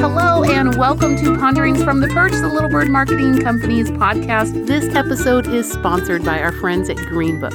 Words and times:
Hello, 0.00 0.42
and 0.44 0.76
welcome 0.76 1.14
to 1.16 1.36
Ponderings 1.36 1.84
from 1.84 2.00
the 2.00 2.08
Perch, 2.08 2.32
the 2.32 2.48
Little 2.48 2.70
Bird 2.70 2.88
Marketing 2.88 3.38
Company's 3.38 3.90
podcast. 3.90 4.66
This 4.66 4.94
episode 4.94 5.46
is 5.46 5.70
sponsored 5.70 6.24
by 6.24 6.40
our 6.40 6.52
friends 6.52 6.88
at 6.88 6.96
Greenbook. 6.96 7.52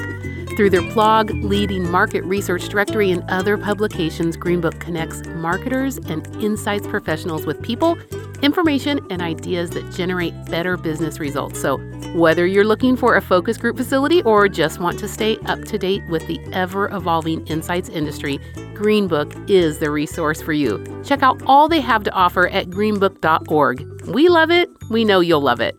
Through 0.56 0.70
their 0.70 0.84
blog, 0.94 1.32
leading 1.32 1.90
market 1.90 2.24
research 2.24 2.70
directory, 2.70 3.10
and 3.10 3.28
other 3.32 3.58
publications, 3.58 4.38
Greenbook 4.38 4.80
connects 4.80 5.26
marketers 5.26 5.98
and 5.98 6.28
insights 6.36 6.86
professionals 6.86 7.48
with 7.48 7.60
people 7.64 7.98
information, 8.38 9.06
and 9.10 9.22
ideas 9.22 9.72
that 9.72 9.92
generate 9.92 10.34
better 10.46 10.78
business 10.78 11.20
results. 11.20 11.60
So, 11.60 11.78
whether 12.16 12.46
you're 12.46 12.66
looking 12.66 12.96
for 12.96 13.16
a 13.16 13.22
focus 13.22 13.58
group 13.58 13.78
facility 13.78 14.22
or 14.24 14.48
just 14.48 14.80
want 14.80 15.00
to 15.00 15.08
stay 15.08 15.38
up 15.46 15.64
to 15.66 15.78
date 15.78 16.02
with 16.10 16.26
the 16.28 16.40
ever 16.54 16.90
evolving 16.90 17.46
insights 17.48 17.90
industry, 17.90 18.40
Greenbook 18.74 19.50
is 19.50 19.80
the 19.80 19.90
resource 19.90 20.42
for 20.42 20.54
you. 20.54 20.84
Check 21.04 21.24
out 21.24 21.42
all 21.46 21.68
they 21.68 21.82
have 21.82 22.04
to 22.04 22.12
offer 22.12 22.48
at 22.50 22.68
greenbook.org. 22.68 24.06
We 24.08 24.30
love 24.30 24.52
it. 24.52 24.70
We 24.90 25.06
know 25.06 25.20
you'll 25.20 25.42
love 25.42 25.62
it. 25.62 25.76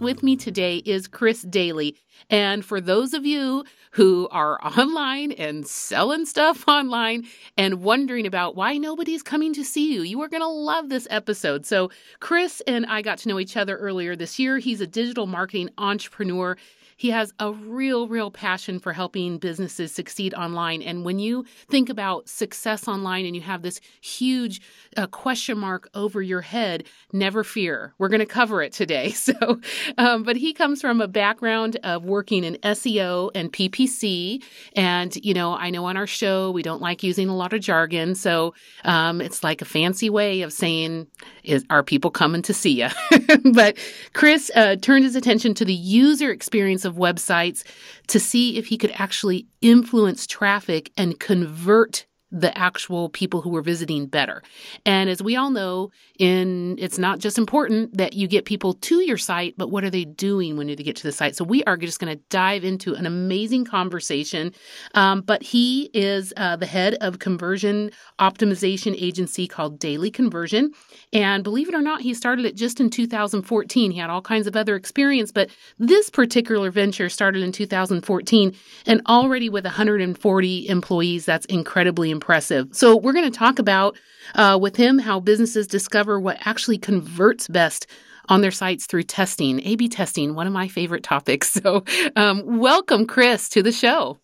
With 0.00 0.22
me 0.22 0.36
today 0.36 0.78
is 0.78 1.06
Chris 1.06 1.44
Dayley. 1.44 1.94
And 2.30 2.64
for 2.64 2.80
those 2.80 3.14
of 3.14 3.24
you 3.24 3.64
who 3.94 4.28
are 4.32 4.58
online 4.64 5.30
and 5.32 5.66
selling 5.66 6.26
stuff 6.26 6.64
online 6.68 7.24
and 7.56 7.80
wondering 7.80 8.26
about 8.26 8.56
why 8.56 8.76
nobody's 8.76 9.22
coming 9.22 9.54
to 9.54 9.64
see 9.64 9.94
you, 9.94 10.02
you 10.02 10.20
are 10.20 10.28
going 10.28 10.42
to 10.42 10.48
love 10.48 10.88
this 10.88 11.06
episode. 11.10 11.64
So, 11.64 11.90
Chris 12.18 12.60
and 12.66 12.86
I 12.86 13.02
got 13.02 13.18
to 13.18 13.28
know 13.28 13.38
each 13.38 13.56
other 13.56 13.76
earlier 13.76 14.16
this 14.16 14.38
year. 14.38 14.58
He's 14.58 14.80
a 14.80 14.86
digital 14.86 15.26
marketing 15.26 15.70
entrepreneur 15.78 16.56
he 16.96 17.10
has 17.10 17.32
a 17.38 17.52
real, 17.52 18.08
real 18.08 18.30
passion 18.30 18.78
for 18.78 18.92
helping 18.92 19.38
businesses 19.38 19.92
succeed 19.92 20.34
online. 20.34 20.82
And 20.82 21.04
when 21.04 21.18
you 21.18 21.44
think 21.68 21.88
about 21.88 22.28
success 22.28 22.88
online 22.88 23.26
and 23.26 23.34
you 23.34 23.42
have 23.42 23.62
this 23.62 23.80
huge 24.00 24.60
uh, 24.96 25.06
question 25.06 25.58
mark 25.58 25.88
over 25.94 26.22
your 26.22 26.40
head, 26.40 26.84
never 27.12 27.44
fear. 27.44 27.94
We're 27.98 28.08
going 28.08 28.20
to 28.20 28.26
cover 28.26 28.62
it 28.62 28.72
today. 28.72 29.12
So, 29.24 29.58
um, 29.96 30.22
but 30.22 30.36
he 30.36 30.52
comes 30.52 30.82
from 30.82 31.00
a 31.00 31.08
background 31.08 31.78
of 31.82 32.04
working 32.04 32.44
in 32.44 32.56
SEO 32.56 33.30
and 33.34 33.50
PPC. 33.50 34.42
And, 34.76 35.16
you 35.16 35.32
know, 35.32 35.54
I 35.54 35.70
know 35.70 35.86
on 35.86 35.96
our 35.96 36.06
show 36.06 36.50
we 36.50 36.62
don't 36.62 36.82
like 36.82 37.02
using 37.02 37.30
a 37.30 37.34
lot 37.34 37.54
of 37.54 37.62
jargon. 37.62 38.14
So 38.16 38.52
um, 38.84 39.22
it's 39.22 39.42
like 39.42 39.62
a 39.62 39.64
fancy 39.64 40.10
way 40.10 40.42
of 40.42 40.52
saying, 40.52 41.06
is, 41.42 41.64
are 41.70 41.82
people 41.82 42.10
coming 42.10 42.42
to 42.42 42.52
see 42.52 42.82
you? 42.82 42.88
but 43.52 43.78
Chris 44.12 44.50
uh, 44.54 44.76
turned 44.76 45.04
his 45.04 45.16
attention 45.16 45.54
to 45.54 45.64
the 45.64 45.74
user 45.74 46.30
experience 46.30 46.83
of 46.84 46.94
websites 46.94 47.64
to 48.08 48.20
see 48.20 48.58
if 48.58 48.66
he 48.66 48.78
could 48.78 48.92
actually 48.94 49.46
influence 49.60 50.26
traffic 50.26 50.92
and 50.96 51.18
convert 51.20 52.06
the 52.34 52.56
actual 52.58 53.08
people 53.08 53.40
who 53.40 53.48
were 53.48 53.62
visiting 53.62 54.06
better. 54.06 54.42
And 54.84 55.08
as 55.08 55.22
we 55.22 55.36
all 55.36 55.50
know, 55.50 55.92
in 56.18 56.76
it's 56.80 56.98
not 56.98 57.20
just 57.20 57.38
important 57.38 57.96
that 57.96 58.14
you 58.14 58.26
get 58.26 58.44
people 58.44 58.74
to 58.74 59.00
your 59.02 59.16
site, 59.16 59.54
but 59.56 59.70
what 59.70 59.84
are 59.84 59.90
they 59.90 60.04
doing 60.04 60.56
when 60.56 60.66
they 60.66 60.74
get 60.74 60.96
to 60.96 61.04
the 61.04 61.12
site? 61.12 61.36
So 61.36 61.44
we 61.44 61.62
are 61.64 61.76
just 61.76 62.00
going 62.00 62.12
to 62.14 62.20
dive 62.30 62.64
into 62.64 62.94
an 62.94 63.06
amazing 63.06 63.64
conversation. 63.64 64.52
Um, 64.94 65.20
but 65.20 65.44
he 65.44 65.90
is 65.94 66.32
uh, 66.36 66.56
the 66.56 66.66
head 66.66 66.96
of 67.00 67.20
conversion 67.20 67.92
optimization 68.18 69.00
agency 69.00 69.46
called 69.46 69.78
Dayley 69.78 70.12
Conversion, 70.12 70.72
and 71.12 71.44
believe 71.44 71.68
it 71.68 71.74
or 71.74 71.82
not, 71.82 72.00
he 72.00 72.14
started 72.14 72.46
it 72.46 72.56
just 72.56 72.80
in 72.80 72.90
2014. 72.90 73.92
He 73.92 73.98
had 73.98 74.10
all 74.10 74.22
kinds 74.22 74.48
of 74.48 74.56
other 74.56 74.74
experience, 74.74 75.30
but 75.30 75.50
this 75.78 76.10
particular 76.10 76.72
venture 76.72 77.08
started 77.08 77.44
in 77.44 77.52
2014, 77.52 78.56
and 78.86 79.02
already 79.06 79.48
with 79.48 79.64
140 79.64 80.68
employees, 80.68 81.24
that's 81.26 81.46
incredibly 81.46 82.10
impressive 82.10 82.23
impressive. 82.24 82.68
So, 82.72 82.96
we're 82.96 83.12
going 83.12 83.30
to 83.30 83.38
talk 83.38 83.58
about 83.58 83.98
uh, 84.34 84.58
with 84.60 84.76
him 84.76 84.98
how 84.98 85.20
businesses 85.20 85.66
discover 85.66 86.18
what 86.18 86.38
actually 86.40 86.78
converts 86.78 87.48
best 87.48 87.86
on 88.30 88.40
their 88.40 88.50
sites 88.50 88.86
through 88.86 89.02
testing, 89.02 89.60
A 89.66 89.76
B 89.76 89.88
testing, 89.88 90.34
one 90.34 90.46
of 90.46 90.52
my 90.52 90.66
favorite 90.68 91.02
topics. 91.02 91.58
So, 91.64 91.84
um, 92.16 92.58
welcome, 92.58 93.06
Chris, 93.06 93.48
to 93.50 93.62
the 93.62 93.72
show. 93.72 94.18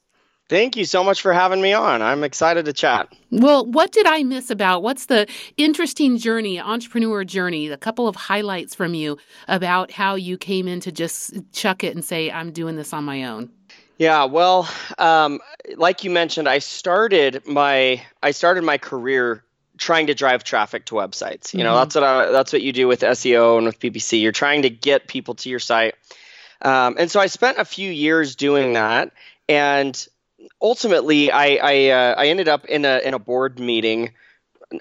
Thank 0.48 0.76
you 0.76 0.84
so 0.84 1.04
much 1.04 1.20
for 1.20 1.32
having 1.32 1.60
me 1.60 1.72
on. 1.72 2.02
I'm 2.02 2.24
excited 2.24 2.64
to 2.64 2.72
chat. 2.72 3.08
Well, 3.30 3.64
what 3.66 3.92
did 3.92 4.06
I 4.06 4.24
miss 4.24 4.50
about 4.50 4.82
what's 4.82 5.06
the 5.06 5.28
interesting 5.56 6.16
journey, 6.16 6.58
entrepreneur 6.58 7.24
journey? 7.24 7.68
A 7.68 7.76
couple 7.76 8.08
of 8.08 8.16
highlights 8.16 8.74
from 8.74 8.94
you 8.94 9.16
about 9.46 9.90
how 9.90 10.16
you 10.16 10.36
came 10.36 10.66
in 10.66 10.80
to 10.80 10.92
just 10.92 11.34
chuck 11.52 11.84
it 11.84 11.94
and 11.94 12.04
say, 12.04 12.30
I'm 12.30 12.50
doing 12.50 12.76
this 12.76 12.92
on 12.92 13.04
my 13.04 13.24
own. 13.24 13.50
Yeah, 14.00 14.24
well, 14.24 14.66
um, 14.96 15.40
like 15.76 16.04
you 16.04 16.10
mentioned, 16.10 16.48
I 16.48 16.60
started 16.60 17.46
my 17.46 18.02
I 18.22 18.30
started 18.30 18.64
my 18.64 18.78
career 18.78 19.44
trying 19.76 20.06
to 20.06 20.14
drive 20.14 20.42
traffic 20.42 20.86
to 20.86 20.94
websites. 20.94 21.52
You 21.52 21.64
know, 21.64 21.74
mm-hmm. 21.74 21.80
that's 21.80 21.94
what 21.96 22.04
I, 22.04 22.32
that's 22.32 22.50
what 22.50 22.62
you 22.62 22.72
do 22.72 22.88
with 22.88 23.00
SEO 23.02 23.58
and 23.58 23.66
with 23.66 23.78
PPC. 23.78 24.22
You're 24.22 24.32
trying 24.32 24.62
to 24.62 24.70
get 24.70 25.06
people 25.06 25.34
to 25.34 25.50
your 25.50 25.58
site, 25.58 25.96
um, 26.62 26.96
and 26.98 27.10
so 27.10 27.20
I 27.20 27.26
spent 27.26 27.58
a 27.58 27.64
few 27.66 27.90
years 27.90 28.36
doing 28.36 28.72
that. 28.72 29.12
And 29.50 30.08
ultimately, 30.62 31.30
I 31.30 31.58
I, 31.62 31.88
uh, 31.88 32.14
I 32.16 32.28
ended 32.28 32.48
up 32.48 32.64
in 32.64 32.86
a 32.86 33.00
in 33.04 33.12
a 33.12 33.18
board 33.18 33.58
meeting. 33.58 34.12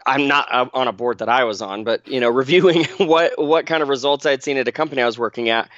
I'm 0.06 0.30
not 0.30 0.48
uh, 0.50 0.70
on 0.74 0.88
a 0.88 0.94
board 0.94 1.18
that 1.18 1.28
I 1.28 1.44
was 1.44 1.62
on, 1.62 1.84
but 1.84 2.08
you 2.08 2.22
know, 2.22 2.30
reviewing 2.44 2.86
what 3.00 3.34
what 3.38 3.66
kind 3.66 3.84
of 3.84 3.90
results 3.90 4.26
I'd 4.26 4.44
seen 4.44 4.56
at 4.56 4.70
a 4.70 4.72
company 4.72 5.02
I 5.02 5.06
was 5.08 5.20
working 5.20 5.50
at 5.50 5.70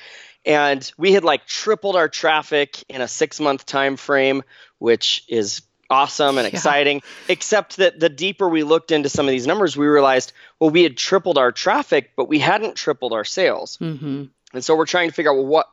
and 0.46 0.92
we 0.98 1.12
had 1.12 1.24
like 1.24 1.46
tripled 1.46 1.96
our 1.96 2.10
traffic 2.10 2.84
in 2.90 3.02
a 3.02 3.08
six 3.08 3.40
month 3.40 3.66
time 3.66 3.96
frame 3.96 4.44
which 4.80 5.24
is 5.28 5.62
awesome 5.90 6.38
and 6.38 6.48
exciting 6.48 6.98
yeah. 6.98 7.34
except 7.34 7.78
that 7.78 8.00
the 8.00 8.10
deeper 8.10 8.48
we 8.48 8.64
looked 8.64 8.92
into 8.92 9.10
some 9.10 9.28
of 9.28 9.32
these 9.32 9.46
numbers 9.46 9.76
we 9.76 9.86
realized 9.86 10.32
well 10.60 10.70
we 10.70 10.84
had 10.84 10.96
tripled 10.98 11.38
our 11.38 11.52
traffic 11.52 12.12
but 12.16 12.30
we 12.30 12.40
hadn't 12.40 12.76
tripled 12.76 13.14
our 13.14 13.26
sales 13.26 13.78
mm-hmm. 13.78 14.24
and 14.54 14.64
so 14.64 14.76
we're 14.76 14.86
trying 14.86 15.10
to 15.10 15.14
figure 15.14 15.32
out 15.32 15.36
well 15.36 15.46
what 15.46 15.68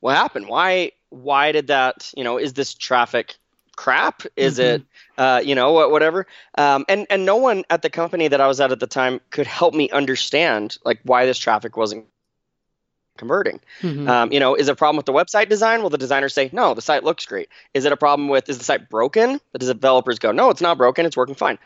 what 0.00 0.16
happened 0.16 0.48
why 0.48 0.90
why 1.10 1.52
did 1.52 1.68
that 1.68 2.12
you 2.16 2.24
know 2.24 2.36
is 2.36 2.52
this 2.54 2.74
traffic 2.74 3.36
crap 3.76 4.22
is 4.36 4.58
mm-hmm. 4.58 4.82
it 4.82 4.82
uh, 5.16 5.40
you 5.42 5.54
know 5.54 5.88
whatever 5.88 6.26
um, 6.58 6.84
and 6.88 7.06
and 7.08 7.24
no 7.24 7.36
one 7.36 7.62
at 7.70 7.82
the 7.82 7.90
company 7.90 8.26
that 8.26 8.40
i 8.40 8.46
was 8.46 8.60
at 8.60 8.72
at 8.72 8.80
the 8.80 8.86
time 8.86 9.20
could 9.30 9.46
help 9.46 9.72
me 9.72 9.88
understand 9.90 10.76
like 10.84 10.98
why 11.04 11.24
this 11.26 11.38
traffic 11.38 11.76
wasn't 11.76 12.04
converting. 13.20 13.60
Mm-hmm. 13.82 14.08
Um, 14.08 14.32
you 14.32 14.40
know, 14.40 14.56
is 14.56 14.68
it 14.68 14.72
a 14.72 14.74
problem 14.74 14.96
with 14.96 15.06
the 15.06 15.12
website 15.12 15.48
design? 15.48 15.82
Will 15.82 15.90
the 15.90 15.98
designers 15.98 16.34
say, 16.34 16.50
no, 16.52 16.74
the 16.74 16.82
site 16.82 17.04
looks 17.04 17.24
great? 17.26 17.48
Is 17.72 17.84
it 17.84 17.92
a 17.92 17.96
problem 17.96 18.28
with, 18.28 18.48
is 18.48 18.58
the 18.58 18.64
site 18.64 18.88
broken? 18.88 19.40
The 19.52 19.58
developers 19.58 20.18
go, 20.18 20.32
no, 20.32 20.50
it's 20.50 20.60
not 20.60 20.76
broken, 20.76 21.06
it's 21.06 21.16
working 21.16 21.36
fine. 21.36 21.58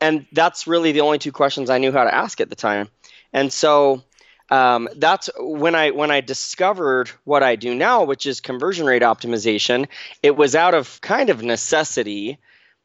And 0.00 0.26
that's 0.32 0.66
really 0.66 0.90
the 0.90 1.02
only 1.02 1.18
two 1.18 1.30
questions 1.30 1.70
I 1.70 1.78
knew 1.78 1.92
how 1.92 2.02
to 2.02 2.12
ask 2.12 2.40
at 2.40 2.50
the 2.50 2.56
time. 2.56 2.88
And 3.32 3.52
so 3.52 4.02
um, 4.50 4.88
that's 4.96 5.30
when 5.38 5.74
I 5.74 5.92
when 5.92 6.10
I 6.10 6.20
discovered 6.20 7.10
what 7.24 7.42
I 7.42 7.56
do 7.56 7.74
now, 7.74 8.04
which 8.04 8.26
is 8.26 8.40
conversion 8.40 8.84
rate 8.84 9.02
optimization. 9.02 9.86
It 10.22 10.36
was 10.36 10.54
out 10.54 10.74
of 10.74 11.00
kind 11.00 11.30
of 11.30 11.42
necessity. 11.42 12.38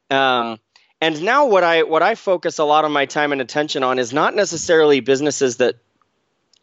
Um, 0.10 0.60
and 1.02 1.22
now 1.22 1.48
what 1.48 1.64
I 1.64 1.84
what 1.84 2.04
I 2.04 2.16
focus 2.16 2.60
a 2.60 2.64
lot 2.64 2.86
of 2.86 2.92
my 2.92 3.06
time 3.06 3.32
and 3.32 3.42
attention 3.42 3.84
on 3.84 4.00
is 4.00 4.14
not 4.14 4.34
necessarily 4.34 5.02
businesses 5.02 5.58
that 5.58 5.76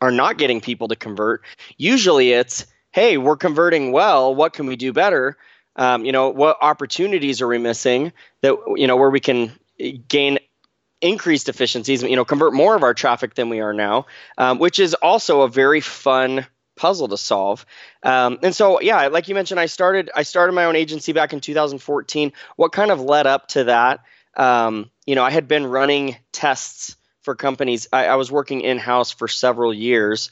are 0.04 0.10
not 0.10 0.36
getting 0.36 0.60
people 0.60 0.88
to 0.88 0.96
convert. 0.96 1.42
Usually 1.78 2.32
it's, 2.32 2.66
hey, 2.90 3.16
we're 3.16 3.38
converting 3.38 3.90
well. 3.90 4.34
What 4.34 4.52
can 4.52 4.66
we 4.66 4.76
do 4.76 4.92
better? 4.92 5.38
Um, 5.76 6.04
you 6.04 6.12
know, 6.12 6.28
what 6.28 6.58
opportunities 6.60 7.40
are 7.40 7.48
we 7.48 7.56
missing 7.56 8.12
that, 8.42 8.54
you 8.76 8.86
know, 8.86 8.96
where 8.96 9.10
we 9.10 9.20
can 9.20 9.52
gain 10.06 10.38
increased 11.00 11.48
efficiencies, 11.48 12.02
you 12.02 12.16
know, 12.16 12.24
convert 12.24 12.52
more 12.52 12.76
of 12.76 12.82
our 12.82 12.92
traffic 12.92 13.34
than 13.34 13.48
we 13.48 13.60
are 13.60 13.72
now, 13.72 14.06
um, 14.36 14.58
which 14.58 14.78
is 14.78 14.92
also 14.92 15.40
a 15.40 15.48
very 15.48 15.80
fun 15.80 16.46
puzzle 16.76 17.08
to 17.08 17.16
solve. 17.16 17.64
Um, 18.02 18.38
and 18.42 18.54
so, 18.54 18.80
yeah, 18.82 19.08
like 19.08 19.28
you 19.28 19.34
mentioned, 19.34 19.58
I 19.58 19.66
started 19.66 20.10
I 20.14 20.22
started 20.22 20.52
my 20.52 20.66
own 20.66 20.76
agency 20.76 21.12
back 21.12 21.32
in 21.32 21.40
2014. 21.40 22.32
What 22.56 22.72
kind 22.72 22.90
of 22.90 23.00
led 23.00 23.26
up 23.26 23.48
to 23.48 23.64
that? 23.64 24.00
Um, 24.36 24.90
you 25.06 25.14
know, 25.14 25.24
I 25.24 25.30
had 25.30 25.48
been 25.48 25.66
running 25.66 26.16
tests 26.30 26.96
for 27.24 27.34
companies. 27.34 27.88
I, 27.92 28.06
I 28.06 28.16
was 28.16 28.30
working 28.30 28.60
in 28.60 28.78
house 28.78 29.10
for 29.10 29.26
several 29.26 29.74
years. 29.74 30.30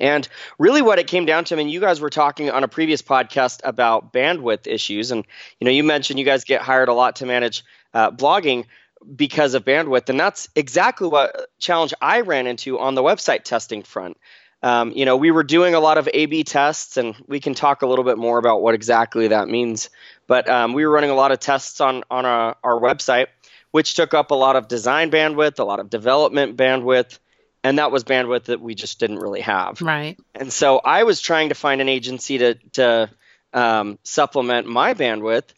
And 0.00 0.28
really, 0.58 0.82
what 0.82 0.98
it 0.98 1.06
came 1.06 1.24
down 1.24 1.44
to, 1.44 1.54
I 1.54 1.58
mean, 1.58 1.68
you 1.68 1.80
guys 1.80 2.00
were 2.00 2.10
talking 2.10 2.50
on 2.50 2.64
a 2.64 2.68
previous 2.68 3.00
podcast 3.00 3.60
about 3.64 4.12
bandwidth 4.12 4.66
issues, 4.66 5.10
and 5.10 5.24
you 5.58 5.64
know, 5.64 5.70
you 5.70 5.84
mentioned 5.84 6.18
you 6.18 6.24
guys 6.24 6.44
get 6.44 6.60
hired 6.60 6.88
a 6.88 6.92
lot 6.92 7.16
to 7.16 7.26
manage 7.26 7.64
uh, 7.94 8.10
blogging 8.10 8.66
because 9.14 9.54
of 9.54 9.64
bandwidth, 9.64 10.08
and 10.10 10.20
that's 10.20 10.48
exactly 10.54 11.08
what 11.08 11.48
challenge 11.58 11.94
I 12.00 12.20
ran 12.20 12.46
into 12.46 12.78
on 12.78 12.94
the 12.94 13.02
website 13.02 13.44
testing 13.44 13.82
front. 13.82 14.18
Um, 14.62 14.92
you 14.92 15.04
know, 15.04 15.16
we 15.16 15.30
were 15.30 15.44
doing 15.44 15.74
a 15.74 15.80
lot 15.80 15.96
of 15.96 16.08
A/B 16.12 16.44
tests, 16.44 16.96
and 16.96 17.14
we 17.26 17.40
can 17.40 17.54
talk 17.54 17.82
a 17.82 17.86
little 17.86 18.04
bit 18.04 18.18
more 18.18 18.38
about 18.38 18.60
what 18.60 18.74
exactly 18.74 19.28
that 19.28 19.48
means. 19.48 19.90
But 20.26 20.48
um, 20.48 20.72
we 20.72 20.84
were 20.84 20.92
running 20.92 21.10
a 21.10 21.14
lot 21.14 21.32
of 21.32 21.38
tests 21.38 21.80
on 21.80 22.04
on 22.10 22.26
our, 22.26 22.56
our 22.62 22.78
website, 22.78 23.28
which 23.76 23.92
took 23.92 24.14
up 24.14 24.30
a 24.30 24.34
lot 24.34 24.56
of 24.56 24.68
design 24.68 25.10
bandwidth, 25.10 25.58
a 25.58 25.62
lot 25.62 25.80
of 25.80 25.90
development 25.90 26.56
bandwidth, 26.56 27.18
and 27.62 27.78
that 27.78 27.92
was 27.92 28.04
bandwidth 28.04 28.44
that 28.44 28.58
we 28.58 28.74
just 28.74 28.98
didn't 28.98 29.18
really 29.18 29.42
have. 29.42 29.82
Right. 29.82 30.16
And 30.34 30.50
so 30.50 30.78
I 30.78 31.02
was 31.02 31.20
trying 31.20 31.50
to 31.50 31.54
find 31.54 31.82
an 31.82 31.88
agency 31.90 32.38
to 32.38 32.54
to 32.72 33.10
um, 33.52 33.98
supplement 34.02 34.66
my 34.66 34.94
bandwidth, 34.94 35.48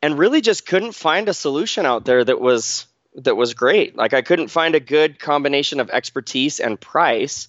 and 0.00 0.18
really 0.18 0.40
just 0.40 0.64
couldn't 0.64 0.92
find 0.92 1.28
a 1.28 1.34
solution 1.34 1.84
out 1.84 2.06
there 2.06 2.24
that 2.24 2.40
was 2.40 2.86
that 3.16 3.36
was 3.36 3.52
great. 3.52 3.94
Like 3.94 4.14
I 4.14 4.22
couldn't 4.22 4.48
find 4.48 4.74
a 4.74 4.80
good 4.80 5.18
combination 5.18 5.78
of 5.78 5.90
expertise 5.90 6.60
and 6.60 6.80
price. 6.80 7.48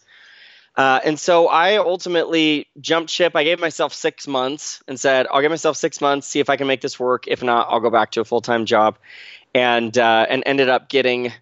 Uh, 0.76 1.00
and 1.04 1.20
so 1.20 1.48
I 1.48 1.78
ultimately 1.78 2.68
jumped 2.80 3.10
ship. 3.10 3.36
I 3.36 3.44
gave 3.44 3.60
myself 3.60 3.94
six 3.94 4.28
months 4.28 4.82
and 4.88 5.00
said, 5.00 5.28
I'll 5.30 5.42
give 5.42 5.52
myself 5.52 5.78
six 5.78 6.00
months, 6.00 6.28
see 6.28 6.40
if 6.40 6.50
I 6.50 6.58
can 6.58 6.68
make 6.68 6.82
this 6.82 7.00
work. 7.00 7.28
If 7.28 7.44
not, 7.44 7.68
I'll 7.70 7.80
go 7.80 7.90
back 7.90 8.12
to 8.12 8.22
a 8.22 8.26
full 8.26 8.42
time 8.42 8.66
job. 8.66 8.98
And 9.54 9.98
uh, 9.98 10.28
and 10.30 10.44
ended 10.46 10.70
up 10.70 10.90
getting 10.90 11.34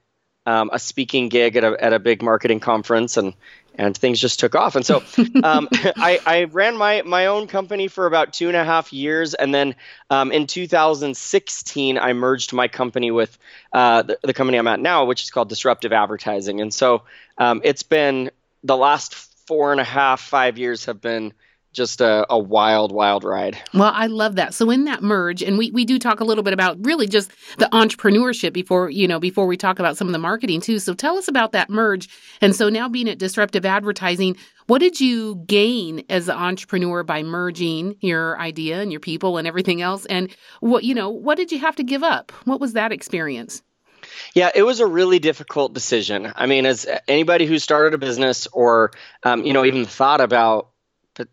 um, 0.45 0.69
a 0.71 0.79
speaking 0.79 1.27
gig 1.27 1.57
at 1.57 1.65
a, 1.65 1.83
at 1.83 1.91
a 1.91 2.00
big 2.00 2.24
marketing 2.24 2.62
conference 2.62 3.18
and 3.18 3.33
and 3.77 3.95
things 3.95 4.19
just 4.19 4.39
took 4.39 4.56
off. 4.56 4.75
And 4.75 4.85
so 4.85 4.97
um, 5.44 5.68
I, 5.71 6.19
I, 6.25 6.44
ran 6.45 6.77
my, 6.77 7.03
my 7.03 7.27
own 7.27 7.47
company 7.47 7.88
for 7.88 8.06
about 8.06 8.33
two 8.33 8.47
and 8.47 8.57
a 8.57 8.65
half 8.65 8.91
years. 8.91 9.33
And 9.33 9.53
then 9.53 9.75
um, 10.09 10.31
in 10.31 10.47
2016, 10.47 11.97
I 11.97 12.13
merged 12.13 12.53
my 12.53 12.68
company 12.68 13.12
with 13.12 13.38
uh, 13.71 14.01
the, 14.03 14.19
the, 14.24 14.33
company 14.33 14.57
I'm 14.57 14.68
at 14.68 14.79
now, 14.79 15.06
which 15.06 15.24
is 15.24 15.29
called 15.29 15.50
Disruptive 15.50 15.94
Advertising. 15.94 16.59
And 16.59 16.74
so 16.74 17.03
um, 17.38 17.62
it's 17.63 17.83
been 17.83 18.31
the 18.68 18.78
last 18.78 19.16
four 19.48 19.72
and 19.72 19.81
a 19.81 19.86
half, 19.86 20.22
five 20.22 20.58
years 20.58 20.86
have 20.86 21.02
been 21.02 21.34
just 21.72 22.02
a, 22.02 22.25
a, 22.30 22.40
wild, 22.40 22.92
wild 22.92 23.24
ride. 23.24 23.56
Well, 23.74 23.92
I 23.94 24.08
love 24.08 24.36
that. 24.36 24.54
So 24.56 24.72
in 24.72 24.86
that 24.86 25.04
merge, 25.04 25.44
and 25.44 25.60
we, 25.60 25.69
we 25.69 25.86
do 25.86 26.00
talk 26.00 26.19
a 26.19 26.24
little 26.24 26.44
bit 26.44 26.54
about 26.54 26.78
really 26.84 27.08
just 27.08 27.31
the 27.60 27.68
entrepreneurship 27.68 28.52
before, 28.52 28.90
you 28.90 29.08
know, 29.08 29.19
before 29.19 29.46
we 29.46 29.58
talk 29.58 29.78
about 29.78 29.96
some 29.96 30.08
of 30.08 30.12
the 30.12 30.19
marketing 30.19 30.60
too. 30.60 30.80
So 30.80 30.96
tell 30.96 31.18
us 31.18 31.28
about 31.28 31.52
that 31.52 31.69
merge. 31.69 32.10
And 32.42 32.56
so 32.56 32.68
now 32.69 32.90
being 32.90 33.08
at 33.08 33.19
disruptive 33.19 33.64
advertising, 33.64 34.38
what 34.66 34.80
did 34.80 35.00
you 35.00 35.36
gain 35.46 36.04
as 36.10 36.28
an 36.28 36.36
entrepreneur 36.36 37.04
by 37.04 37.22
merging 37.22 37.96
your 38.02 38.40
idea 38.40 38.81
and 38.81 38.92
your 38.92 39.00
people 39.00 39.38
and 39.38 39.48
everything 39.48 39.81
else? 39.81 40.06
And 40.08 40.36
what, 40.62 40.84
you 40.84 40.96
know, 40.96 41.10
what 41.10 41.38
did 41.38 41.52
you 41.52 41.60
have 41.60 41.75
to 41.75 41.84
give 41.84 42.02
up? 42.02 42.31
What 42.46 42.60
was 42.60 42.74
that 42.74 42.92
experience? 42.92 43.62
Yeah, 44.33 44.51
it 44.54 44.63
was 44.63 44.80
a 44.80 44.88
really 44.88 45.19
difficult 45.19 45.74
decision. 45.74 46.31
I 46.36 46.45
mean, 46.45 46.65
as 46.65 46.88
anybody 47.07 47.45
who 47.45 47.59
started 47.59 47.94
a 47.94 47.98
business 47.98 48.48
or, 48.48 48.92
um, 49.24 49.44
you 49.45 49.54
know, 49.54 49.65
even 49.65 49.86
thought 49.86 50.21
about 50.21 50.69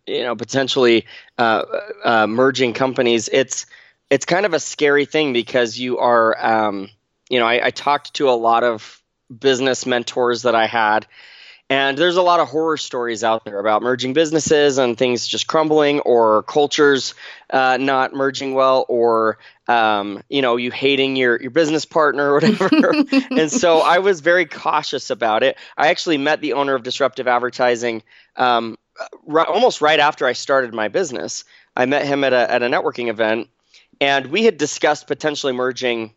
you 0.06 0.22
know 0.22 0.36
potentially 0.36 1.06
uh, 1.38 1.62
uh, 2.04 2.26
merging 2.26 2.72
companies 2.72 3.28
it's 3.28 3.66
it's 4.10 4.24
kind 4.24 4.46
of 4.46 4.54
a 4.54 4.60
scary 4.60 5.04
thing 5.04 5.32
because 5.32 5.78
you 5.78 5.98
are 5.98 6.36
um, 6.44 6.88
you 7.28 7.38
know 7.38 7.46
I, 7.46 7.66
I, 7.66 7.70
talked 7.70 8.14
to 8.14 8.28
a 8.28 8.32
lot 8.32 8.64
of 8.64 9.02
business 9.36 9.86
mentors 9.86 10.42
that 10.42 10.54
i 10.54 10.66
had 10.66 11.06
and 11.70 11.96
there's 11.96 12.16
a 12.16 12.22
lot 12.22 12.40
of 12.40 12.48
horror 12.48 12.76
stories 12.76 13.24
out 13.24 13.44
there 13.44 13.58
about 13.58 13.82
merging 13.82 14.12
businesses 14.12 14.78
and 14.78 14.98
things 14.98 15.26
just 15.26 15.46
crumbling 15.46 16.00
or 16.00 16.42
cultures 16.42 17.14
uh, 17.50 17.76
not 17.78 18.12
merging 18.12 18.54
well 18.54 18.84
or 18.88 19.38
um, 19.68 20.22
you 20.28 20.42
know 20.42 20.56
you 20.56 20.70
hating 20.70 21.16
your, 21.16 21.40
your 21.40 21.50
business 21.50 21.84
partner 21.84 22.30
or 22.30 22.34
whatever 22.34 22.70
and 23.30 23.50
so 23.50 23.78
i 23.78 23.98
was 23.98 24.20
very 24.20 24.44
cautious 24.44 25.10
about 25.10 25.42
it 25.42 25.56
i 25.76 25.88
actually 25.88 26.18
met 26.18 26.40
the 26.40 26.52
owner 26.52 26.74
of 26.74 26.82
disruptive 26.82 27.26
advertising 27.26 28.02
um, 28.36 28.76
right, 29.26 29.46
almost 29.46 29.80
right 29.80 30.00
after 30.00 30.26
I 30.26 30.32
started 30.32 30.74
my 30.74 30.88
business, 30.88 31.44
I 31.76 31.86
met 31.86 32.06
him 32.06 32.24
at 32.24 32.32
a 32.32 32.50
at 32.50 32.62
a 32.62 32.66
networking 32.66 33.08
event, 33.08 33.48
and 34.00 34.26
we 34.26 34.44
had 34.44 34.56
discussed 34.56 35.06
potentially 35.06 35.52
merging 35.52 36.14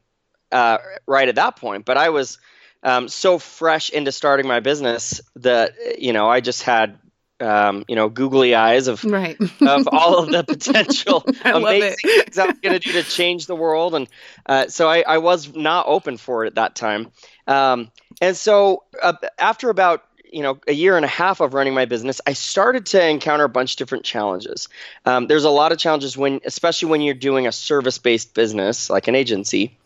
uh, 0.52 0.78
right 1.06 1.28
at 1.28 1.36
that 1.36 1.56
point. 1.58 1.86
But 1.86 1.98
I 1.98 2.10
was 2.10 2.38
um, 2.84 3.08
so 3.08 3.40
fresh 3.40 3.90
into 3.90 4.12
starting 4.12 4.48
my 4.48 4.60
business 4.60 5.22
that 5.38 6.00
you 6.00 6.14
know 6.14 6.30
I 6.30 6.42
just 6.42 6.64
had 6.64 6.98
um, 7.40 7.86
you 7.88 7.96
know 7.96 8.10
googly 8.10 8.56
eyes 8.56 8.88
of 8.88 9.04
right. 9.04 9.38
of 9.62 9.88
all 9.92 10.20
of 10.20 10.30
the 10.30 10.44
potential 10.48 11.24
amazing 11.44 11.98
things 12.02 12.38
I'm 12.38 12.58
going 12.62 12.80
to 12.80 12.80
do 12.80 12.92
to 12.94 13.04
change 13.10 13.48
the 13.48 13.56
world, 13.56 13.96
and 13.96 14.08
uh, 14.46 14.68
so 14.68 14.90
I, 14.90 15.04
I 15.08 15.18
was 15.20 15.56
not 15.56 15.86
open 15.88 16.18
for 16.18 16.44
it 16.44 16.48
at 16.48 16.56
that 16.56 16.76
time. 16.76 17.12
Um, 17.48 17.92
and 18.22 18.36
so 18.36 18.84
uh, 19.02 19.14
after 19.38 19.70
about 19.70 20.04
you 20.32 20.42
know 20.42 20.60
a 20.68 20.74
year 20.74 20.96
and 20.98 21.06
a 21.06 21.10
half 21.10 21.40
of 21.40 21.54
running 21.54 21.74
my 21.74 21.86
business 21.86 22.20
i 22.28 22.34
started 22.34 22.86
to 22.86 23.08
encounter 23.08 23.46
a 23.46 23.50
bunch 23.50 23.74
of 23.74 23.78
different 23.78 24.04
challenges 24.04 24.68
um, 25.06 25.28
there's 25.28 25.46
a 25.46 25.50
lot 25.50 25.72
of 25.72 25.78
challenges 25.78 26.18
when 26.18 26.42
especially 26.44 26.90
when 26.90 27.02
you're 27.02 27.14
doing 27.14 27.48
a 27.48 27.52
service 27.52 27.98
based 27.98 28.34
business 28.34 28.90
like 28.90 29.08
an 29.08 29.16
agency 29.16 29.78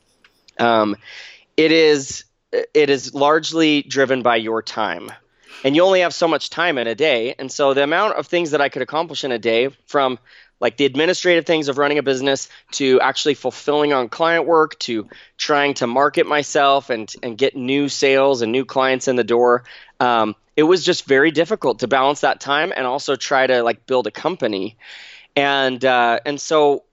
um, 0.58 0.96
it 1.58 1.72
is 1.72 2.24
it 2.52 2.90
is 2.90 3.14
largely 3.14 3.82
driven 3.84 4.22
by 4.22 4.38
your 4.38 4.62
time. 4.62 5.12
And 5.64 5.76
you 5.76 5.84
only 5.84 6.02
have 6.02 6.14
so 6.14 6.28
much 6.28 6.50
time 6.50 6.78
in 6.78 6.88
a 6.88 6.96
day. 6.96 7.36
And 7.38 7.52
so 7.52 7.74
the 7.74 7.84
amount 7.84 8.16
of 8.16 8.28
things 8.28 8.52
that 8.52 8.62
i 8.62 8.70
could 8.70 8.82
accomplish 8.82 9.24
in 9.24 9.32
a 9.32 9.40
day 9.40 9.70
from 9.86 10.20
like 10.60 10.78
the 10.78 10.86
administrative 10.86 11.46
things 11.46 11.70
of 11.70 11.78
running 11.78 11.98
a 11.98 12.04
business 12.04 12.48
to 12.74 13.00
actually 13.02 13.34
fulfilling 13.34 13.94
on 13.94 14.10
client 14.10 14.46
work 14.46 14.78
to 14.80 15.08
trying 15.38 15.74
to 15.76 15.88
market 15.88 16.28
myself 16.28 16.90
and 16.90 17.14
and 17.24 17.38
get 17.38 17.56
new 17.56 17.90
sales 17.90 18.42
and 18.42 18.52
new 18.52 18.66
clients 18.66 19.08
in 19.08 19.16
the 19.16 19.24
door 19.24 19.64
um, 20.00 20.36
it 20.56 20.64
was 20.64 20.84
just 20.84 21.06
very 21.06 21.32
difficult 21.32 21.80
to 21.80 21.88
balance 21.88 22.22
that 22.22 22.40
time 22.40 22.74
and 22.76 22.86
also 22.86 23.16
try 23.16 23.48
to 23.48 23.64
like 23.64 23.86
build 23.86 24.08
a 24.08 24.12
company. 24.12 24.78
And 25.36 25.84
uh, 25.84 26.20
and 26.26 26.42
so 26.42 26.84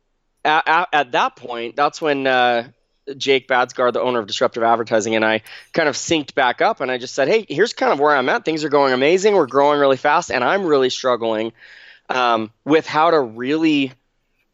at, 0.44 0.88
at, 0.92 1.12
that 1.12 1.36
point 1.36 1.74
that's 1.74 2.00
when 2.00 2.26
uh, 2.26 2.68
Jake 3.16 3.48
Baadsgaard, 3.48 3.92
the 3.92 4.00
owner 4.00 4.18
of 4.18 4.26
Disruptive 4.26 4.62
Advertising, 4.62 5.14
and 5.14 5.24
I 5.24 5.42
kind 5.72 5.88
of 5.88 5.96
synced 5.96 6.34
back 6.34 6.60
up 6.60 6.80
and 6.80 6.90
I 6.90 6.98
just 6.98 7.14
said, 7.14 7.28
Hey, 7.28 7.46
here's 7.48 7.72
kind 7.72 7.92
of 7.92 8.00
where 8.00 8.14
I'm 8.14 8.28
at. 8.28 8.44
Things 8.44 8.64
are 8.64 8.68
going 8.68 8.92
amazing. 8.92 9.34
We're 9.34 9.46
growing 9.46 9.80
really 9.80 9.96
fast, 9.96 10.30
and 10.30 10.44
I'm 10.44 10.64
really 10.64 10.90
struggling 10.90 11.52
um, 12.08 12.50
with 12.64 12.86
how 12.86 13.10
to 13.10 13.20
really, 13.20 13.92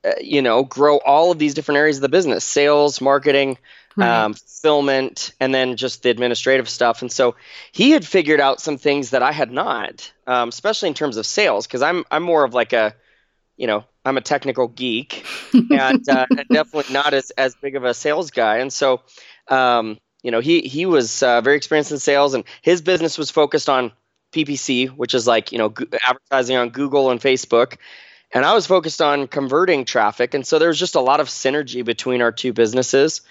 uh, 0.05 0.13
you 0.21 0.43
know, 0.43 0.65
grow 0.65 0.99
all 0.99 1.31
of 1.31 1.39
these 1.39 1.55
different 1.55 1.79
areas 1.79 1.99
of 1.99 2.03
the 2.03 2.09
business 2.09 2.45
sales, 2.45 3.01
marketing, 3.01 3.59
right. 3.97 4.25
um, 4.25 4.35
fulfillment, 4.35 5.33
and 5.41 5.55
then 5.55 5.77
just 5.77 6.03
the 6.03 6.11
administrative 6.11 6.69
stuff. 6.69 7.03
And 7.03 7.13
so 7.13 7.37
he 7.73 7.91
had 7.91 8.07
figured 8.07 8.41
out 8.41 8.61
some 8.61 8.79
things 8.79 9.11
that 9.11 9.23
I 9.23 9.33
had 9.33 9.51
not, 9.51 10.13
um, 10.27 10.49
especially 10.49 10.89
in 10.89 10.95
terms 10.95 11.17
of 11.17 11.27
sales, 11.27 11.67
because 11.67 11.83
I'm, 11.83 12.05
I'm 12.11 12.23
more 12.23 12.45
of 12.45 12.55
like 12.55 12.73
a, 12.73 12.95
you 13.57 13.67
know, 13.67 13.85
I'm 14.05 14.17
a 14.17 14.21
technical 14.21 14.69
geek 14.69 15.25
and 15.53 16.09
uh, 16.09 16.27
definitely 16.51 16.93
not 16.93 17.15
as, 17.15 17.31
as 17.31 17.55
big 17.55 17.77
of 17.77 17.85
a 17.85 17.95
sales 17.95 18.31
guy. 18.31 18.59
And 18.59 18.73
so, 18.73 19.01
um, 19.49 19.99
you 20.23 20.31
know, 20.31 20.41
he, 20.41 20.61
he 20.61 20.87
was 20.87 21.23
uh, 21.23 21.41
very 21.41 21.57
experienced 21.57 21.93
in 21.93 21.99
sales 21.99 22.35
and 22.35 22.45
his 22.63 22.83
business 22.83 23.17
was 23.17 23.31
focused 23.31 23.69
on 23.69 23.93
PPC, 24.35 24.89
which 24.89 25.15
is 25.15 25.27
like 25.27 25.53
you 25.53 25.59
know 25.59 25.73
advertising 26.07 26.57
on 26.57 26.71
Google 26.71 27.11
and 27.11 27.21
Facebook, 27.21 27.77
and 28.33 28.45
I 28.45 28.53
was 28.53 28.67
focused 28.67 29.01
on 29.01 29.29
converting 29.29 29.85
traffic, 29.85 30.35
and 30.35 30.47
so 30.47 30.59
there 30.59 30.69
was 30.69 30.79
just 30.79 30.97
a 30.97 31.01
lot 31.01 31.21
of 31.21 31.29
synergy 31.29 31.85
between 31.85 32.21
our 32.21 32.33
two 32.33 32.53
businesses, 32.53 33.23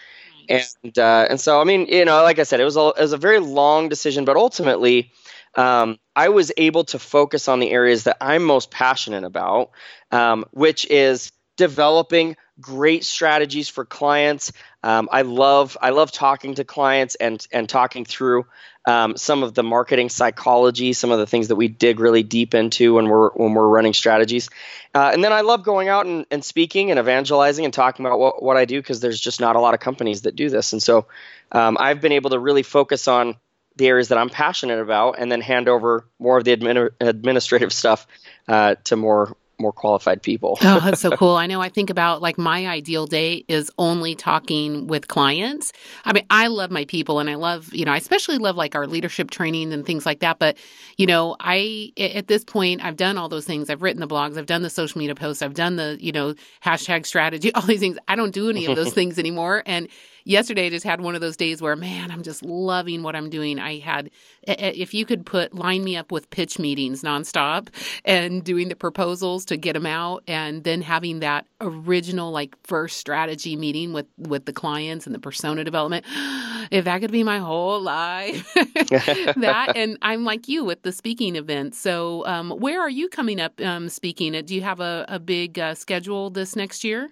nice. 0.50 0.75
and 0.84 0.98
uh, 0.98 1.27
and 1.30 1.39
so 1.39 1.60
I 1.60 1.65
mean 1.65 1.86
you 1.88 2.06
know 2.06 2.24
like 2.24 2.39
I 2.39 2.44
said 2.44 2.60
it 2.62 2.63
was 2.63 2.77
a, 2.77 2.94
it 2.98 3.01
was 3.01 3.13
a 3.13 3.18
very 3.18 3.39
long 3.39 3.89
decision, 3.89 4.25
but 4.25 4.38
ultimately. 4.38 5.12
Um, 5.55 6.00
I 6.15 6.29
was 6.29 6.51
able 6.57 6.83
to 6.86 7.00
focus 7.00 7.48
on 7.48 7.60
the 7.60 7.72
areas 7.72 8.05
that 8.05 8.17
I'm 8.22 8.43
most 8.43 8.72
passionate 8.72 9.24
about, 9.24 9.72
um, 10.12 10.45
which 10.51 10.86
is 10.89 11.31
developing 11.57 12.36
great 12.60 13.03
strategies 13.03 13.69
for 13.69 13.86
clients. 13.86 14.51
Um, 14.83 15.10
I 15.12 15.22
love 15.22 15.77
I 15.81 15.91
love 15.91 16.12
talking 16.12 16.55
to 16.55 16.63
clients 16.63 17.15
and 17.15 17.45
and 17.51 17.67
talking 17.67 18.05
through 18.05 18.45
um, 18.86 19.15
some 19.15 19.43
of 19.43 19.53
the 19.53 19.63
marketing 19.63 20.10
psychology, 20.10 20.93
some 20.93 21.12
of 21.12 21.19
the 21.19 21.25
things 21.25 21.48
that 21.48 21.55
we 21.55 21.67
dig 21.67 22.00
really 22.00 22.24
deep 22.24 22.53
into 22.53 22.95
when 22.95 23.07
we're 23.07 23.29
when 23.31 23.53
we're 23.53 23.67
running 23.67 23.93
strategies. 23.93 24.50
Uh, 24.93 25.12
and 25.13 25.24
then 25.24 25.31
I 25.31 25.41
love 25.41 25.63
going 25.63 25.88
out 25.88 26.05
and, 26.05 26.25
and 26.29 26.43
speaking 26.43 26.91
and 26.91 27.00
evangelizing 27.00 27.65
and 27.65 27.74
talking 27.74 28.05
about 28.05 28.19
what, 28.19 28.43
what 28.43 28.57
I 28.57 28.65
do 28.65 28.79
because 28.79 29.00
there's 29.00 29.19
just 29.19 29.39
not 29.39 29.55
a 29.55 29.60
lot 29.60 29.74
of 29.74 29.79
companies 29.79 30.24
that 30.24 30.36
do 30.36 30.50
this. 30.50 30.74
And 30.74 30.83
so 30.83 31.07
um, 31.51 31.77
I've 31.79 32.01
been 32.01 32.12
able 32.12 32.31
to 32.31 32.39
really 32.39 32.63
focus 32.63 33.07
on 33.07 33.38
the 33.75 33.88
areas 33.88 34.10
that 34.10 34.18
I'm 34.18 34.30
passionate 34.30 34.80
about 34.80 35.15
and 35.20 35.32
then 35.32 35.42
hand 35.42 35.68
over 35.68 36.08
more 36.20 36.38
of 36.38 36.44
the 36.44 36.56
admin- 36.56 36.92
administrative 37.00 37.74
stuff 37.74 38.08
uh, 38.48 38.75
to 38.86 38.96
more 38.96 39.36
more 39.60 39.72
qualified 39.72 40.22
people. 40.22 40.58
oh, 40.62 40.80
that's 40.80 41.01
so 41.01 41.12
cool. 41.18 41.36
I 41.36 41.48
know 41.48 41.62
I 41.62 41.70
think 41.70 41.89
about 41.89 42.22
like 42.22 42.38
my 42.38 42.68
ideal 42.68 43.06
day 43.06 43.46
is 43.48 43.72
only 43.77 44.15
talking 44.15 44.88
with 44.88 45.08
clients. 45.08 45.72
I 46.06 46.13
mean, 46.13 46.25
I 46.30 46.48
love 46.48 46.72
my 46.72 46.86
people 46.86 47.20
and 47.20 47.30
I 47.30 47.36
love, 47.36 47.74
you 47.74 47.86
know, 47.86 47.92
I 47.92 47.98
especially 47.98 48.39
love 48.39 48.56
like 48.56 48.75
our 48.75 48.88
leadership 48.88 49.32
training 49.32 49.72
and 49.72 49.86
things 49.86 50.06
like 50.06 50.20
that. 50.20 50.39
But, 50.39 50.58
you 50.98 51.06
know, 51.06 51.36
I, 51.39 51.92
at 51.98 52.27
this 52.27 52.44
point, 52.44 52.84
I've 52.84 52.98
done 52.98 53.18
all 53.18 53.30
those 53.30 53.46
things. 53.46 53.70
I've 53.70 53.82
written 53.82 54.01
the 54.01 54.08
blogs, 54.08 54.38
I've 54.38 54.48
done 54.48 54.63
the 54.63 54.70
social 54.70 55.00
media 55.00 55.15
posts, 55.15 55.42
I've 55.42 55.53
done 55.53 55.75
the, 55.75 55.98
you 56.00 56.12
know, 56.12 56.34
hashtag 56.63 57.06
strategy, 57.06 57.53
all 57.56 57.62
these 57.62 57.80
things. 57.80 57.98
I 58.08 58.15
don't 58.15 58.34
do 58.34 58.50
any 58.50 58.65
of 58.65 58.75
those 58.75 58.94
things 59.00 59.18
anymore. 59.18 59.63
And, 59.65 59.88
yesterday 60.25 60.68
I 60.68 60.70
just 60.70 60.86
had 60.86 61.01
one 61.01 61.15
of 61.15 61.22
those 61.22 61.38
days 61.38 61.62
where, 61.62 61.75
man, 61.75 62.12
I'm 62.12 62.24
just 62.24 62.44
loving 62.44 63.03
what 63.03 63.15
I'm 63.15 63.30
doing. 63.30 63.60
I 63.60 63.80
had, 63.80 64.10
if 64.44 64.94
you 64.94 65.06
could 65.06 65.25
put, 65.25 65.53
line 65.53 65.84
me 65.84 65.96
up 65.96 66.12
with 66.12 66.30
pitch 66.30 66.60
meetings 66.60 67.01
nonstop 67.01 67.70
and 68.06 68.44
doing 68.44 68.70
the 68.70 68.75
proposals 68.75 69.46
to 69.46 69.58
get 69.58 69.74
them 69.74 69.86
out 69.86 70.24
and 70.27 70.63
then 70.63 70.82
having 70.82 71.20
that 71.20 71.46
original, 71.62 72.32
like 72.32 72.56
first 72.63 72.98
strategy 72.98 73.56
meeting 73.56 73.94
with, 73.94 74.08
with 74.18 74.46
the 74.46 74.53
clients 74.53 75.06
and 75.06 75.13
the 75.13 75.20
persona 75.20 75.63
development. 75.63 76.06
If 76.72 76.86
that 76.86 77.01
could 77.01 77.12
be 77.12 77.24
my 77.24 77.39
whole 77.39 77.82
life, 77.82 78.51
that, 78.56 79.74
and 79.75 79.98
I'm 80.01 80.24
like 80.24 80.48
you 80.48 80.63
with 80.63 80.82
the 80.82 80.94
speaking 80.94 81.36
events. 81.36 81.77
So, 81.77 82.25
um, 82.25 82.51
where 82.51 82.82
are 82.82 82.89
you 82.89 83.10
coming 83.10 83.42
up 83.42 83.60
um, 83.62 83.89
speaking? 83.89 84.32
Do 84.46 84.56
you 84.56 84.62
have 84.62 84.80
a, 84.80 85.06
a 85.10 85.20
big 85.20 85.60
uh, 85.60 85.75
schedule 85.75 86.30
this 86.30 86.56
next 86.56 86.84
year? 86.84 87.12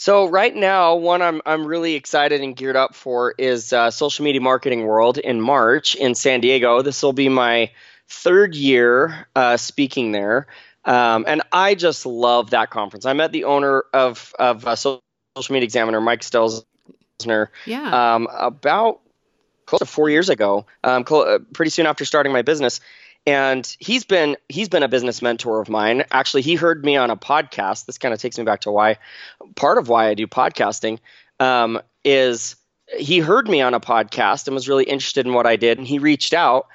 So 0.00 0.28
right 0.28 0.54
now, 0.54 0.94
one 0.94 1.22
I'm 1.22 1.42
I'm 1.44 1.66
really 1.66 1.94
excited 1.94 2.40
and 2.40 2.54
geared 2.54 2.76
up 2.76 2.94
for 2.94 3.34
is 3.36 3.72
uh, 3.72 3.90
Social 3.90 4.24
Media 4.24 4.40
Marketing 4.40 4.86
World 4.86 5.18
in 5.18 5.40
March 5.40 5.96
in 5.96 6.14
San 6.14 6.40
Diego. 6.40 6.82
This 6.82 7.02
will 7.02 7.12
be 7.12 7.28
my 7.28 7.72
third 8.06 8.54
year 8.54 9.26
uh, 9.34 9.56
speaking 9.56 10.12
there, 10.12 10.46
um, 10.84 11.24
and 11.26 11.42
I 11.50 11.74
just 11.74 12.06
love 12.06 12.50
that 12.50 12.70
conference. 12.70 13.06
I 13.06 13.12
met 13.12 13.32
the 13.32 13.42
owner 13.42 13.86
of 13.92 14.32
of 14.38 14.64
uh, 14.68 14.76
Social 14.76 15.02
Media 15.50 15.64
Examiner, 15.64 16.00
Mike 16.00 16.20
Stelzner, 16.20 17.48
yeah, 17.66 18.14
um, 18.14 18.28
about 18.32 19.00
close 19.66 19.80
to 19.80 19.86
four 19.86 20.08
years 20.10 20.28
ago. 20.28 20.64
Um, 20.84 21.04
cl- 21.04 21.40
pretty 21.52 21.70
soon 21.70 21.86
after 21.86 22.04
starting 22.04 22.32
my 22.32 22.42
business, 22.42 22.80
and 23.28 23.76
he's 23.78 24.04
been 24.04 24.36
he's 24.48 24.70
been 24.70 24.82
a 24.82 24.88
business 24.88 25.20
mentor 25.20 25.60
of 25.60 25.68
mine. 25.68 26.04
Actually 26.10 26.42
he 26.42 26.54
heard 26.54 26.82
me 26.82 26.96
on 26.96 27.10
a 27.10 27.16
podcast. 27.16 27.84
This 27.84 27.98
kind 27.98 28.14
of 28.14 28.20
takes 28.20 28.38
me 28.38 28.44
back 28.44 28.62
to 28.62 28.70
why 28.70 28.96
part 29.54 29.76
of 29.76 29.88
why 29.88 30.08
i 30.08 30.14
do 30.14 30.26
podcasting 30.26 30.98
um, 31.38 31.80
is 32.04 32.56
he 32.98 33.18
heard 33.18 33.46
me 33.48 33.60
on 33.60 33.74
a 33.74 33.80
podcast 33.80 34.46
and 34.46 34.54
was 34.54 34.68
really 34.68 34.84
interested 34.84 35.26
in 35.26 35.34
what 35.34 35.46
i 35.46 35.56
did 35.56 35.76
and 35.76 35.86
he 35.86 35.98
reached 35.98 36.32
out 36.32 36.68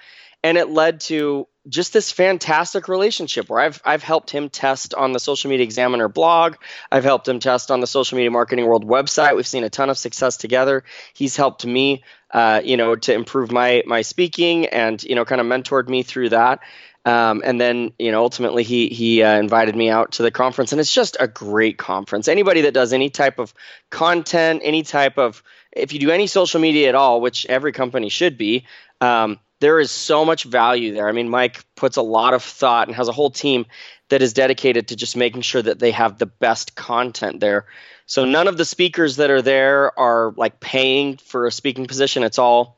and 0.43 0.57
it 0.57 0.69
led 0.69 0.99
to 0.99 1.47
just 1.67 1.93
this 1.93 2.11
fantastic 2.11 2.87
relationship 2.87 3.49
where 3.49 3.59
I've 3.59 3.81
I've 3.85 4.03
helped 4.03 4.29
him 4.29 4.49
test 4.49 4.93
on 4.93 5.13
the 5.13 5.19
Social 5.19 5.49
Media 5.49 5.63
Examiner 5.63 6.07
blog. 6.07 6.55
I've 6.91 7.03
helped 7.03 7.27
him 7.27 7.39
test 7.39 7.71
on 7.71 7.79
the 7.79 7.87
Social 7.87 8.17
Media 8.17 8.31
Marketing 8.31 8.65
World 8.65 8.85
website. 8.85 9.35
We've 9.35 9.47
seen 9.47 9.63
a 9.63 9.69
ton 9.69 9.89
of 9.89 9.97
success 9.97 10.37
together. 10.37 10.83
He's 11.13 11.37
helped 11.37 11.65
me, 11.65 12.03
uh, 12.31 12.61
you 12.63 12.77
know, 12.77 12.95
to 12.95 13.13
improve 13.13 13.51
my 13.51 13.83
my 13.85 14.01
speaking 14.01 14.67
and 14.67 15.01
you 15.03 15.15
know, 15.15 15.25
kind 15.25 15.39
of 15.39 15.47
mentored 15.47 15.87
me 15.87 16.03
through 16.03 16.29
that. 16.29 16.59
Um, 17.05 17.41
and 17.43 17.59
then, 17.59 17.91
you 17.99 18.11
know, 18.11 18.23
ultimately 18.23 18.63
he 18.63 18.87
he 18.87 19.23
uh, 19.23 19.37
invited 19.37 19.75
me 19.75 19.89
out 19.89 20.13
to 20.13 20.23
the 20.23 20.31
conference, 20.31 20.71
and 20.71 20.79
it's 20.79 20.93
just 20.93 21.17
a 21.19 21.27
great 21.27 21.77
conference. 21.77 22.27
Anybody 22.27 22.61
that 22.61 22.73
does 22.73 22.93
any 22.93 23.09
type 23.09 23.39
of 23.39 23.53
content, 23.89 24.61
any 24.63 24.83
type 24.83 25.17
of 25.17 25.43
if 25.71 25.91
you 25.91 25.99
do 25.99 26.11
any 26.11 26.27
social 26.27 26.61
media 26.61 26.89
at 26.89 26.95
all, 26.95 27.19
which 27.19 27.45
every 27.47 27.71
company 27.71 28.07
should 28.07 28.37
be, 28.37 28.65
um, 29.01 29.39
there 29.63 29.79
is 29.79 29.91
so 29.91 30.25
much 30.25 30.43
value 30.43 30.93
there. 30.93 31.07
I 31.07 31.13
mean, 31.13 31.29
Mike 31.29 31.63
puts 31.75 31.95
a 31.95 32.01
lot 32.01 32.33
of 32.33 32.43
thought 32.43 32.89
and 32.89 32.95
has 32.97 33.07
a 33.07 33.13
whole 33.13 33.31
team 33.31 33.65
that 34.09 34.21
is 34.21 34.33
dedicated 34.33 34.89
to 34.89 34.97
just 34.97 35.15
making 35.15 35.41
sure 35.41 35.61
that 35.61 35.79
they 35.79 35.91
have 35.91 36.17
the 36.17 36.25
best 36.25 36.75
content 36.75 37.39
there. 37.39 37.65
So 38.05 38.25
none 38.25 38.49
of 38.49 38.57
the 38.57 38.65
speakers 38.65 39.15
that 39.15 39.31
are 39.31 39.41
there 39.41 39.97
are 39.97 40.33
like 40.35 40.59
paying 40.59 41.15
for 41.15 41.47
a 41.47 41.51
speaking 41.51 41.85
position. 41.85 42.23
It's 42.23 42.37
all 42.37 42.77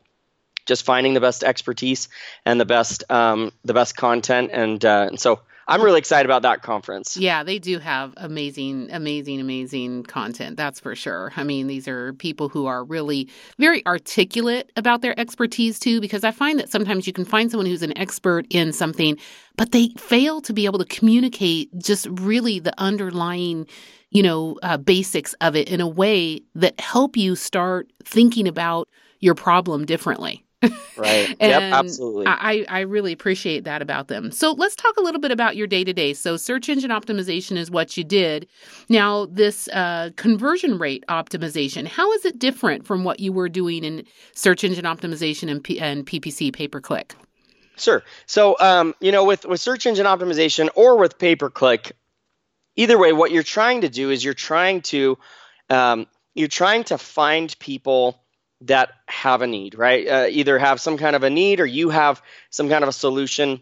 just 0.68 0.86
finding 0.86 1.16
the 1.16 1.20
best 1.20 1.44
expertise 1.44 2.08
and 2.46 2.60
the 2.60 2.66
best 2.66 3.04
um, 3.10 3.52
the 3.64 3.74
best 3.74 3.98
content, 3.98 4.52
and 4.54 4.86
uh, 4.86 5.08
and 5.10 5.20
so 5.20 5.40
I'm 5.68 5.82
really 5.82 5.98
excited 5.98 6.26
about 6.26 6.44
that 6.44 6.62
conference. 6.62 7.18
Yeah, 7.18 7.44
they 7.44 7.58
do 7.58 7.80
have 7.80 8.14
amazing, 8.18 8.90
amazing, 8.92 9.40
amazing 9.40 10.04
content. 10.04 10.58
That's 10.58 10.80
for 10.80 10.96
sure. 10.96 11.34
I 11.36 11.44
mean, 11.44 11.68
these 11.68 11.88
are 11.88 12.14
people 12.14 12.50
who 12.50 12.68
are 12.68 12.84
really 12.84 13.30
very 13.58 13.86
articulate 13.88 14.72
about 14.76 15.02
their 15.02 15.20
expertise 15.20 15.80
too, 15.80 16.00
because 16.02 16.24
I 16.24 16.32
find 16.32 16.60
that 16.60 16.70
sometimes 16.70 17.08
you 17.08 17.14
can 17.14 17.26
find 17.26 17.50
someone 17.50 17.66
who's 17.66 17.82
an 17.82 17.98
expert 17.98 18.46
in 18.52 18.74
something, 18.74 19.18
but 19.58 19.72
they 19.72 19.90
fail 19.98 20.40
to 20.42 20.54
be 20.54 20.66
able 20.66 20.80
to 20.80 20.86
communicate 20.86 21.76
just 21.80 22.08
really 22.12 22.60
the 22.60 22.74
underlying 22.80 23.68
you 24.12 24.22
know 24.24 24.58
uh, 24.64 24.78
basics 24.78 25.34
of 25.42 25.56
it 25.56 25.68
in 25.68 25.82
a 25.82 25.88
way 25.88 26.42
that 26.54 26.80
help 26.80 27.18
you 27.18 27.36
start 27.36 27.92
thinking 28.04 28.48
about 28.48 28.88
your 29.20 29.34
problem 29.34 29.86
differently 29.86 30.45
right. 30.98 31.36
yep, 31.40 31.74
absolutely. 31.74 32.26
I, 32.28 32.66
I 32.70 32.80
really 32.82 33.12
appreciate 33.12 33.64
that 33.66 33.82
about 33.82 34.08
them. 34.08 34.32
So 34.32 34.52
let's 34.52 34.76
talk 34.76 34.98
a 34.98 35.02
little 35.02 35.22
bit 35.22 35.32
about 35.32 35.56
your 35.56 35.68
day 35.68 35.84
to 35.84 35.94
day. 35.94 36.14
So 36.14 36.38
search 36.38 36.70
engine 36.70 36.92
optimization 36.92 37.58
is 37.58 37.70
what 37.70 37.98
you 37.98 38.04
did. 38.04 38.48
Now, 38.90 39.26
this 39.26 39.68
uh, 39.70 40.12
conversion 40.16 40.78
rate 40.78 41.04
optimization, 41.10 41.88
how 41.88 42.12
is 42.14 42.26
it 42.26 42.40
different 42.40 42.86
from 42.86 43.04
what 43.04 43.20
you 43.20 43.32
were 43.32 43.50
doing 43.50 43.84
in 43.84 44.06
search 44.34 44.64
engine 44.64 44.86
optimization 44.86 45.50
and, 45.50 45.64
P- 45.64 45.80
and 45.80 46.06
PPC 46.06 46.54
pay 46.54 46.68
per 46.68 46.82
click? 46.82 47.16
Sure. 47.78 48.04
So, 48.26 48.56
um, 48.60 48.96
you 49.02 49.12
know, 49.12 49.26
with, 49.26 49.46
with 49.46 49.60
search 49.60 49.86
engine 49.86 50.06
optimization 50.06 50.70
or 50.76 50.98
with 50.98 51.18
pay 51.18 51.36
per 51.36 51.50
click, 51.50 51.92
either 52.76 52.98
way, 52.98 53.14
what 53.14 53.32
you're 53.32 53.44
trying 53.44 53.82
to 53.82 53.90
do 53.90 54.10
is 54.10 54.24
you're 54.24 54.34
trying 54.34 54.82
to 54.82 55.18
um, 55.70 56.08
you're 56.36 56.48
trying 56.48 56.84
to 56.86 56.98
find 56.98 57.58
people 57.60 58.22
that 58.62 58.92
have 59.08 59.42
a 59.42 59.48
need, 59.48 59.76
right? 59.76 60.08
Uh, 60.08 60.28
either 60.30 60.58
have 60.58 60.80
some 60.80 60.98
kind 60.98 61.16
of 61.16 61.24
a 61.24 61.30
need 61.30 61.60
or 61.60 61.66
you 61.66 61.90
have 61.90 62.22
some 62.50 62.70
kind 62.70 62.84
of 62.84 62.90
a 62.90 62.94
solution 62.94 63.62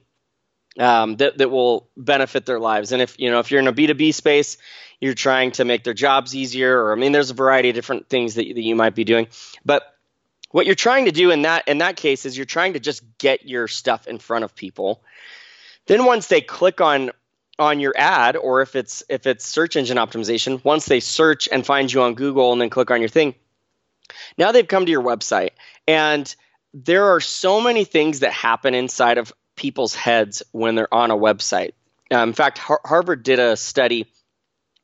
um, 0.80 1.18
that, 1.18 1.38
that 1.38 1.50
will 1.50 1.90
benefit 1.98 2.46
their 2.46 2.60
lives. 2.60 2.92
And 2.92 3.02
if 3.02 3.20
you 3.20 3.30
know 3.30 3.40
if 3.40 3.52
you're 3.52 3.60
in 3.60 3.68
a 3.68 3.74
B2B 3.74 4.14
space, 4.14 4.58
you're 5.00 5.14
trying 5.14 5.52
to 5.52 5.66
make 5.66 5.84
their 5.84 5.94
jobs 5.94 6.36
easier, 6.36 6.84
or 6.84 6.94
I 6.94 6.96
mean, 6.96 7.12
there's 7.12 7.30
a 7.30 7.36
variety 7.36 7.70
of 7.70 7.76
different 7.76 8.10
things 8.10 8.36
that, 8.36 8.44
that 8.44 8.62
you 8.62 8.76
might 8.76 8.96
be 8.96 9.04
doing. 9.04 9.28
But 9.66 9.84
what 10.52 10.66
you're 10.66 10.76
trying 10.76 11.06
to 11.06 11.12
do 11.12 11.32
in 11.32 11.44
that 11.44 11.68
in 11.68 11.80
that 11.80 11.96
case 11.96 12.26
is 12.26 12.38
you're 12.38 12.46
trying 12.46 12.74
to 12.74 12.80
just 12.80 13.04
get 13.18 13.48
your 13.48 13.68
stuff 13.68 14.08
in 14.08 14.20
front 14.20 14.46
of 14.46 14.56
people. 14.56 15.04
Then 15.88 16.06
once 16.06 16.28
they 16.28 16.42
click 16.42 16.80
on 16.82 17.12
on 17.60 17.80
your 17.80 17.94
ad, 17.96 18.36
or 18.36 18.62
if 18.62 18.76
it's 18.76 19.04
if 19.10 19.28
it's 19.28 19.46
search 19.46 19.76
engine 19.76 19.98
optimization, 19.98 20.64
once 20.64 20.86
they 20.86 21.00
search 21.00 21.50
and 21.52 21.66
find 21.66 21.92
you 21.92 22.02
on 22.02 22.16
Google 22.16 22.52
and 22.52 22.62
then 22.62 22.70
click 22.70 22.90
on 22.90 23.00
your 23.00 23.10
thing, 23.10 23.36
now 24.38 24.52
they've 24.52 24.68
come 24.68 24.86
to 24.86 24.92
your 24.92 25.04
website, 25.04 25.52
and 25.88 26.34
there 26.74 27.06
are 27.14 27.20
so 27.20 27.62
many 27.62 27.84
things 27.86 28.22
that 28.22 28.32
happen 28.32 28.74
inside 28.74 29.18
of 29.18 29.34
people's 29.56 29.94
heads 29.94 30.44
when 30.52 30.76
they're 30.76 30.94
on 30.94 31.12
a 31.12 31.18
website. 31.18 31.74
Um, 32.12 32.30
in 32.30 32.34
fact, 32.36 32.58
Har- 32.58 32.82
Harvard 32.84 33.24
did 33.24 33.40
a 33.40 33.56
study 33.56 34.08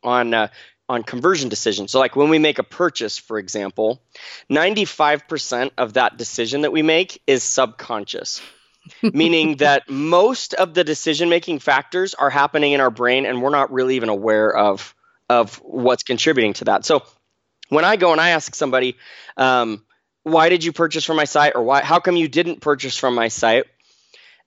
on 0.04 0.34
uh, 0.34 0.48
on 0.90 1.04
conversion 1.04 1.50
decisions. 1.50 1.92
So, 1.92 2.00
like 2.00 2.16
when 2.16 2.30
we 2.30 2.40
make 2.40 2.60
a 2.60 2.64
purchase, 2.64 3.18
for 3.18 3.38
example, 3.38 4.02
95% 4.50 5.72
of 5.78 5.94
that 5.94 6.18
decision 6.18 6.62
that 6.62 6.72
we 6.72 6.82
make 6.82 7.22
is 7.28 7.44
subconscious, 7.44 8.42
meaning 9.04 9.58
that 9.58 9.90
most 9.90 10.56
of 10.56 10.74
the 10.74 10.84
decision 10.84 11.30
making 11.30 11.60
factors 11.60 12.16
are 12.16 12.32
happening 12.32 12.74
in 12.74 12.82
our 12.82 12.90
brain 12.90 13.26
and 13.26 13.42
we're 13.42 13.52
not 13.52 13.72
really 13.72 13.96
even 13.96 14.10
aware 14.10 14.56
of 14.56 14.96
of 15.30 15.58
what's 15.58 16.02
contributing 16.02 16.54
to 16.54 16.66
that. 16.66 16.86
So, 16.86 17.04
when 17.70 17.86
I 17.86 17.96
go 17.96 18.12
and 18.12 18.20
I 18.20 18.30
ask 18.30 18.54
somebody, 18.54 18.98
um, 19.38 19.84
why 20.24 20.50
did 20.50 20.64
you 20.64 20.74
purchase 20.74 21.06
from 21.06 21.18
my 21.18 21.24
site 21.24 21.54
or 21.56 21.64
why 21.64 21.84
how 21.84 22.00
come 22.00 22.16
you 22.16 22.28
didn't 22.28 22.62
purchase 22.62 22.98
from 22.98 23.16
my 23.16 23.30
site? 23.30 23.66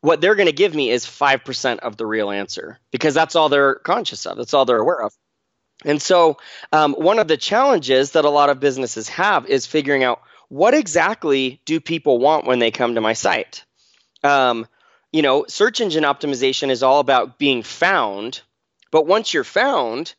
What 0.00 0.20
they're 0.20 0.34
going 0.34 0.46
to 0.46 0.52
give 0.52 0.74
me 0.74 0.90
is 0.90 1.06
5% 1.06 1.78
of 1.78 1.96
the 1.96 2.04
real 2.04 2.30
answer 2.30 2.78
because 2.90 3.14
that's 3.14 3.36
all 3.36 3.48
they're 3.48 3.76
conscious 3.76 4.26
of. 4.26 4.36
That's 4.36 4.52
all 4.52 4.64
they're 4.64 4.78
aware 4.78 5.02
of. 5.02 5.14
And 5.84 6.02
so, 6.02 6.38
um, 6.72 6.94
one 6.94 7.18
of 7.18 7.28
the 7.28 7.36
challenges 7.36 8.12
that 8.12 8.24
a 8.24 8.30
lot 8.30 8.50
of 8.50 8.60
businesses 8.60 9.08
have 9.10 9.46
is 9.46 9.66
figuring 9.66 10.04
out 10.04 10.20
what 10.48 10.74
exactly 10.74 11.60
do 11.64 11.80
people 11.80 12.18
want 12.18 12.46
when 12.46 12.58
they 12.58 12.70
come 12.70 12.94
to 12.94 13.00
my 13.00 13.14
site. 13.14 13.64
Um, 14.22 14.66
you 15.12 15.22
know, 15.22 15.44
search 15.48 15.80
engine 15.80 16.04
optimization 16.04 16.70
is 16.70 16.82
all 16.82 17.00
about 17.00 17.38
being 17.38 17.62
found, 17.62 18.42
but 18.90 19.06
once 19.06 19.32
you're 19.32 19.44
found, 19.44 20.14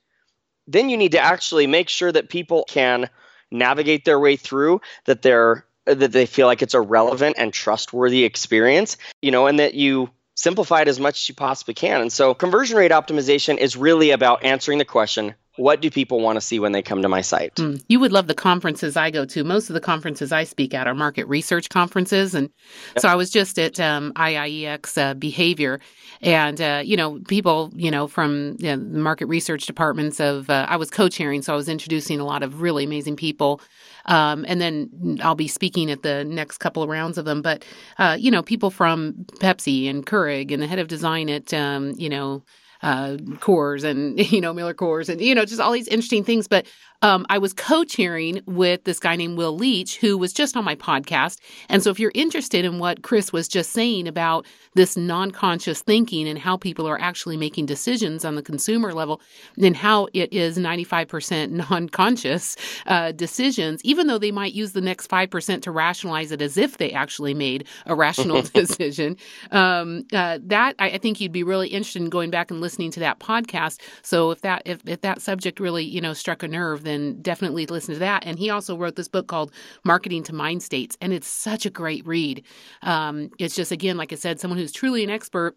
then 0.68 0.90
you 0.90 0.98
need 0.98 1.12
to 1.14 1.20
actually 1.20 1.68
make 1.68 1.90
sure 1.90 2.12
that 2.12 2.30
people 2.30 2.66
can 2.68 3.10
navigate 3.52 4.06
their 4.06 4.20
way 4.20 4.36
through 4.36 4.82
that 5.06 5.22
they're 5.22 5.66
that 5.86 6.12
they 6.14 6.26
feel 6.26 6.48
like 6.48 6.62
it's 6.62 6.74
a 6.74 6.82
relevant 6.82 7.36
and 7.38 7.54
trustworthy 7.54 8.24
experience 8.24 8.98
you 9.22 9.32
know 9.32 9.48
and 9.48 9.60
that 9.60 9.74
you 9.74 10.10
simplify 10.36 10.82
it 10.82 10.88
as 10.88 11.00
much 11.00 11.22
as 11.22 11.30
you 11.30 11.36
possibly 11.36 11.74
can. 11.74 12.02
And 12.02 12.12
so 12.12 12.34
conversion 12.34 12.78
rate 12.78 12.92
optimization 12.92 13.58
is 13.58 13.78
really 13.78 14.12
about 14.12 14.44
answering 14.44 14.78
the 14.78 14.86
question 14.86 15.36
what 15.58 15.82
do 15.82 15.92
people 15.92 16.20
want 16.20 16.38
to 16.38 16.42
see 16.42 16.60
when 16.60 16.72
they 16.72 16.82
come 16.82 17.02
to 17.02 17.10
my 17.10 17.22
site? 17.22 17.56
Mm, 17.56 17.84
you 17.88 18.00
would 18.00 18.12
love 18.12 18.28
the 18.28 18.34
conferences 18.34 18.98
I 18.98 19.12
go 19.12 19.24
to. 19.26 19.44
Most 19.44 19.70
of 19.70 19.76
the 19.76 19.80
conferences 19.80 20.32
I 20.32 20.46
speak 20.46 20.74
at 20.74 20.88
are 20.88 20.96
market 20.96 21.28
research 21.28 21.70
conferences. 21.70 22.34
And 22.34 22.50
yep. 22.96 23.02
so 23.02 23.08
I 23.08 23.16
was 23.16 23.30
just 23.30 23.60
at 23.60 23.80
um, 23.80 24.14
IIEX 24.14 24.98
uh, 24.98 25.14
Behavior, 25.14 25.80
and, 26.22 26.60
uh, 26.62 26.82
you 26.84 26.98
know, 26.98 27.20
people, 27.28 27.72
you 27.76 27.92
know, 27.92 28.08
from 28.08 28.56
you 28.60 28.76
know, 28.76 28.78
market 28.78 29.28
research 29.28 29.66
departments 29.66 30.20
of, 30.20 30.50
uh, 30.50 30.66
I 30.70 30.78
was 30.78 30.90
co 30.90 31.10
chairing, 31.10 31.42
so 31.42 31.54
I 31.54 31.56
was 31.56 31.70
introducing 31.70 32.20
a 32.20 32.26
lot 32.26 32.44
of 32.44 32.62
really 32.62 32.86
amazing 32.86 33.16
people. 33.16 33.62
Um, 34.06 34.46
and 34.48 34.60
then 34.60 35.20
I'll 35.22 35.36
be 35.36 35.48
speaking 35.48 35.92
at 35.92 36.02
the 36.02 36.24
next 36.24 36.58
couple 36.58 36.82
of 36.82 36.90
rounds 36.90 37.18
of 37.18 37.26
them. 37.26 37.42
But, 37.42 37.64
uh, 38.00 38.18
you 38.20 38.32
know, 38.32 38.42
people 38.42 38.72
from 38.72 39.14
Pepsi 39.40 39.90
and 39.90 40.06
Keurig 40.06 40.52
and 40.52 40.62
the 40.62 40.68
head 40.68 40.80
of 40.80 40.88
design 40.88 41.30
at, 41.30 41.54
um, 41.54 41.94
you 41.98 42.10
know, 42.10 42.44
uh, 42.84 43.18
Coors 43.40 43.84
and 43.84 44.20
you 44.32 44.42
know 44.42 44.54
Miller 44.54 44.74
Coors 44.74 45.10
and 45.10 45.20
you 45.22 45.34
know 45.34 45.46
just 45.46 45.62
all 45.62 45.72
these 45.72 45.88
interesting 45.88 46.24
things. 46.24 46.48
But 46.48 46.68
um, 47.04 47.26
I 47.30 47.38
was 47.38 47.54
co-chairing 47.54 48.42
with 48.46 48.86
this 48.86 48.98
guy 48.98 49.18
named 49.18 49.38
Will 49.38 49.56
Leach, 49.56 49.98
who 49.98 50.18
was 50.18 50.32
just 50.32 50.56
on 50.56 50.64
my 50.64 50.76
podcast. 50.76 51.40
And 51.68 51.84
so, 51.84 51.90
if 51.90 52.00
you're 52.00 52.14
interested 52.16 52.64
in 52.64 52.80
what 52.80 53.04
Chris 53.04 53.34
was 53.34 53.50
just 53.50 53.72
saying 53.72 54.08
about 54.08 54.46
this 54.74 54.96
non-conscious 54.96 55.82
thinking 55.82 56.30
and 56.30 56.40
how 56.40 56.56
people 56.56 56.88
are 56.88 57.00
actually 57.00 57.36
making 57.36 57.66
decisions 57.66 58.24
on 58.24 58.36
the 58.36 58.42
consumer 58.42 58.94
level, 58.94 59.20
and 59.62 59.76
how 59.76 60.08
it 60.14 60.32
is 60.32 60.58
95% 60.58 61.50
non-conscious 61.70 62.56
uh, 62.88 63.12
decisions, 63.12 63.82
even 63.84 64.08
though 64.08 64.18
they 64.18 64.32
might 64.32 64.54
use 64.54 64.72
the 64.72 64.82
next 64.82 65.08
five 65.08 65.30
percent 65.30 65.62
to 65.66 65.72
rationalize 65.72 66.32
it 66.32 66.42
as 66.42 66.58
if 66.58 66.78
they 66.78 66.92
actually 66.92 67.34
made 67.34 67.68
a 67.86 67.96
rational 67.96 68.42
decision. 68.54 69.18
Um, 69.52 70.06
uh, 70.14 70.40
that 70.44 70.76
I, 70.80 70.92
I 70.92 70.98
think 71.00 71.20
you'd 71.20 71.34
be 71.34 71.44
really 71.44 71.68
interested 71.68 72.02
in 72.02 72.10
going 72.10 72.30
back 72.30 72.50
and 72.50 72.62
listening 72.62 72.92
to 72.92 73.02
that 73.02 73.20
podcast. 73.20 73.82
So, 74.04 74.32
if 74.32 74.40
that 74.42 74.62
if, 74.66 74.80
if 74.86 75.02
that 75.02 75.22
subject 75.22 75.60
really 75.60 75.84
you 75.84 76.00
know 76.00 76.14
struck 76.14 76.44
a 76.44 76.48
nerve, 76.48 76.84
then 76.84 76.93
then 76.94 77.22
definitely 77.22 77.66
listen 77.66 77.94
to 77.96 78.00
that. 78.00 78.24
And 78.26 78.38
he 78.38 78.50
also 78.50 78.78
wrote 78.78 78.96
this 78.96 79.08
book 79.08 79.28
called 79.28 79.52
Marketing 79.84 80.24
to 80.24 80.34
Mind 80.34 80.62
States, 80.62 80.98
and 81.02 81.12
it's 81.12 81.28
such 81.28 81.66
a 81.66 81.70
great 81.70 82.06
read. 82.06 82.44
Um, 82.84 83.30
it's 83.40 83.56
just, 83.56 83.72
again, 83.72 83.98
like 83.98 84.14
I 84.14 84.16
said, 84.16 84.40
someone 84.40 84.60
who's 84.60 84.72
truly 84.72 85.04
an 85.04 85.10
expert. 85.10 85.56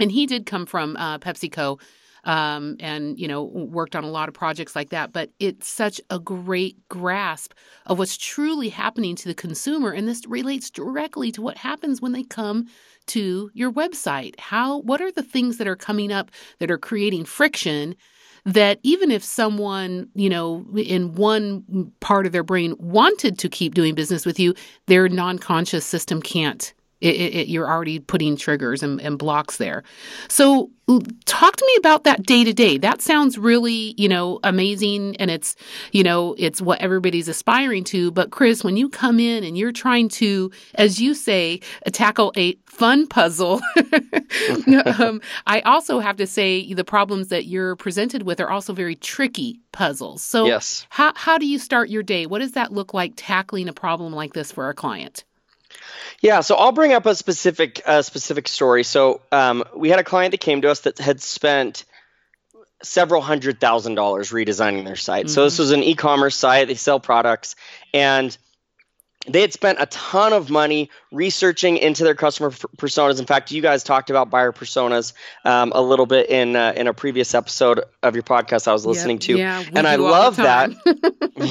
And 0.00 0.10
he 0.10 0.26
did 0.26 0.44
come 0.44 0.66
from 0.66 0.96
uh, 0.96 1.18
PepsiCo 1.18 1.78
um, 2.24 2.76
and 2.80 3.18
you 3.18 3.28
know 3.28 3.44
worked 3.44 3.94
on 3.94 4.04
a 4.04 4.10
lot 4.10 4.28
of 4.28 4.34
projects 4.34 4.74
like 4.74 4.90
that. 4.90 5.12
But 5.12 5.30
it's 5.38 5.68
such 5.68 6.00
a 6.10 6.18
great 6.18 6.76
grasp 6.88 7.52
of 7.86 7.98
what's 7.98 8.16
truly 8.16 8.68
happening 8.68 9.16
to 9.16 9.28
the 9.28 9.34
consumer, 9.34 9.90
and 9.90 10.08
this 10.08 10.26
relates 10.26 10.70
directly 10.70 11.30
to 11.32 11.42
what 11.42 11.58
happens 11.58 12.00
when 12.00 12.12
they 12.12 12.24
come 12.24 12.66
to 13.06 13.50
your 13.54 13.72
website. 13.72 14.38
How 14.38 14.78
what 14.80 15.00
are 15.00 15.12
the 15.12 15.22
things 15.22 15.58
that 15.58 15.68
are 15.68 15.76
coming 15.76 16.12
up 16.12 16.30
that 16.58 16.70
are 16.70 16.78
creating 16.78 17.24
friction? 17.24 17.94
That 18.44 18.78
even 18.82 19.10
if 19.10 19.24
someone, 19.24 20.08
you 20.14 20.28
know, 20.28 20.64
in 20.76 21.14
one 21.14 21.92
part 22.00 22.26
of 22.26 22.32
their 22.32 22.42
brain 22.42 22.76
wanted 22.78 23.38
to 23.38 23.48
keep 23.48 23.74
doing 23.74 23.94
business 23.94 24.26
with 24.26 24.38
you, 24.38 24.54
their 24.86 25.08
non 25.08 25.38
conscious 25.38 25.84
system 25.84 26.20
can't 26.20 26.74
it, 27.04 27.34
it, 27.34 27.48
you're 27.48 27.70
already 27.70 27.98
putting 27.98 28.36
triggers 28.36 28.82
and, 28.82 29.00
and 29.00 29.18
blocks 29.18 29.58
there. 29.58 29.82
So, 30.28 30.70
talk 31.24 31.56
to 31.56 31.66
me 31.66 31.76
about 31.78 32.04
that 32.04 32.22
day 32.24 32.44
to 32.44 32.52
day. 32.52 32.78
That 32.78 33.00
sounds 33.02 33.38
really, 33.38 33.94
you 33.96 34.08
know, 34.08 34.40
amazing, 34.42 35.16
and 35.16 35.30
it's, 35.30 35.54
you 35.92 36.02
know, 36.02 36.34
it's 36.38 36.62
what 36.62 36.80
everybody's 36.80 37.28
aspiring 37.28 37.84
to. 37.84 38.10
But 38.10 38.30
Chris, 38.30 38.64
when 38.64 38.76
you 38.76 38.88
come 38.88 39.20
in 39.20 39.44
and 39.44 39.56
you're 39.56 39.72
trying 39.72 40.08
to, 40.10 40.50
as 40.76 41.00
you 41.00 41.14
say, 41.14 41.60
tackle 41.92 42.32
a 42.36 42.54
fun 42.66 43.06
puzzle, 43.06 43.60
um, 44.98 45.20
I 45.46 45.60
also 45.64 46.00
have 46.00 46.16
to 46.16 46.26
say 46.26 46.72
the 46.72 46.84
problems 46.84 47.28
that 47.28 47.44
you're 47.44 47.76
presented 47.76 48.22
with 48.22 48.40
are 48.40 48.50
also 48.50 48.72
very 48.72 48.96
tricky 48.96 49.60
puzzles. 49.72 50.22
So, 50.22 50.46
yes. 50.46 50.86
how 50.88 51.12
how 51.16 51.36
do 51.36 51.46
you 51.46 51.58
start 51.58 51.90
your 51.90 52.02
day? 52.02 52.24
What 52.24 52.38
does 52.38 52.52
that 52.52 52.72
look 52.72 52.94
like 52.94 53.12
tackling 53.16 53.68
a 53.68 53.74
problem 53.74 54.14
like 54.14 54.32
this 54.32 54.50
for 54.50 54.70
a 54.70 54.74
client? 54.74 55.24
Yeah, 56.20 56.40
so 56.40 56.56
I'll 56.56 56.72
bring 56.72 56.92
up 56.92 57.06
a 57.06 57.14
specific 57.14 57.82
uh, 57.86 58.02
specific 58.02 58.48
story. 58.48 58.84
So 58.84 59.20
um, 59.32 59.64
we 59.74 59.88
had 59.88 59.98
a 59.98 60.04
client 60.04 60.32
that 60.32 60.40
came 60.40 60.62
to 60.62 60.70
us 60.70 60.80
that 60.80 60.98
had 60.98 61.20
spent 61.20 61.84
several 62.82 63.22
hundred 63.22 63.60
thousand 63.60 63.94
dollars 63.94 64.30
redesigning 64.30 64.84
their 64.84 64.96
site. 64.96 65.26
Mm-hmm. 65.26 65.32
So 65.32 65.44
this 65.44 65.54
mm-hmm. 65.54 65.62
was 65.62 65.70
an 65.72 65.82
e-commerce 65.82 66.36
site; 66.36 66.68
they 66.68 66.74
sell 66.74 67.00
products, 67.00 67.56
and 67.92 68.36
they 69.26 69.40
had 69.40 69.52
spent 69.52 69.78
a 69.80 69.86
ton 69.86 70.32
of 70.32 70.50
money 70.50 70.90
researching 71.10 71.76
into 71.76 72.04
their 72.04 72.14
customer 72.14 72.50
personas. 72.50 73.18
In 73.18 73.26
fact, 73.26 73.50
you 73.50 73.62
guys 73.62 73.82
talked 73.82 74.10
about 74.10 74.30
buyer 74.30 74.52
personas 74.52 75.12
um, 75.44 75.72
a 75.74 75.80
little 75.80 76.06
bit 76.06 76.28
in 76.28 76.56
uh, 76.56 76.74
in 76.76 76.86
a 76.86 76.94
previous 76.94 77.34
episode 77.34 77.80
of 78.02 78.14
your 78.14 78.22
podcast 78.22 78.68
I 78.68 78.72
was 78.72 78.84
listening 78.84 79.16
yep. 79.16 79.22
to, 79.22 79.38
yeah, 79.38 79.64
and 79.74 79.86
I 79.86 79.96
love 79.96 80.36
that. 80.36 80.70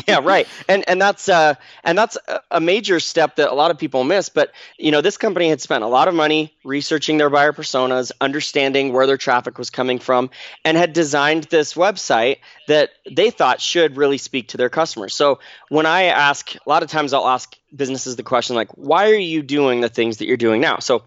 yeah, 0.07 0.19
right. 0.23 0.47
And 0.67 0.87
and 0.87 1.01
that's 1.01 1.29
uh, 1.29 1.55
and 1.83 1.97
that's 1.97 2.17
a 2.51 2.59
major 2.59 2.99
step 2.99 3.37
that 3.37 3.51
a 3.51 3.55
lot 3.55 3.71
of 3.71 3.77
people 3.77 4.03
miss. 4.03 4.29
But 4.29 4.51
you 4.77 4.91
know, 4.91 5.01
this 5.01 5.17
company 5.17 5.49
had 5.49 5.61
spent 5.61 5.83
a 5.83 5.87
lot 5.87 6.07
of 6.07 6.13
money 6.13 6.53
researching 6.63 7.17
their 7.17 7.29
buyer 7.29 7.53
personas, 7.53 8.11
understanding 8.21 8.93
where 8.93 9.07
their 9.07 9.17
traffic 9.17 9.57
was 9.57 9.69
coming 9.69 9.99
from, 9.99 10.29
and 10.63 10.77
had 10.77 10.93
designed 10.93 11.45
this 11.45 11.73
website 11.73 12.37
that 12.67 12.91
they 13.09 13.29
thought 13.29 13.61
should 13.61 13.97
really 13.97 14.17
speak 14.17 14.49
to 14.49 14.57
their 14.57 14.69
customers. 14.69 15.13
So 15.13 15.39
when 15.69 15.85
I 15.85 16.03
ask, 16.03 16.53
a 16.55 16.69
lot 16.69 16.83
of 16.83 16.89
times 16.89 17.13
I'll 17.13 17.27
ask 17.27 17.55
businesses 17.75 18.15
the 18.15 18.23
question 18.23 18.55
like, 18.55 18.69
why 18.71 19.09
are 19.09 19.15
you 19.15 19.41
doing 19.41 19.81
the 19.81 19.89
things 19.89 20.17
that 20.17 20.27
you're 20.27 20.37
doing 20.37 20.61
now? 20.61 20.79
So 20.79 21.03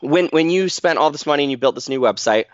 when 0.00 0.26
when 0.28 0.50
you 0.50 0.68
spent 0.68 0.98
all 0.98 1.10
this 1.10 1.26
money 1.26 1.44
and 1.44 1.50
you 1.50 1.56
built 1.56 1.74
this 1.74 1.88
new 1.88 2.00
website, 2.00 2.44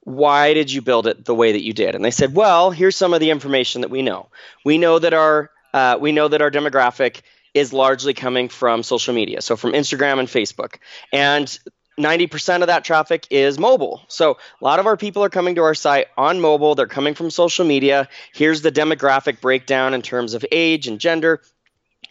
why 0.00 0.54
did 0.54 0.70
you 0.70 0.82
build 0.82 1.06
it 1.06 1.24
the 1.24 1.34
way 1.34 1.52
that 1.52 1.64
you 1.64 1.72
did? 1.72 1.94
And 1.94 2.04
they 2.04 2.10
said, 2.10 2.34
well, 2.34 2.70
here's 2.70 2.96
some 2.96 3.14
of 3.14 3.20
the 3.20 3.30
information 3.30 3.80
that 3.80 3.90
we 3.90 4.02
know. 4.02 4.28
We 4.64 4.78
know 4.78 4.98
that 4.98 5.14
our 5.14 5.50
uh, 5.72 5.98
we 6.00 6.12
know 6.12 6.28
that 6.28 6.42
our 6.42 6.50
demographic 6.50 7.22
is 7.54 7.72
largely 7.72 8.14
coming 8.14 8.48
from 8.48 8.82
social 8.82 9.14
media, 9.14 9.40
so 9.40 9.56
from 9.56 9.72
Instagram 9.72 10.18
and 10.18 10.28
Facebook, 10.28 10.76
and 11.12 11.58
90% 11.98 12.62
of 12.62 12.66
that 12.66 12.84
traffic 12.84 13.26
is 13.30 13.58
mobile. 13.58 14.02
So 14.08 14.38
a 14.60 14.64
lot 14.64 14.80
of 14.80 14.86
our 14.86 14.96
people 14.96 15.22
are 15.22 15.28
coming 15.28 15.54
to 15.54 15.62
our 15.62 15.74
site 15.74 16.08
on 16.16 16.40
mobile. 16.40 16.74
They're 16.74 16.86
coming 16.86 17.14
from 17.14 17.30
social 17.30 17.64
media. 17.64 18.08
Here's 18.32 18.62
the 18.62 18.72
demographic 18.72 19.40
breakdown 19.40 19.94
in 19.94 20.02
terms 20.02 20.34
of 20.34 20.44
age 20.50 20.88
and 20.88 20.98
gender 20.98 21.40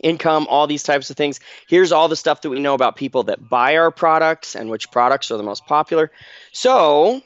income, 0.03 0.45
all 0.49 0.67
these 0.67 0.83
types 0.83 1.09
of 1.09 1.17
things. 1.17 1.39
Here's 1.67 1.91
all 1.91 2.07
the 2.07 2.15
stuff 2.15 2.41
that 2.41 2.49
we 2.49 2.59
know 2.59 2.75
about 2.75 2.95
people 2.95 3.23
that 3.23 3.49
buy 3.49 3.77
our 3.77 3.89
products 3.89 4.55
and 4.55 4.69
which 4.69 4.91
products 4.91 5.31
are 5.31 5.37
the 5.37 5.43
most 5.43 5.65
popular. 5.65 6.11
So 6.51 7.21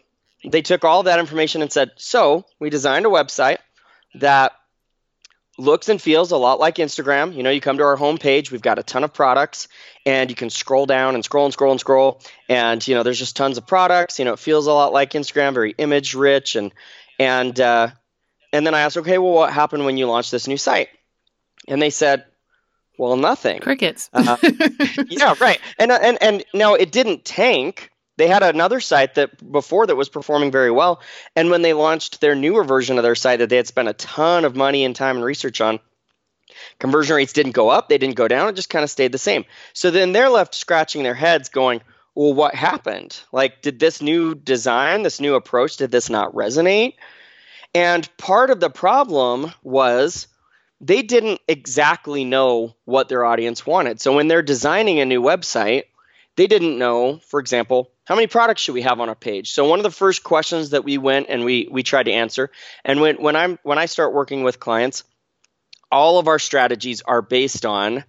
they 0.46 0.62
took 0.62 0.86
all 0.86 1.04
that 1.04 1.20
information 1.20 1.62
and 1.62 1.72
said, 1.72 1.92
so 1.98 2.46
we 2.60 2.70
designed 2.70 3.06
a 3.06 3.10
website 3.10 3.58
that 4.16 4.54
looks 5.58 5.90
and 5.90 6.02
feels 6.02 6.32
a 6.32 6.38
lot 6.38 6.60
like 6.60 6.76
Instagram. 6.76 7.34
You 7.36 7.44
know, 7.44 7.50
you 7.50 7.62
come 7.62 7.78
to 7.78 7.84
our 7.84 7.98
homepage, 7.98 8.52
we've 8.52 8.62
got 8.62 8.80
a 8.80 8.84
ton 8.84 9.04
of 9.04 9.14
products, 9.14 9.68
and 10.06 10.30
you 10.30 10.36
can 10.36 10.50
scroll 10.50 10.86
down 10.86 11.16
and 11.16 11.26
scroll 11.26 11.46
and 11.46 11.54
scroll 11.54 11.72
and 11.72 11.80
scroll, 11.80 12.22
and 12.48 12.86
you 12.88 12.96
know, 12.96 13.04
there's 13.04 13.20
just 13.20 13.36
tons 13.36 13.58
of 13.58 13.66
products. 13.66 14.20
You 14.20 14.26
know, 14.26 14.34
it 14.34 14.40
feels 14.40 14.68
a 14.68 14.72
lot 14.72 14.94
like 14.94 15.12
Instagram, 15.12 15.54
very 15.54 15.74
image 15.78 16.14
rich, 16.14 16.56
and 16.56 16.72
and 17.20 17.60
uh, 17.60 17.90
and 18.54 18.66
then 18.66 18.74
I 18.74 18.82
asked, 18.82 18.98
okay, 18.98 19.18
well, 19.18 19.34
what 19.34 19.54
happened 19.54 19.86
when 19.86 19.98
you 19.98 20.08
launched 20.08 20.32
this 20.32 20.48
new 20.48 20.58
site? 20.58 20.90
And 21.68 21.82
they 21.82 21.90
said, 21.90 22.26
well, 22.98 23.16
nothing. 23.16 23.60
Crickets. 23.60 24.10
uh, 24.14 24.38
yeah, 25.08 25.36
right. 25.40 25.60
And 25.78 25.92
uh, 25.92 26.00
and 26.02 26.18
and 26.22 26.44
now 26.54 26.74
it 26.74 26.92
didn't 26.92 27.26
tank. 27.26 27.92
They 28.18 28.28
had 28.28 28.42
another 28.42 28.80
site 28.80 29.14
that 29.16 29.52
before 29.52 29.86
that 29.86 29.96
was 29.96 30.10
performing 30.10 30.52
very 30.52 30.72
well, 30.72 31.02
and 31.36 31.52
when 31.52 31.62
they 31.62 31.74
launched 31.74 32.20
their 32.20 32.34
newer 32.34 32.64
version 32.64 32.98
of 32.98 33.04
their 33.04 33.16
site 33.16 33.40
that 33.40 33.50
they 33.50 33.58
had 33.58 33.68
spent 33.68 33.90
a 33.90 33.94
ton 33.94 34.44
of 34.44 34.56
money 34.56 34.84
and 34.84 34.96
time 34.96 35.18
and 35.18 35.26
research 35.26 35.62
on, 35.62 35.80
conversion 36.80 37.16
rates 37.16 37.34
didn't 37.34 37.52
go 37.52 37.70
up, 37.70 37.90
they 37.90 38.00
didn't 38.00 38.16
go 38.16 38.28
down, 38.28 38.50
it 38.50 38.56
just 38.56 38.72
kind 38.72 38.84
of 38.84 38.90
stayed 38.90 39.12
the 39.12 39.20
same. 39.20 39.46
So 39.74 39.92
then 39.92 40.14
they're 40.14 40.30
left 40.30 40.56
scratching 40.56 41.04
their 41.04 41.14
heads, 41.14 41.50
going, 41.50 41.82
"Well, 42.16 42.34
what 42.34 42.56
happened? 42.56 43.20
Like, 43.32 43.62
did 43.62 43.80
this 43.80 44.02
new 44.02 44.34
design, 44.34 45.04
this 45.04 45.20
new 45.20 45.36
approach, 45.36 45.78
did 45.78 45.92
this 45.92 46.10
not 46.10 46.34
resonate?" 46.34 46.96
And 47.76 48.10
part 48.18 48.50
of 48.50 48.60
the 48.60 48.72
problem 48.72 49.54
was 49.62 50.28
they 50.80 51.02
didn't 51.02 51.42
exactly 51.48 52.24
know 52.24 52.76
what 52.86 53.10
their 53.10 53.26
audience 53.26 53.66
wanted. 53.66 54.00
So 54.00 54.16
when 54.16 54.28
they're 54.28 54.42
designing 54.42 55.00
a 55.00 55.06
new 55.06 55.22
website, 55.22 55.84
they 56.36 56.48
didn't 56.48 56.78
know, 56.78 57.18
for 57.18 57.40
example, 57.40 57.92
how 58.06 58.16
many 58.16 58.28
products 58.28 58.62
should 58.62 58.76
we 58.76 58.84
have 58.84 59.00
on 59.00 59.10
a 59.10 59.16
page? 59.16 59.52
So 59.52 59.68
one 59.68 59.80
of 59.80 59.84
the 59.84 59.92
first 59.92 60.24
questions 60.24 60.70
that 60.70 60.84
we 60.84 60.98
went 60.98 61.28
and 61.30 61.44
we 61.44 61.68
we 61.70 61.84
tried 61.84 62.04
to 62.04 62.14
answer, 62.14 62.52
and 62.86 63.02
when 63.02 63.16
when 63.22 63.36
I'm 63.36 63.60
when 63.64 63.80
I 63.80 63.86
start 63.88 64.14
working 64.14 64.44
with 64.44 64.60
clients, 64.60 65.04
all 65.92 66.20
of 66.20 66.28
our 66.28 66.40
strategies 66.40 67.02
are 67.02 67.22
based 67.22 67.66
on 67.66 68.04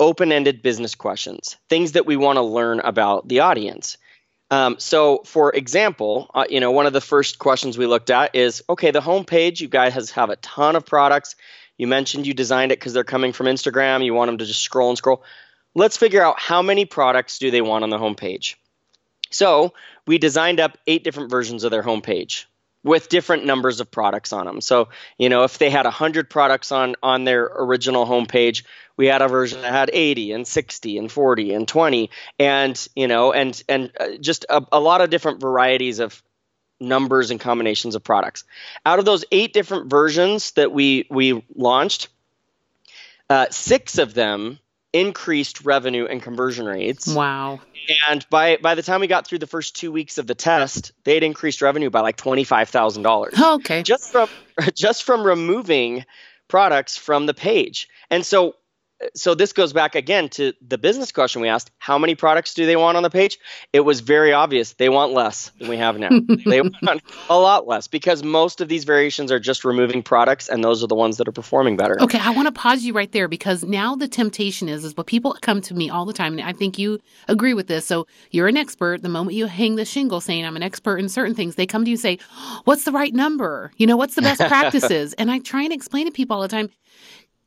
open-ended 0.00 0.62
business 0.62 0.94
questions, 0.94 1.56
things 1.68 1.92
that 1.92 2.06
we 2.06 2.16
want 2.16 2.36
to 2.36 2.42
learn 2.42 2.80
about 2.80 3.28
the 3.28 3.40
audience. 3.40 3.96
Um, 4.50 4.76
so, 4.78 5.22
for 5.24 5.52
example, 5.52 6.30
uh, 6.34 6.44
you 6.48 6.60
know, 6.60 6.70
one 6.70 6.86
of 6.86 6.92
the 6.92 7.00
first 7.00 7.38
questions 7.38 7.78
we 7.78 7.86
looked 7.86 8.10
at 8.10 8.34
is, 8.34 8.62
okay, 8.68 8.90
the 8.90 9.00
homepage, 9.00 9.60
you 9.60 9.68
guys 9.68 10.10
have 10.12 10.30
a 10.30 10.36
ton 10.36 10.76
of 10.76 10.84
products. 10.84 11.34
You 11.76 11.86
mentioned 11.86 12.26
you 12.26 12.34
designed 12.34 12.72
it 12.72 12.78
because 12.78 12.92
they're 12.92 13.04
coming 13.04 13.32
from 13.32 13.46
Instagram. 13.46 14.04
You 14.04 14.14
want 14.14 14.28
them 14.28 14.38
to 14.38 14.46
just 14.46 14.60
scroll 14.60 14.90
and 14.90 14.98
scroll. 14.98 15.24
Let's 15.74 15.96
figure 15.96 16.22
out 16.22 16.38
how 16.38 16.62
many 16.62 16.84
products 16.84 17.38
do 17.38 17.50
they 17.50 17.62
want 17.62 17.82
on 17.82 17.90
the 17.90 17.98
homepage. 17.98 18.54
So 19.30 19.74
we 20.06 20.18
designed 20.18 20.60
up 20.60 20.78
eight 20.86 21.02
different 21.02 21.30
versions 21.30 21.64
of 21.64 21.72
their 21.72 21.82
homepage 21.82 22.44
with 22.84 23.08
different 23.08 23.46
numbers 23.46 23.80
of 23.80 23.90
products 23.90 24.32
on 24.32 24.44
them. 24.44 24.60
So, 24.60 24.90
you 25.18 25.30
know, 25.30 25.42
if 25.42 25.58
they 25.58 25.70
had 25.70 25.86
100 25.86 26.30
products 26.30 26.70
on 26.70 26.94
on 27.02 27.24
their 27.24 27.44
original 27.44 28.06
homepage, 28.06 28.62
we 28.96 29.06
had 29.06 29.22
a 29.22 29.28
version 29.28 29.62
that 29.62 29.72
had 29.72 29.90
80 29.92 30.32
and 30.32 30.46
60 30.46 30.98
and 30.98 31.10
40 31.10 31.54
and 31.54 31.66
20 31.66 32.10
and, 32.38 32.88
you 32.94 33.08
know, 33.08 33.32
and 33.32 33.60
and 33.68 33.90
uh, 33.98 34.10
just 34.20 34.46
a, 34.48 34.64
a 34.70 34.78
lot 34.78 35.00
of 35.00 35.10
different 35.10 35.40
varieties 35.40 35.98
of 35.98 36.22
numbers 36.80 37.30
and 37.30 37.40
combinations 37.40 37.94
of 37.94 38.04
products. 38.04 38.44
Out 38.84 38.98
of 38.98 39.04
those 39.04 39.24
eight 39.32 39.52
different 39.52 39.88
versions 39.90 40.52
that 40.52 40.72
we 40.72 41.06
we 41.10 41.44
launched, 41.54 42.08
uh, 43.30 43.46
six 43.50 43.98
of 43.98 44.14
them 44.14 44.58
increased 44.92 45.64
revenue 45.64 46.06
and 46.06 46.22
conversion 46.22 46.66
rates. 46.66 47.08
Wow. 47.08 47.60
And 48.08 48.24
by 48.30 48.56
by 48.56 48.74
the 48.74 48.82
time 48.82 49.00
we 49.00 49.06
got 49.06 49.26
through 49.26 49.40
the 49.40 49.46
first 49.46 49.76
two 49.76 49.92
weeks 49.92 50.18
of 50.18 50.26
the 50.26 50.34
test, 50.34 50.92
they 51.04 51.14
had 51.14 51.22
increased 51.22 51.60
revenue 51.60 51.90
by 51.90 52.00
like 52.00 52.16
twenty 52.16 52.44
five 52.44 52.68
thousand 52.68 53.02
dollars. 53.02 53.34
okay. 53.38 53.82
Just 53.82 54.12
from 54.12 54.28
just 54.74 55.02
from 55.04 55.24
removing 55.24 56.04
products 56.48 56.96
from 56.96 57.26
the 57.26 57.34
page. 57.34 57.88
And 58.10 58.24
so 58.24 58.54
so 59.14 59.34
this 59.34 59.52
goes 59.52 59.72
back 59.72 59.94
again 59.94 60.28
to 60.30 60.52
the 60.66 60.78
business 60.78 61.12
question 61.12 61.42
we 61.42 61.48
asked. 61.48 61.70
How 61.78 61.98
many 61.98 62.14
products 62.14 62.54
do 62.54 62.66
they 62.66 62.76
want 62.76 62.96
on 62.96 63.02
the 63.02 63.10
page? 63.10 63.38
It 63.72 63.80
was 63.80 64.00
very 64.00 64.32
obvious. 64.32 64.74
They 64.74 64.88
want 64.88 65.12
less 65.12 65.50
than 65.58 65.68
we 65.68 65.76
have 65.76 65.98
now. 65.98 66.10
They 66.46 66.60
want 66.60 67.02
a 67.30 67.38
lot 67.38 67.66
less 67.66 67.86
because 67.88 68.22
most 68.22 68.60
of 68.60 68.68
these 68.68 68.84
variations 68.84 69.32
are 69.32 69.38
just 69.38 69.64
removing 69.64 70.02
products 70.02 70.48
and 70.48 70.62
those 70.62 70.82
are 70.82 70.86
the 70.86 70.94
ones 70.94 71.16
that 71.16 71.26
are 71.26 71.32
performing 71.32 71.76
better. 71.76 72.00
Okay 72.02 72.18
i 72.18 72.30
want 72.30 72.46
to 72.46 72.52
pause 72.52 72.84
you 72.84 72.92
right 72.92 73.12
there 73.12 73.28
because 73.28 73.64
now 73.64 73.94
the 73.94 74.08
temptation 74.08 74.68
is 74.68 74.84
is 74.84 74.96
what 74.96 75.06
people 75.06 75.36
come 75.40 75.60
to 75.62 75.74
me 75.74 75.88
all 75.88 76.04
the 76.04 76.12
time 76.12 76.38
and 76.38 76.42
i 76.46 76.52
think 76.52 76.78
you 76.78 76.98
agree 77.28 77.54
with 77.54 77.66
this. 77.66 77.86
So 77.86 78.06
you're 78.30 78.48
an 78.48 78.56
expert. 78.56 79.02
The 79.02 79.08
moment 79.08 79.36
you 79.36 79.46
hang 79.46 79.76
the 79.76 79.84
shingle 79.84 80.20
saying 80.20 80.44
i'm 80.44 80.56
an 80.56 80.62
expert 80.62 80.98
in 80.98 81.08
certain 81.08 81.34
things 81.34 81.54
they 81.54 81.66
come 81.66 81.84
to 81.84 81.90
you 81.90 81.94
and 81.94 82.00
say 82.00 82.18
what's 82.64 82.84
the 82.84 82.92
right 82.92 83.14
number? 83.14 83.72
You 83.76 83.86
know 83.86 83.96
what's 83.96 84.14
the 84.14 84.22
best 84.22 84.40
practices? 84.54 85.14
And 85.14 85.30
i 85.30 85.38
try 85.38 85.62
and 85.62 85.72
explain 85.72 86.06
to 86.06 86.12
people 86.12 86.36
all 86.36 86.42
the 86.42 86.48
time 86.48 86.70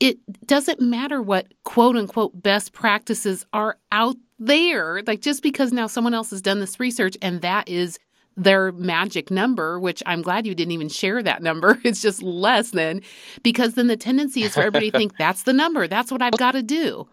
it 0.00 0.18
doesn't 0.46 0.80
matter 0.80 1.20
what 1.20 1.52
quote 1.64 1.96
unquote 1.96 2.40
best 2.42 2.72
practices 2.72 3.44
are 3.52 3.76
out 3.92 4.16
there. 4.38 5.02
Like 5.06 5.20
just 5.20 5.42
because 5.42 5.72
now 5.72 5.86
someone 5.86 6.14
else 6.14 6.30
has 6.30 6.42
done 6.42 6.60
this 6.60 6.78
research 6.78 7.16
and 7.20 7.40
that 7.42 7.68
is 7.68 7.98
their 8.36 8.70
magic 8.72 9.30
number, 9.30 9.80
which 9.80 10.02
I'm 10.06 10.22
glad 10.22 10.46
you 10.46 10.54
didn't 10.54 10.72
even 10.72 10.88
share 10.88 11.22
that 11.22 11.42
number. 11.42 11.78
It's 11.84 12.00
just 12.00 12.22
less 12.22 12.70
than 12.70 13.02
because 13.42 13.74
then 13.74 13.88
the 13.88 13.96
tendency 13.96 14.42
is 14.42 14.54
for 14.54 14.60
everybody 14.60 14.90
to 14.90 14.98
think 14.98 15.16
that's 15.18 15.42
the 15.42 15.52
number. 15.52 15.88
That's 15.88 16.12
what 16.12 16.22
I've 16.22 16.36
got 16.36 16.52
to 16.52 16.62
do. 16.62 17.08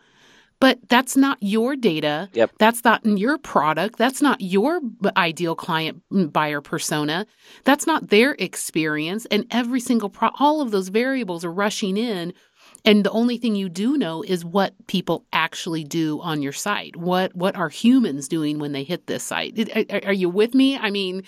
But 0.59 0.79
that's 0.87 1.17
not 1.17 1.37
your 1.41 1.75
data. 1.75 2.29
Yep. 2.33 2.51
That's 2.59 2.83
not 2.83 3.03
in 3.05 3.17
your 3.17 3.37
product. 3.37 3.97
That's 3.97 4.21
not 4.21 4.39
your 4.39 4.79
ideal 5.17 5.55
client 5.55 6.01
mm, 6.11 6.31
buyer 6.31 6.61
persona. 6.61 7.25
That's 7.65 7.85
not 7.85 8.09
their 8.09 8.35
experience. 8.39 9.25
And 9.27 9.45
every 9.51 9.81
single 9.81 10.09
pro- 10.09 10.31
all 10.39 10.61
of 10.61 10.71
those 10.71 10.87
variables 10.89 11.43
are 11.43 11.51
rushing 11.51 11.97
in 11.97 12.33
and 12.85 13.03
the 13.03 13.11
only 13.11 13.37
thing 13.37 13.55
you 13.55 13.67
do 13.67 13.97
know 13.97 14.21
is 14.21 14.45
what 14.45 14.73
people 14.87 15.25
actually 15.33 15.83
do 15.83 16.21
on 16.21 16.41
your 16.41 16.53
site. 16.53 16.95
What 16.95 17.35
what 17.35 17.55
are 17.55 17.69
humans 17.69 18.27
doing 18.27 18.59
when 18.59 18.71
they 18.71 18.83
hit 18.83 19.07
this 19.07 19.23
site? 19.23 19.69
Are, 19.75 20.01
are 20.05 20.13
you 20.13 20.29
with 20.29 20.53
me? 20.53 20.77
I 20.77 20.91
mean, 20.91 21.23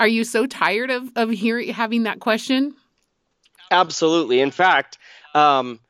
are 0.00 0.08
you 0.08 0.24
so 0.24 0.46
tired 0.46 0.90
of 0.90 1.10
of 1.16 1.30
hearing 1.30 1.68
having 1.68 2.04
that 2.04 2.20
question? 2.20 2.74
Absolutely. 3.70 4.40
In 4.40 4.50
fact, 4.50 4.98
um, 5.34 5.80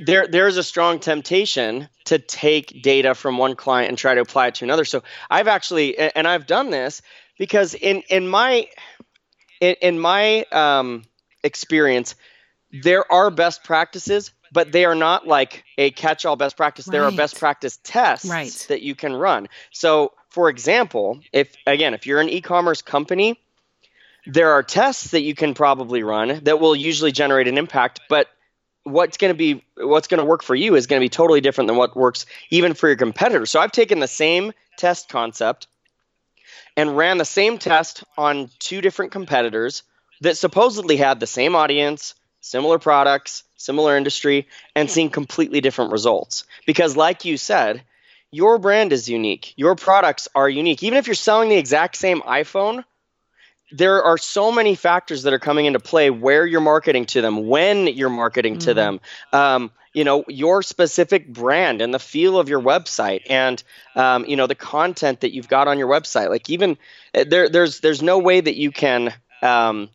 there 0.00 0.26
there's 0.28 0.56
a 0.56 0.62
strong 0.62 1.00
temptation 1.00 1.88
to 2.04 2.18
take 2.18 2.82
data 2.82 3.14
from 3.14 3.38
one 3.38 3.56
client 3.56 3.88
and 3.88 3.98
try 3.98 4.14
to 4.14 4.20
apply 4.20 4.48
it 4.48 4.56
to 4.56 4.64
another. 4.64 4.84
So 4.84 5.02
I've 5.28 5.48
actually 5.48 5.98
and 5.98 6.26
I've 6.28 6.46
done 6.46 6.70
this 6.70 7.02
because 7.38 7.74
in 7.74 8.02
in 8.08 8.28
my 8.28 8.68
in, 9.60 9.76
in 9.82 9.98
my 9.98 10.44
um, 10.52 11.04
experience, 11.42 12.14
there 12.72 13.10
are 13.10 13.30
best 13.30 13.64
practices, 13.64 14.32
but 14.52 14.72
they 14.72 14.84
are 14.84 14.94
not 14.94 15.26
like 15.26 15.64
a 15.78 15.90
catch 15.90 16.24
all 16.24 16.36
best 16.36 16.56
practice. 16.56 16.86
Right. 16.86 16.92
There 16.92 17.04
are 17.04 17.12
best 17.12 17.38
practice 17.38 17.78
tests 17.82 18.28
right. 18.28 18.66
that 18.68 18.82
you 18.82 18.94
can 18.94 19.14
run. 19.14 19.48
So, 19.70 20.12
for 20.28 20.48
example, 20.48 21.20
if 21.32 21.54
again, 21.66 21.94
if 21.94 22.06
you're 22.06 22.20
an 22.20 22.28
e 22.28 22.40
commerce 22.40 22.82
company, 22.82 23.38
there 24.26 24.52
are 24.52 24.62
tests 24.62 25.10
that 25.12 25.22
you 25.22 25.34
can 25.34 25.54
probably 25.54 26.02
run 26.02 26.40
that 26.44 26.60
will 26.60 26.76
usually 26.76 27.12
generate 27.12 27.48
an 27.48 27.58
impact, 27.58 28.00
but 28.08 28.28
what's 28.84 29.16
going 29.16 29.32
to 29.32 29.36
be 29.36 29.64
what's 29.76 30.08
going 30.08 30.18
to 30.18 30.24
work 30.24 30.42
for 30.42 30.54
you 30.54 30.74
is 30.74 30.86
going 30.86 31.00
to 31.00 31.04
be 31.04 31.10
totally 31.10 31.40
different 31.40 31.68
than 31.68 31.76
what 31.76 31.96
works 31.96 32.26
even 32.50 32.74
for 32.74 32.88
your 32.88 32.96
competitor. 32.96 33.46
So 33.46 33.60
I've 33.60 33.72
taken 33.72 34.00
the 34.00 34.08
same 34.08 34.52
test 34.76 35.08
concept 35.08 35.66
and 36.76 36.96
ran 36.96 37.18
the 37.18 37.24
same 37.24 37.58
test 37.58 38.04
on 38.16 38.50
two 38.58 38.80
different 38.80 39.12
competitors 39.12 39.82
that 40.20 40.36
supposedly 40.36 40.96
had 40.96 41.20
the 41.20 41.26
same 41.26 41.54
audience, 41.54 42.14
similar 42.40 42.78
products, 42.78 43.44
similar 43.56 43.96
industry, 43.96 44.48
and 44.74 44.90
seeing 44.90 45.10
completely 45.10 45.60
different 45.60 45.92
results. 45.92 46.44
Because, 46.66 46.96
like 46.96 47.24
you 47.24 47.36
said, 47.36 47.82
your 48.30 48.58
brand 48.58 48.92
is 48.92 49.08
unique. 49.08 49.54
Your 49.56 49.74
products 49.74 50.28
are 50.34 50.48
unique. 50.48 50.82
Even 50.82 50.98
if 50.98 51.06
you're 51.06 51.14
selling 51.14 51.48
the 51.48 51.56
exact 51.56 51.96
same 51.96 52.20
iPhone, 52.22 52.84
there 53.72 54.02
are 54.02 54.18
so 54.18 54.50
many 54.50 54.74
factors 54.74 55.22
that 55.24 55.32
are 55.32 55.38
coming 55.38 55.66
into 55.66 55.80
play 55.80 56.10
where 56.10 56.46
you're 56.46 56.60
marketing 56.60 57.06
to 57.06 57.20
them, 57.20 57.46
when 57.46 57.86
you're 57.86 58.10
marketing 58.10 58.54
mm-hmm. 58.54 58.64
to 58.66 58.74
them, 58.74 59.00
um, 59.32 59.70
you 59.92 60.04
know, 60.04 60.24
your 60.28 60.62
specific 60.62 61.32
brand 61.32 61.82
and 61.82 61.92
the 61.92 61.98
feel 61.98 62.38
of 62.38 62.48
your 62.48 62.60
website 62.60 63.22
and, 63.28 63.62
um, 63.96 64.24
you 64.24 64.36
know, 64.36 64.46
the 64.46 64.54
content 64.54 65.20
that 65.20 65.32
you've 65.32 65.48
got 65.48 65.66
on 65.66 65.78
your 65.78 65.88
website. 65.88 66.30
Like 66.30 66.48
even 66.48 66.78
eh, 67.14 67.24
there, 67.28 67.48
there's, 67.48 67.80
there's 67.80 68.02
no 68.02 68.18
way 68.18 68.40
that 68.40 68.56
you 68.56 68.70
can, 68.70 69.12
um, 69.42 69.88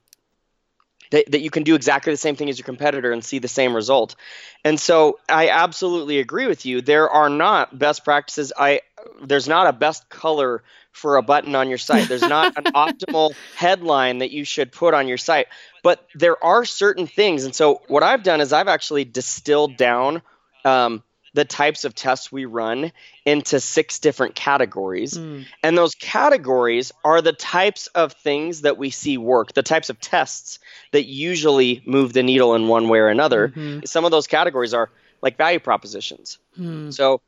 that, 1.12 1.32
that 1.32 1.42
you 1.42 1.50
can 1.50 1.64
do 1.64 1.76
exactly 1.76 2.14
the 2.14 2.18
same 2.18 2.36
thing 2.36 2.50
as 2.50 2.58
your 2.58 2.66
competitor 2.66 3.12
and 3.12 3.24
see 3.24 3.40
the 3.40 3.48
same 3.48 3.76
result. 3.76 4.16
And 4.64 4.80
so 4.80 5.20
I 5.30 5.50
absolutely 5.50 6.20
agree 6.20 6.48
with 6.48 6.66
you. 6.66 6.82
There 6.82 7.10
are 7.10 7.30
not 7.30 7.78
best 7.78 8.04
practices. 8.04 8.52
I 8.58 8.82
there's 9.22 9.48
not 9.48 9.68
a 9.68 9.74
best 9.74 10.10
color 10.10 10.64
for 10.92 11.18
a 11.18 11.22
button 11.22 11.56
on 11.56 11.70
your 11.70 11.78
site. 11.78 12.08
There's 12.08 12.22
not 12.22 12.58
an 12.58 12.64
optimal 12.74 13.36
headline 13.56 14.20
that 14.20 14.32
you 14.32 14.46
should 14.46 14.72
put 14.72 14.94
on 14.94 15.08
your 15.08 15.18
site. 15.18 15.48
But 15.84 16.06
there 16.16 16.42
are 16.44 16.66
certain 16.66 17.06
things. 17.06 17.44
And 17.44 17.54
so 17.54 17.82
what 17.88 18.02
I've 18.02 18.24
done 18.24 18.42
is 18.42 18.54
I've 18.54 18.70
actually 18.70 19.04
distilled 19.04 19.78
down 19.78 20.22
um, 20.64 21.04
the 21.36 21.46
types 21.46 21.84
of 21.84 21.94
tests 21.94 22.32
we 22.32 22.46
run 22.46 22.94
into 23.26 23.60
six 23.60 24.00
different 24.00 24.36
categories. 24.36 25.18
Mm. 25.18 25.46
And 25.62 25.78
those 25.78 25.94
categories 25.94 26.94
are 27.04 27.22
the 27.22 27.34
types 27.34 27.88
of 27.88 28.14
things 28.14 28.62
that 28.62 28.78
we 28.78 28.90
see 28.90 29.18
work, 29.18 29.54
the 29.54 29.62
types 29.62 29.90
of 29.90 30.00
tests 30.00 30.60
that 30.92 31.06
usually 31.06 31.84
move 31.86 32.14
the 32.14 32.24
needle 32.24 32.56
in 32.56 32.70
one 32.70 32.88
way 32.88 33.00
or 33.00 33.10
another. 33.10 33.50
Mm-hmm. 33.50 33.82
Some 33.86 34.06
of 34.06 34.12
those 34.12 34.28
categories 34.28 34.74
are 34.74 34.90
like 35.22 35.36
value 35.38 35.60
propositions. 35.60 36.38
Mm. 36.58 36.94
So, 36.94 37.20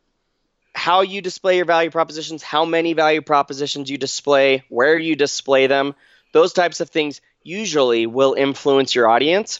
how 0.74 1.02
you 1.02 1.22
display 1.22 1.58
your 1.58 1.66
value 1.66 1.90
propositions, 1.90 2.44
how 2.44 2.64
many 2.64 2.94
value 2.94 3.22
propositions 3.22 3.90
you 3.90 3.98
display, 3.98 4.64
where 4.70 4.98
you 4.98 5.16
display 5.16 5.68
them, 5.68 5.96
those 6.32 6.54
types 6.54 6.80
of 6.80 6.90
things 6.90 7.20
usually 7.44 8.06
will 8.06 8.36
influence 8.36 8.96
your 8.96 9.10
audience 9.10 9.60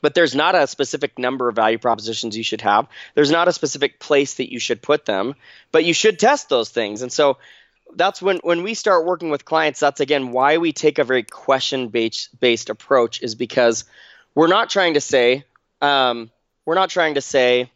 but 0.00 0.14
there's 0.14 0.34
not 0.34 0.54
a 0.54 0.66
specific 0.66 1.18
number 1.18 1.48
of 1.48 1.56
value 1.56 1.78
propositions 1.78 2.36
you 2.36 2.42
should 2.42 2.60
have. 2.60 2.86
There's 3.14 3.30
not 3.30 3.48
a 3.48 3.52
specific 3.52 4.00
place 4.00 4.34
that 4.34 4.52
you 4.52 4.58
should 4.58 4.82
put 4.82 5.04
them, 5.04 5.34
but 5.72 5.84
you 5.84 5.92
should 5.92 6.18
test 6.18 6.48
those 6.48 6.70
things. 6.70 7.02
And 7.02 7.12
so 7.12 7.38
that's 7.94 8.20
when 8.20 8.38
when 8.38 8.62
we 8.62 8.74
start 8.74 9.06
working 9.06 9.30
with 9.30 9.44
clients 9.44 9.80
that's 9.80 10.00
again 10.00 10.30
why 10.30 10.58
we 10.58 10.72
take 10.72 10.98
a 10.98 11.04
very 11.04 11.22
question 11.22 11.88
based 11.88 12.38
based 12.38 12.70
approach 12.70 13.22
is 13.22 13.34
because 13.34 13.84
we're 14.34 14.48
not 14.48 14.70
trying 14.70 14.94
to 14.94 15.00
say 15.00 15.44
um, 15.80 16.30
we're 16.64 16.74
not 16.74 16.90
trying 16.90 17.14
to 17.14 17.20
say 17.20 17.70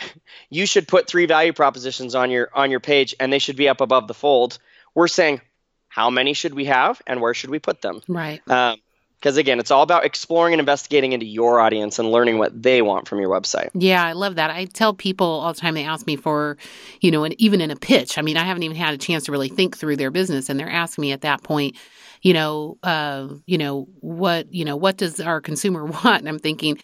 you 0.50 0.66
should 0.66 0.86
put 0.86 1.06
three 1.06 1.26
value 1.26 1.52
propositions 1.52 2.14
on 2.14 2.30
your 2.30 2.50
on 2.54 2.70
your 2.70 2.80
page 2.80 3.14
and 3.18 3.32
they 3.32 3.38
should 3.38 3.56
be 3.56 3.68
up 3.68 3.80
above 3.80 4.06
the 4.06 4.14
fold 4.14 4.58
we're 4.94 5.08
saying 5.08 5.40
how 5.88 6.10
many 6.10 6.34
should 6.34 6.54
we 6.54 6.66
have 6.66 7.00
and 7.06 7.20
where 7.20 7.34
should 7.34 7.50
we 7.50 7.58
put 7.58 7.80
them 7.80 8.02
right 8.08 8.46
um, 8.50 8.78
because 9.20 9.36
again 9.36 9.58
it's 9.58 9.70
all 9.70 9.82
about 9.82 10.04
exploring 10.04 10.54
and 10.54 10.60
investigating 10.60 11.12
into 11.12 11.26
your 11.26 11.60
audience 11.60 11.98
and 11.98 12.10
learning 12.10 12.38
what 12.38 12.62
they 12.62 12.82
want 12.82 13.08
from 13.08 13.20
your 13.20 13.30
website. 13.30 13.70
Yeah 13.74 14.04
i 14.04 14.12
love 14.12 14.36
that. 14.36 14.50
I 14.50 14.66
tell 14.66 14.94
people 14.94 15.26
all 15.26 15.52
the 15.52 15.60
time 15.60 15.74
they 15.74 15.84
ask 15.84 16.06
me 16.06 16.16
for 16.16 16.56
you 17.00 17.10
know 17.10 17.24
and 17.24 17.34
even 17.40 17.60
in 17.60 17.70
a 17.70 17.76
pitch. 17.76 18.18
I 18.18 18.22
mean 18.22 18.36
i 18.36 18.44
haven't 18.44 18.62
even 18.62 18.76
had 18.76 18.94
a 18.94 18.98
chance 18.98 19.24
to 19.24 19.32
really 19.32 19.48
think 19.48 19.76
through 19.76 19.96
their 19.96 20.10
business 20.10 20.48
and 20.48 20.58
they're 20.58 20.70
asking 20.70 21.02
me 21.02 21.12
at 21.12 21.22
that 21.22 21.42
point 21.42 21.76
you 22.22 22.32
know 22.32 22.78
uh, 22.82 23.28
you 23.46 23.58
know 23.58 23.88
what 24.00 24.52
you 24.52 24.64
know 24.64 24.76
what 24.76 24.96
does 24.96 25.20
our 25.20 25.40
consumer 25.40 25.84
want? 26.04 26.20
And 26.20 26.28
i'm 26.28 26.38
thinking 26.38 26.78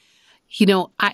you 0.50 0.66
know 0.66 0.90
i 1.00 1.10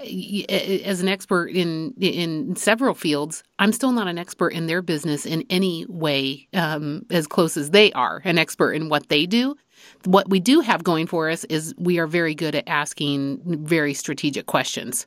as 0.86 1.00
an 1.00 1.08
expert 1.08 1.46
in 1.46 1.94
in 2.00 2.56
several 2.56 2.94
fields 2.94 3.42
i'm 3.58 3.72
still 3.72 3.92
not 3.92 4.08
an 4.08 4.18
expert 4.18 4.50
in 4.50 4.66
their 4.66 4.82
business 4.82 5.24
in 5.24 5.44
any 5.48 5.86
way 5.88 6.48
um, 6.52 7.06
as 7.10 7.26
close 7.26 7.56
as 7.56 7.70
they 7.70 7.92
are 7.92 8.20
an 8.24 8.38
expert 8.38 8.72
in 8.72 8.88
what 8.88 9.08
they 9.08 9.26
do 9.26 9.56
what 10.04 10.28
we 10.28 10.40
do 10.40 10.60
have 10.60 10.84
going 10.84 11.06
for 11.06 11.28
us 11.30 11.44
is 11.44 11.74
we 11.78 11.98
are 11.98 12.06
very 12.06 12.34
good 12.34 12.54
at 12.54 12.64
asking 12.66 13.40
very 13.44 13.94
strategic 13.94 14.46
questions 14.46 15.06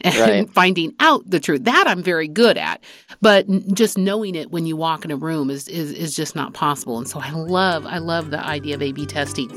and 0.00 0.16
right. 0.16 0.50
finding 0.54 0.94
out 1.00 1.28
the 1.28 1.40
truth. 1.40 1.64
That 1.64 1.86
I'm 1.86 2.02
very 2.02 2.28
good 2.28 2.58
at. 2.58 2.82
But 3.20 3.46
just 3.74 3.96
knowing 3.98 4.34
it 4.34 4.50
when 4.50 4.66
you 4.66 4.76
walk 4.76 5.04
in 5.04 5.10
a 5.10 5.16
room 5.16 5.50
is, 5.50 5.68
is, 5.68 5.92
is 5.92 6.16
just 6.16 6.34
not 6.34 6.54
possible. 6.54 6.98
And 6.98 7.08
so 7.08 7.20
I 7.20 7.30
love, 7.30 7.86
I 7.86 7.98
love 7.98 8.30
the 8.30 8.44
idea 8.44 8.74
of 8.74 8.82
A 8.82 8.92
B 8.92 9.06
testing. 9.06 9.48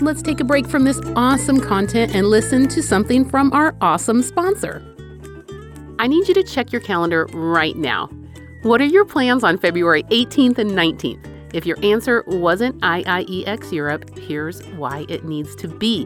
Let's 0.00 0.22
take 0.22 0.40
a 0.40 0.44
break 0.44 0.66
from 0.66 0.84
this 0.84 1.00
awesome 1.16 1.60
content 1.60 2.14
and 2.14 2.26
listen 2.26 2.68
to 2.68 2.82
something 2.82 3.28
from 3.28 3.52
our 3.52 3.76
awesome 3.80 4.22
sponsor. 4.22 4.82
I 5.98 6.08
need 6.08 6.26
you 6.26 6.34
to 6.34 6.42
check 6.42 6.72
your 6.72 6.80
calendar 6.80 7.26
right 7.32 7.76
now. 7.76 8.08
What 8.62 8.80
are 8.80 8.86
your 8.86 9.04
plans 9.04 9.44
on 9.44 9.58
February 9.58 10.02
18th 10.04 10.58
and 10.58 10.72
19th? 10.72 11.33
If 11.54 11.64
your 11.64 11.78
answer 11.84 12.24
wasn't 12.26 12.80
IIEX 12.80 13.70
Europe, 13.70 14.18
here's 14.18 14.60
why 14.70 15.06
it 15.08 15.24
needs 15.24 15.54
to 15.56 15.68
be. 15.68 16.04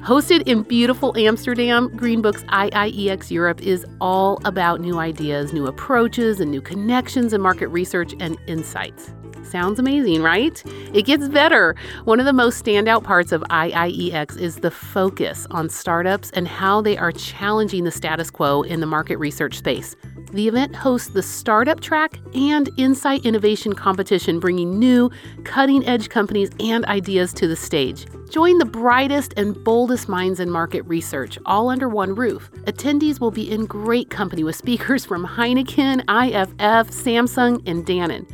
Hosted 0.00 0.42
in 0.46 0.64
beautiful 0.64 1.16
Amsterdam, 1.16 1.88
Greenbook's 1.88 2.44
IIEX 2.44 3.30
Europe 3.30 3.62
is 3.62 3.86
all 4.02 4.38
about 4.44 4.82
new 4.82 4.98
ideas, 4.98 5.54
new 5.54 5.66
approaches, 5.66 6.40
and 6.40 6.50
new 6.50 6.60
connections 6.60 7.32
and 7.32 7.42
market 7.42 7.68
research 7.68 8.14
and 8.20 8.36
insights. 8.46 9.14
Sounds 9.50 9.78
amazing, 9.78 10.22
right? 10.22 10.62
It 10.92 11.02
gets 11.02 11.28
better. 11.28 11.76
One 12.04 12.20
of 12.20 12.26
the 12.26 12.32
most 12.32 12.64
standout 12.64 13.04
parts 13.04 13.32
of 13.32 13.42
IIEX 13.42 14.38
is 14.38 14.56
the 14.56 14.70
focus 14.70 15.46
on 15.50 15.68
startups 15.68 16.30
and 16.32 16.48
how 16.48 16.80
they 16.80 16.96
are 16.98 17.12
challenging 17.12 17.84
the 17.84 17.90
status 17.90 18.30
quo 18.30 18.62
in 18.62 18.80
the 18.80 18.86
market 18.86 19.16
research 19.18 19.58
space. 19.58 19.94
The 20.32 20.48
event 20.48 20.74
hosts 20.74 21.08
the 21.08 21.22
Startup 21.22 21.80
Track 21.80 22.18
and 22.34 22.68
Insight 22.76 23.24
Innovation 23.24 23.72
Competition, 23.72 24.40
bringing 24.40 24.78
new, 24.78 25.10
cutting 25.44 25.86
edge 25.86 26.08
companies 26.08 26.50
and 26.58 26.84
ideas 26.86 27.32
to 27.34 27.46
the 27.46 27.56
stage. 27.56 28.06
Join 28.28 28.58
the 28.58 28.64
brightest 28.64 29.34
and 29.36 29.62
boldest 29.62 30.08
minds 30.08 30.40
in 30.40 30.50
market 30.50 30.82
research, 30.82 31.38
all 31.46 31.68
under 31.68 31.88
one 31.88 32.14
roof. 32.14 32.50
Attendees 32.64 33.20
will 33.20 33.30
be 33.30 33.50
in 33.50 33.66
great 33.66 34.10
company 34.10 34.42
with 34.42 34.56
speakers 34.56 35.04
from 35.04 35.24
Heineken, 35.24 36.00
IFF, 36.00 36.90
Samsung, 36.90 37.62
and 37.66 37.86
Dannon. 37.86 38.28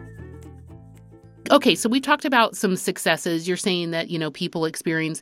Okay, 1.50 1.74
so 1.74 1.88
we 1.88 2.00
talked 2.00 2.24
about 2.24 2.56
some 2.56 2.76
successes. 2.76 3.46
You're 3.46 3.58
saying 3.58 3.90
that, 3.90 4.08
you 4.08 4.18
know, 4.18 4.30
people 4.30 4.64
experience 4.64 5.20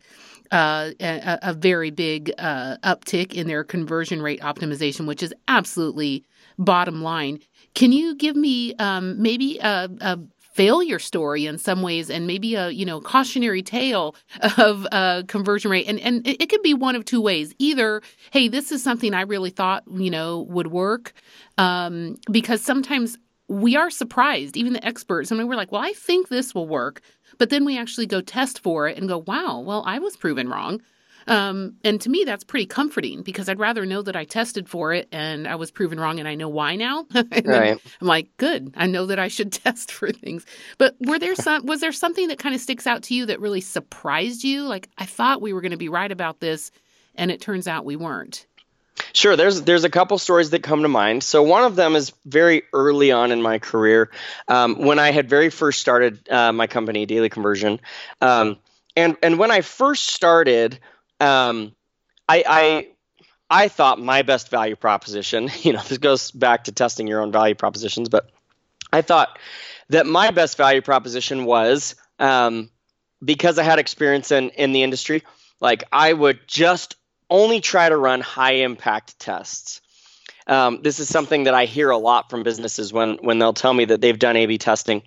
uh, 0.52 0.90
a, 1.00 1.38
a, 1.42 1.54
very 1.54 1.90
big 1.90 2.30
uh, 2.38 2.76
uptick 2.84 3.32
in 3.32 3.48
their 3.48 3.64
conversion 3.64 4.22
rate 4.22 4.40
optimization, 4.42 5.06
which 5.06 5.22
is 5.22 5.34
absolutely 5.48 6.24
bottom 6.64 7.02
line. 7.02 7.40
Can 7.74 7.92
you 7.92 8.14
give 8.14 8.36
me 8.36 8.74
um, 8.76 9.20
maybe 9.20 9.58
a, 9.58 9.88
a, 10.00 10.18
failure 10.52 10.98
story 10.98 11.46
in 11.46 11.56
some 11.56 11.80
ways 11.80 12.10
and 12.10 12.26
maybe 12.26 12.56
a 12.56 12.68
you 12.68 12.84
know 12.84 13.00
cautionary 13.00 13.62
tale 13.62 14.14
of 14.58 14.86
uh, 14.92 15.22
conversion 15.26 15.70
rate? 15.70 15.86
And 15.88 15.98
and 16.00 16.26
it 16.26 16.50
could 16.50 16.60
be 16.62 16.74
one 16.74 16.94
of 16.94 17.06
two 17.06 17.22
ways. 17.22 17.54
Either 17.58 18.02
hey 18.32 18.48
this 18.48 18.70
is 18.70 18.82
something 18.82 19.14
i 19.14 19.22
really 19.22 19.48
thought 19.48 19.82
you 19.90 20.10
know 20.10 20.42
would 20.50 20.66
work 20.66 21.14
um, 21.56 22.16
because 22.30 22.60
sometimes 22.62 23.16
we 23.48 23.76
are 23.76 23.90
surprised. 23.90 24.56
Even 24.58 24.74
the 24.74 24.84
experts 24.84 25.32
I 25.32 25.36
mean, 25.36 25.48
we're 25.48 25.56
like 25.56 25.72
well 25.72 25.82
i 25.82 25.94
think 25.94 26.28
this 26.28 26.54
will 26.54 26.68
work 26.68 27.00
but 27.38 27.48
then 27.48 27.64
we 27.64 27.78
actually 27.78 28.06
go 28.06 28.20
test 28.20 28.60
for 28.60 28.88
it 28.88 28.98
and 28.98 29.08
go 29.08 29.24
wow 29.26 29.60
well 29.60 29.82
i 29.86 29.98
was 29.98 30.18
proven 30.18 30.48
wrong 30.50 30.82
um, 31.26 31.74
and 31.84 32.00
to 32.00 32.10
me, 32.10 32.24
that's 32.24 32.44
pretty 32.44 32.66
comforting 32.66 33.22
because 33.22 33.48
I'd 33.48 33.58
rather 33.58 33.86
know 33.86 34.02
that 34.02 34.16
I 34.16 34.24
tested 34.24 34.68
for 34.68 34.92
it 34.92 35.08
and 35.12 35.46
I 35.46 35.56
was 35.56 35.70
proven 35.70 35.98
wrong 35.98 36.18
and 36.18 36.28
I 36.28 36.34
know 36.34 36.48
why 36.48 36.76
now. 36.76 37.06
right. 37.14 37.78
I'm 38.00 38.06
like, 38.06 38.36
good. 38.36 38.72
I 38.76 38.86
know 38.86 39.06
that 39.06 39.18
I 39.18 39.28
should 39.28 39.52
test 39.64 39.92
for 39.92 40.10
things. 40.10 40.44
But 40.78 40.96
were 41.00 41.18
there 41.18 41.34
some 41.34 41.66
was 41.66 41.80
there 41.80 41.92
something 41.92 42.28
that 42.28 42.38
kind 42.38 42.54
of 42.54 42.60
sticks 42.60 42.86
out 42.86 43.04
to 43.04 43.14
you 43.14 43.26
that 43.26 43.40
really 43.40 43.60
surprised 43.60 44.44
you? 44.44 44.62
Like 44.62 44.88
I 44.98 45.06
thought 45.06 45.42
we 45.42 45.52
were 45.52 45.60
going 45.60 45.72
to 45.72 45.76
be 45.76 45.88
right 45.88 46.10
about 46.10 46.40
this 46.40 46.70
and 47.14 47.30
it 47.30 47.40
turns 47.40 47.68
out 47.68 47.84
we 47.84 47.96
weren't. 47.96 48.46
Sure, 49.14 49.36
there's 49.36 49.62
there's 49.62 49.84
a 49.84 49.90
couple 49.90 50.18
stories 50.18 50.50
that 50.50 50.62
come 50.62 50.82
to 50.82 50.88
mind. 50.88 51.22
So 51.22 51.42
one 51.42 51.64
of 51.64 51.76
them 51.76 51.96
is 51.96 52.12
very 52.26 52.62
early 52.72 53.10
on 53.10 53.32
in 53.32 53.42
my 53.42 53.58
career, 53.58 54.10
um, 54.48 54.76
when 54.76 54.98
I 54.98 55.12
had 55.12 55.28
very 55.28 55.50
first 55.50 55.80
started 55.80 56.28
uh, 56.30 56.52
my 56.52 56.66
company, 56.66 57.06
Dayley 57.06 57.30
Conversion, 57.30 57.80
um, 58.20 58.58
and 58.94 59.16
and 59.22 59.38
when 59.38 59.50
I 59.50 59.62
first 59.62 60.10
started, 60.10 60.78
um, 61.22 61.74
I, 62.28 62.44
I 62.46 62.88
I 63.48 63.68
thought 63.68 64.00
my 64.00 64.22
best 64.22 64.50
value 64.50 64.76
proposition, 64.76 65.50
you 65.62 65.72
know, 65.72 65.82
this 65.82 65.98
goes 65.98 66.30
back 66.30 66.64
to 66.64 66.72
testing 66.72 67.06
your 67.06 67.20
own 67.20 67.32
value 67.32 67.54
propositions, 67.54 68.08
but 68.08 68.30
I 68.92 69.02
thought 69.02 69.38
that 69.90 70.06
my 70.06 70.30
best 70.30 70.56
value 70.56 70.80
proposition 70.80 71.44
was 71.44 71.94
um, 72.18 72.70
because 73.24 73.58
I 73.58 73.62
had 73.62 73.78
experience 73.78 74.32
in, 74.32 74.50
in 74.50 74.72
the 74.72 74.82
industry, 74.82 75.22
like 75.60 75.84
I 75.92 76.12
would 76.12 76.40
just 76.46 76.96
only 77.30 77.60
try 77.60 77.88
to 77.88 77.96
run 77.96 78.20
high 78.20 78.54
impact 78.54 79.18
tests. 79.18 79.80
Um, 80.46 80.80
this 80.82 80.98
is 80.98 81.08
something 81.08 81.44
that 81.44 81.54
I 81.54 81.66
hear 81.66 81.90
a 81.90 81.96
lot 81.96 82.30
from 82.30 82.42
businesses 82.42 82.92
when 82.92 83.18
when 83.22 83.38
they'll 83.38 83.52
tell 83.52 83.72
me 83.72 83.84
that 83.84 84.00
they've 84.00 84.18
done 84.18 84.36
A/B 84.36 84.58
testing. 84.58 85.02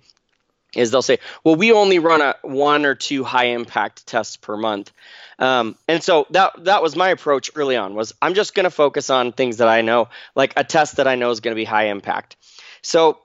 Is 0.76 0.90
they'll 0.90 1.02
say, 1.02 1.18
"Well, 1.44 1.56
we 1.56 1.72
only 1.72 1.98
run 1.98 2.20
a 2.20 2.34
one 2.42 2.84
or 2.84 2.94
two 2.94 3.24
high 3.24 3.46
impact 3.46 4.06
tests 4.06 4.36
per 4.36 4.56
month." 4.56 4.92
Um, 5.38 5.76
and 5.88 6.02
so 6.02 6.26
that 6.30 6.64
that 6.64 6.82
was 6.82 6.96
my 6.96 7.08
approach 7.10 7.50
early 7.54 7.76
on 7.76 7.94
was 7.94 8.14
I'm 8.22 8.34
just 8.34 8.54
going 8.54 8.64
to 8.64 8.70
focus 8.70 9.10
on 9.10 9.32
things 9.32 9.58
that 9.58 9.68
I 9.68 9.82
know, 9.82 10.08
like 10.34 10.52
a 10.56 10.64
test 10.64 10.96
that 10.96 11.06
I 11.06 11.14
know 11.14 11.30
is 11.30 11.40
going 11.40 11.54
to 11.54 11.60
be 11.60 11.64
high 11.64 11.86
impact. 11.86 12.36
So 12.82 13.18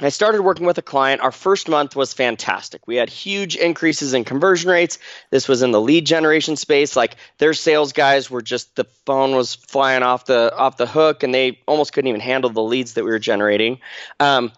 I 0.00 0.08
started 0.08 0.42
working 0.42 0.66
with 0.66 0.76
a 0.78 0.82
client. 0.82 1.20
Our 1.20 1.30
first 1.30 1.68
month 1.68 1.94
was 1.94 2.12
fantastic. 2.12 2.84
We 2.88 2.96
had 2.96 3.08
huge 3.08 3.54
increases 3.54 4.12
in 4.12 4.24
conversion 4.24 4.68
rates. 4.68 4.98
This 5.30 5.46
was 5.46 5.62
in 5.62 5.70
the 5.70 5.80
lead 5.80 6.04
generation 6.04 6.56
space. 6.56 6.96
Like 6.96 7.14
their 7.38 7.54
sales 7.54 7.92
guys 7.92 8.28
were 8.28 8.42
just 8.42 8.74
the 8.74 8.86
phone 9.06 9.36
was 9.36 9.54
flying 9.54 10.02
off 10.02 10.26
the 10.26 10.52
off 10.56 10.78
the 10.78 10.86
hook, 10.86 11.22
and 11.22 11.32
they 11.32 11.60
almost 11.68 11.92
couldn't 11.92 12.08
even 12.08 12.20
handle 12.20 12.50
the 12.50 12.62
leads 12.62 12.94
that 12.94 13.04
we 13.04 13.10
were 13.10 13.20
generating. 13.20 13.78
Um, 14.18 14.50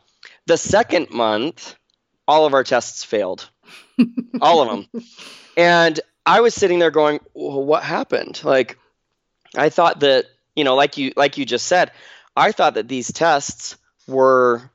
the 0.46 0.57
second 0.57 1.11
month, 1.11 1.77
all 2.29 2.47
of 2.47 2.55
our 2.55 2.65
tests 2.65 3.05
failed, 3.05 3.49
all 4.41 4.62
of 4.62 4.69
them, 4.69 5.03
and 5.57 6.01
I 6.25 6.41
was 6.41 6.55
sitting 6.55 6.79
there 6.79 6.91
going, 6.91 7.21
well, 7.35 7.65
"What 7.65 7.83
happened?" 7.83 8.41
Like, 8.45 8.79
I 9.57 9.69
thought 9.69 10.01
that 10.01 10.27
you 10.55 10.65
know, 10.65 10.75
like 10.75 10.97
you 10.97 11.12
like 11.17 11.39
you 11.39 11.45
just 11.45 11.67
said, 11.67 11.93
I 12.37 12.53
thought 12.53 12.75
that 12.75 12.89
these 12.89 13.12
tests 13.12 13.77
were 14.09 14.71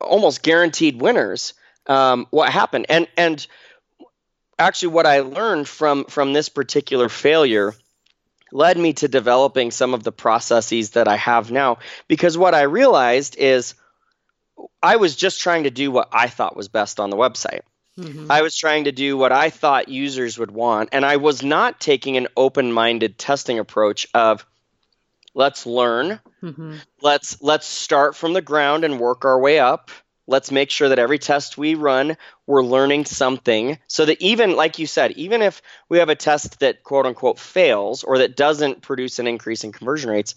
almost 0.00 0.42
guaranteed 0.42 1.00
winners. 1.00 1.54
Um, 1.86 2.26
what 2.30 2.50
happened? 2.50 2.86
And 2.88 3.08
and 3.16 3.46
actually, 4.58 4.94
what 4.94 5.06
I 5.06 5.20
learned 5.20 5.68
from 5.68 6.04
from 6.04 6.32
this 6.32 6.48
particular 6.48 7.08
failure 7.08 7.74
led 8.52 8.78
me 8.78 8.92
to 8.92 9.08
developing 9.08 9.70
some 9.70 9.94
of 9.94 10.04
the 10.04 10.12
processes 10.12 10.90
that 10.90 11.08
I 11.08 11.16
have 11.16 11.50
now. 11.50 11.78
Because 12.06 12.38
what 12.38 12.54
I 12.54 12.62
realized 12.62 13.36
is 13.36 13.74
I 14.82 14.96
was 14.96 15.16
just 15.16 15.40
trying 15.40 15.64
to 15.64 15.70
do 15.70 15.90
what 15.90 16.08
I 16.12 16.28
thought 16.28 16.56
was 16.56 16.68
best 16.68 17.00
on 17.00 17.10
the 17.10 17.16
website. 17.16 17.60
Mm-hmm. 17.98 18.30
I 18.30 18.42
was 18.42 18.56
trying 18.56 18.84
to 18.84 18.92
do 18.92 19.16
what 19.16 19.32
I 19.32 19.50
thought 19.50 19.88
users 19.88 20.38
would 20.38 20.50
want, 20.50 20.90
and 20.92 21.04
I 21.04 21.18
was 21.18 21.42
not 21.42 21.78
taking 21.78 22.16
an 22.16 22.28
open-minded 22.36 23.18
testing 23.18 23.58
approach 23.58 24.06
of 24.14 24.46
let's 25.34 25.66
learn, 25.66 26.18
mm-hmm. 26.42 26.76
let's 27.02 27.40
let's 27.42 27.66
start 27.66 28.16
from 28.16 28.32
the 28.32 28.40
ground 28.40 28.84
and 28.84 28.98
work 28.98 29.24
our 29.24 29.38
way 29.38 29.58
up. 29.58 29.90
Let's 30.26 30.50
make 30.50 30.70
sure 30.70 30.88
that 30.88 31.00
every 31.00 31.18
test 31.18 31.58
we 31.58 31.74
run, 31.74 32.16
we're 32.46 32.62
learning 32.62 33.04
something, 33.04 33.78
so 33.88 34.06
that 34.06 34.22
even 34.22 34.56
like 34.56 34.78
you 34.78 34.86
said, 34.86 35.12
even 35.12 35.42
if 35.42 35.60
we 35.90 35.98
have 35.98 36.08
a 36.08 36.14
test 36.14 36.60
that 36.60 36.84
quote 36.84 37.06
unquote 37.06 37.38
fails 37.38 38.04
or 38.04 38.18
that 38.18 38.36
doesn't 38.36 38.80
produce 38.80 39.18
an 39.18 39.26
increase 39.26 39.64
in 39.64 39.72
conversion 39.72 40.10
rates, 40.10 40.34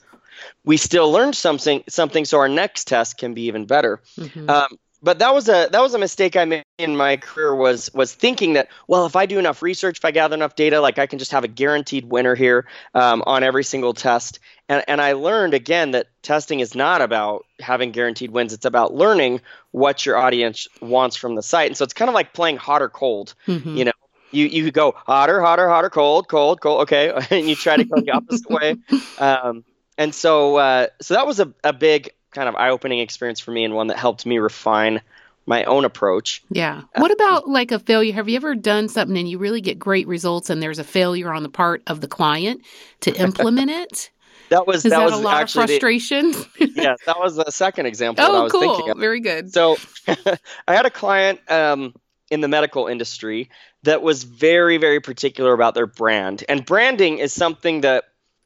we 0.63 0.77
still 0.77 1.11
learned 1.11 1.35
something 1.35 1.83
something 1.87 2.25
so 2.25 2.39
our 2.39 2.49
next 2.49 2.87
test 2.87 3.17
can 3.17 3.33
be 3.33 3.43
even 3.43 3.65
better. 3.65 4.01
Mm-hmm. 4.17 4.49
Um, 4.49 4.79
but 5.05 5.19
that 5.19 5.33
was 5.35 5.47
a 5.47 5.69
that 5.71 5.81
was 5.81 5.93
a 5.93 5.99
mistake 5.99 6.35
I 6.35 6.45
made 6.45 6.65
in 6.79 6.97
my 6.97 7.17
career 7.17 7.55
was 7.55 7.93
was 7.93 8.13
thinking 8.13 8.53
that 8.53 8.69
well 8.87 9.05
if 9.05 9.15
I 9.15 9.27
do 9.27 9.37
enough 9.37 9.61
research 9.61 9.99
if 9.99 10.05
I 10.05 10.11
gather 10.11 10.35
enough 10.35 10.55
data 10.55 10.81
like 10.81 10.97
I 10.97 11.05
can 11.05 11.19
just 11.19 11.31
have 11.31 11.43
a 11.43 11.47
guaranteed 11.47 12.05
winner 12.05 12.33
here 12.33 12.65
um, 12.95 13.23
on 13.27 13.43
every 13.43 13.63
single 13.63 13.93
test 13.93 14.39
and 14.67 14.83
and 14.87 14.99
I 14.99 15.13
learned 15.13 15.53
again 15.53 15.91
that 15.91 16.07
testing 16.23 16.59
is 16.59 16.73
not 16.73 17.01
about 17.01 17.45
having 17.59 17.91
guaranteed 17.91 18.31
wins 18.31 18.51
it's 18.51 18.65
about 18.65 18.95
learning 18.95 19.41
what 19.71 20.05
your 20.05 20.17
audience 20.17 20.67
wants 20.81 21.15
from 21.15 21.35
the 21.35 21.43
site 21.43 21.67
and 21.67 21.77
so 21.77 21.83
it's 21.83 21.93
kind 21.93 22.09
of 22.09 22.15
like 22.15 22.33
playing 22.33 22.57
hot 22.57 22.81
or 22.81 22.89
cold 22.89 23.35
mm-hmm. 23.47 23.77
you 23.77 23.85
know 23.85 23.93
you 24.31 24.47
you 24.47 24.71
go 24.71 24.95
hotter 24.97 25.39
hotter 25.39 25.69
hotter 25.69 25.91
cold 25.91 26.27
cold 26.27 26.61
cold 26.61 26.81
okay 26.81 27.13
and 27.29 27.47
you 27.47 27.55
try 27.55 27.77
to 27.77 27.83
go 27.83 28.01
the 28.01 28.11
opposite 28.11 28.49
way 28.49 28.75
um, 29.19 29.63
and 29.97 30.13
so 30.13 30.57
uh, 30.57 30.87
so 31.01 31.13
that 31.13 31.27
was 31.27 31.39
a, 31.39 31.53
a 31.63 31.73
big 31.73 32.11
kind 32.31 32.49
of 32.49 32.55
eye-opening 32.55 32.99
experience 32.99 33.39
for 33.39 33.51
me 33.51 33.63
and 33.63 33.73
one 33.73 33.87
that 33.87 33.97
helped 33.97 34.25
me 34.25 34.39
refine 34.39 35.01
my 35.45 35.63
own 35.65 35.85
approach. 35.85 36.43
Yeah. 36.49 36.81
What 36.95 37.11
about 37.11 37.47
like 37.47 37.71
a 37.71 37.79
failure? 37.79 38.13
Have 38.13 38.27
you 38.27 38.35
ever 38.35 38.55
done 38.55 38.89
something 38.89 39.15
and 39.15 39.29
you 39.29 39.37
really 39.37 39.61
get 39.61 39.77
great 39.77 40.07
results 40.07 40.49
and 40.49 40.61
there's 40.61 40.79
a 40.79 40.83
failure 40.83 41.31
on 41.31 41.43
the 41.43 41.49
part 41.49 41.83
of 41.87 42.01
the 42.01 42.07
client 42.07 42.61
to 43.01 43.13
implement 43.21 43.69
it? 43.71 44.09
that 44.49 44.67
was 44.67 44.83
that, 44.83 44.89
that 44.89 45.03
was 45.03 45.13
a 45.13 45.17
lot 45.17 45.43
of 45.43 45.51
frustration. 45.51 46.33
The, 46.57 46.71
yes, 46.75 46.99
that 47.05 47.19
was 47.19 47.35
the 47.35 47.51
second 47.51 47.85
example. 47.85 48.23
oh, 48.25 48.39
I 48.39 48.43
was 48.43 48.51
cool. 48.51 48.61
Thinking 48.61 48.91
of. 48.91 48.97
Very 48.97 49.19
good. 49.19 49.51
So 49.51 49.77
I 50.07 50.73
had 50.73 50.85
a 50.85 50.89
client 50.89 51.39
um, 51.49 51.93
in 52.29 52.41
the 52.41 52.47
medical 52.47 52.87
industry 52.87 53.49
that 53.83 54.01
was 54.01 54.23
very, 54.23 54.77
very 54.77 54.99
particular 54.99 55.53
about 55.53 55.73
their 55.73 55.87
brand. 55.87 56.43
And 56.49 56.65
branding 56.65 57.19
is 57.19 57.33
something 57.33 57.81
that 57.81 58.05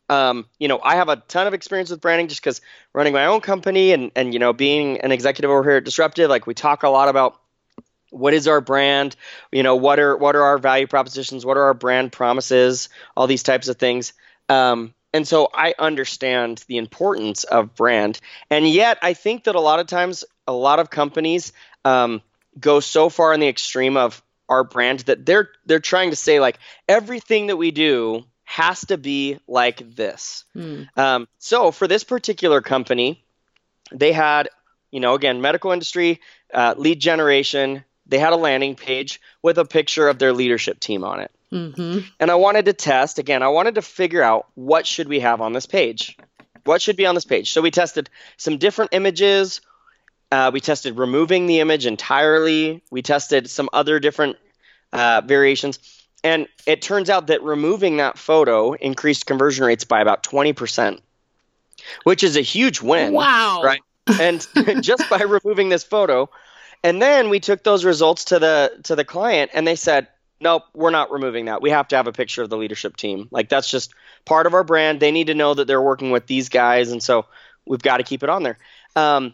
um, 0.10 0.46
you 0.58 0.68
know, 0.68 0.80
I 0.84 0.96
have 0.96 1.10
a 1.10 1.18
ton 1.28 1.48
of 1.48 1.54
experience 1.54 1.90
with 1.90 2.02
branding 2.02 2.28
just 2.28 2.42
because 2.42 2.62
running 2.94 3.14
my 3.14 3.26
own 3.26 3.42
company 3.42 3.92
and 3.92 4.12
and 4.16 4.34
you 4.34 4.40
know 4.40 4.54
being 4.54 5.00
an 5.02 5.12
executive 5.12 5.52
over 5.52 5.64
here 5.64 5.78
at 5.78 5.84
Disruptive, 5.84 6.30
like 6.30 6.48
we 6.48 6.54
talk 6.54 6.84
a 6.84 6.90
lot 6.90 7.10
about 7.10 7.40
what 8.12 8.34
is 8.34 8.48
our 8.48 8.62
brand, 8.62 9.16
you 9.52 9.64
know, 9.64 9.76
what 9.76 10.00
are 10.00 10.18
what 10.18 10.36
are 10.36 10.44
our 10.44 10.58
value 10.58 10.88
propositions, 10.88 11.46
what 11.46 11.58
are 11.58 11.64
our 11.64 11.74
brand 11.74 12.12
promises, 12.12 12.90
all 13.16 13.28
these 13.28 13.44
types 13.44 13.68
of 13.68 13.78
things. 13.78 14.14
Um, 14.50 14.94
and 15.14 15.28
so 15.28 15.50
I 15.54 15.74
understand 15.80 16.64
the 16.68 16.78
importance 16.78 17.44
of 17.44 17.76
brand, 17.76 18.20
and 18.50 18.68
yet 18.68 19.00
I 19.02 19.14
think 19.14 19.46
that 19.46 19.56
a 19.56 19.60
lot 19.60 19.80
of 19.80 19.88
times, 19.88 20.24
a 20.48 20.54
lot 20.54 20.80
of 20.80 20.90
companies 20.90 21.52
um, 21.86 22.22
go 22.60 22.80
so 22.80 23.10
far 23.10 23.34
in 23.34 23.40
the 23.40 23.48
extreme 23.48 23.98
of 23.98 24.24
our 24.50 24.64
brand 24.64 25.02
that 25.02 25.26
they're 25.26 25.50
they're 25.66 25.80
trying 25.80 26.10
to 26.10 26.16
say 26.16 26.40
like 26.40 26.58
everything 26.88 27.48
that 27.48 27.58
we 27.58 27.72
do 27.72 28.26
has 28.50 28.82
to 28.82 28.98
be 28.98 29.38
like 29.48 29.96
this. 29.96 30.44
Mm. 30.56 30.88
Um, 30.98 31.28
so 31.38 31.70
for 31.70 31.88
this 31.88 32.04
particular 32.04 32.62
company, 32.62 33.24
they 33.92 34.12
had, 34.12 34.50
you 34.90 35.00
know, 35.00 35.14
again, 35.14 35.40
medical 35.40 35.72
industry, 35.72 36.20
uh, 36.52 36.74
lead 36.76 37.00
generation. 37.00 37.84
They 38.08 38.18
had 38.18 38.34
a 38.34 38.38
landing 38.38 38.76
page 38.76 39.22
with 39.44 39.60
a 39.60 39.66
picture 39.66 40.08
of 40.08 40.18
their 40.18 40.34
leadership 40.34 40.80
team 40.80 41.04
on 41.04 41.20
it. 41.20 41.32
Mm-hmm. 41.54 42.00
And 42.20 42.32
I 42.32 42.36
wanted 42.36 42.66
to 42.66 42.74
test 42.74 43.20
again. 43.20 43.44
I 43.44 43.50
wanted 43.50 43.76
to 43.76 43.84
figure 43.84 44.24
out 44.24 44.48
what 44.56 44.88
should 44.88 45.08
we 45.08 45.20
have 45.20 45.42
on 45.42 45.54
this 45.54 45.68
page. 45.68 46.18
What 46.64 46.82
should 46.82 46.98
be 46.98 47.06
on 47.06 47.14
this 47.14 47.26
page? 47.26 47.52
So 47.52 47.62
we 47.62 47.70
tested 47.70 48.10
some 48.38 48.58
different 48.58 48.96
images. 48.96 49.62
Uh, 50.32 50.50
we 50.52 50.60
tested 50.60 50.98
removing 50.98 51.46
the 51.46 51.60
image 51.60 51.86
entirely. 51.86 52.82
We 52.90 53.04
tested 53.04 53.48
some 53.48 53.70
other 53.74 54.00
different 54.00 54.38
uh, 54.92 55.22
variations 55.24 55.99
and 56.24 56.48
it 56.66 56.82
turns 56.82 57.10
out 57.10 57.28
that 57.28 57.42
removing 57.44 57.98
that 57.98 58.18
photo 58.18 58.74
increased 58.74 59.26
conversion 59.26 59.66
rates 59.66 59.84
by 59.84 60.02
about 60.02 60.24
20%, 60.24 61.00
which 62.04 62.24
is 62.24 62.36
a 62.36 62.42
huge 62.42 62.82
win. 62.82 63.14
Wow. 63.14 63.62
Right. 63.64 63.82
And 64.20 64.46
just 64.82 65.10
by 65.10 65.22
removing 65.22 65.70
this 65.70 65.84
photo. 65.84 66.30
And 66.84 67.02
then 67.02 67.30
we 67.30 67.40
took 67.40 67.64
those 67.64 67.86
results 67.86 68.26
to 68.26 68.40
the 68.40 68.80
to 68.84 68.96
the 68.96 69.04
client 69.04 69.52
and 69.54 69.68
they 69.68 69.76
said, 69.76 70.08
"Nope, 70.40 70.64
we're 70.74 70.92
not 70.92 71.12
removing 71.12 71.46
that. 71.46 71.62
We 71.62 71.72
have 71.72 71.90
to 71.90 71.98
have 71.98 72.08
a 72.08 72.14
picture 72.14 72.42
of 72.42 72.50
the 72.50 72.58
leadership 72.58 72.96
team. 72.96 73.28
Like 73.32 73.50
that's 73.50 73.70
just 73.70 73.94
part 74.26 74.48
of 74.48 74.54
our 74.54 74.64
brand. 74.64 75.02
They 75.02 75.12
need 75.12 75.28
to 75.28 75.34
know 75.34 75.54
that 75.54 75.68
they're 75.68 75.82
working 75.82 76.12
with 76.12 76.28
these 76.28 76.48
guys 76.48 76.92
and 76.92 77.04
so 77.04 77.26
we've 77.66 77.82
got 77.82 77.98
to 77.98 78.04
keep 78.04 78.24
it 78.24 78.30
on 78.30 78.44
there." 78.44 78.58
Um, 78.96 79.34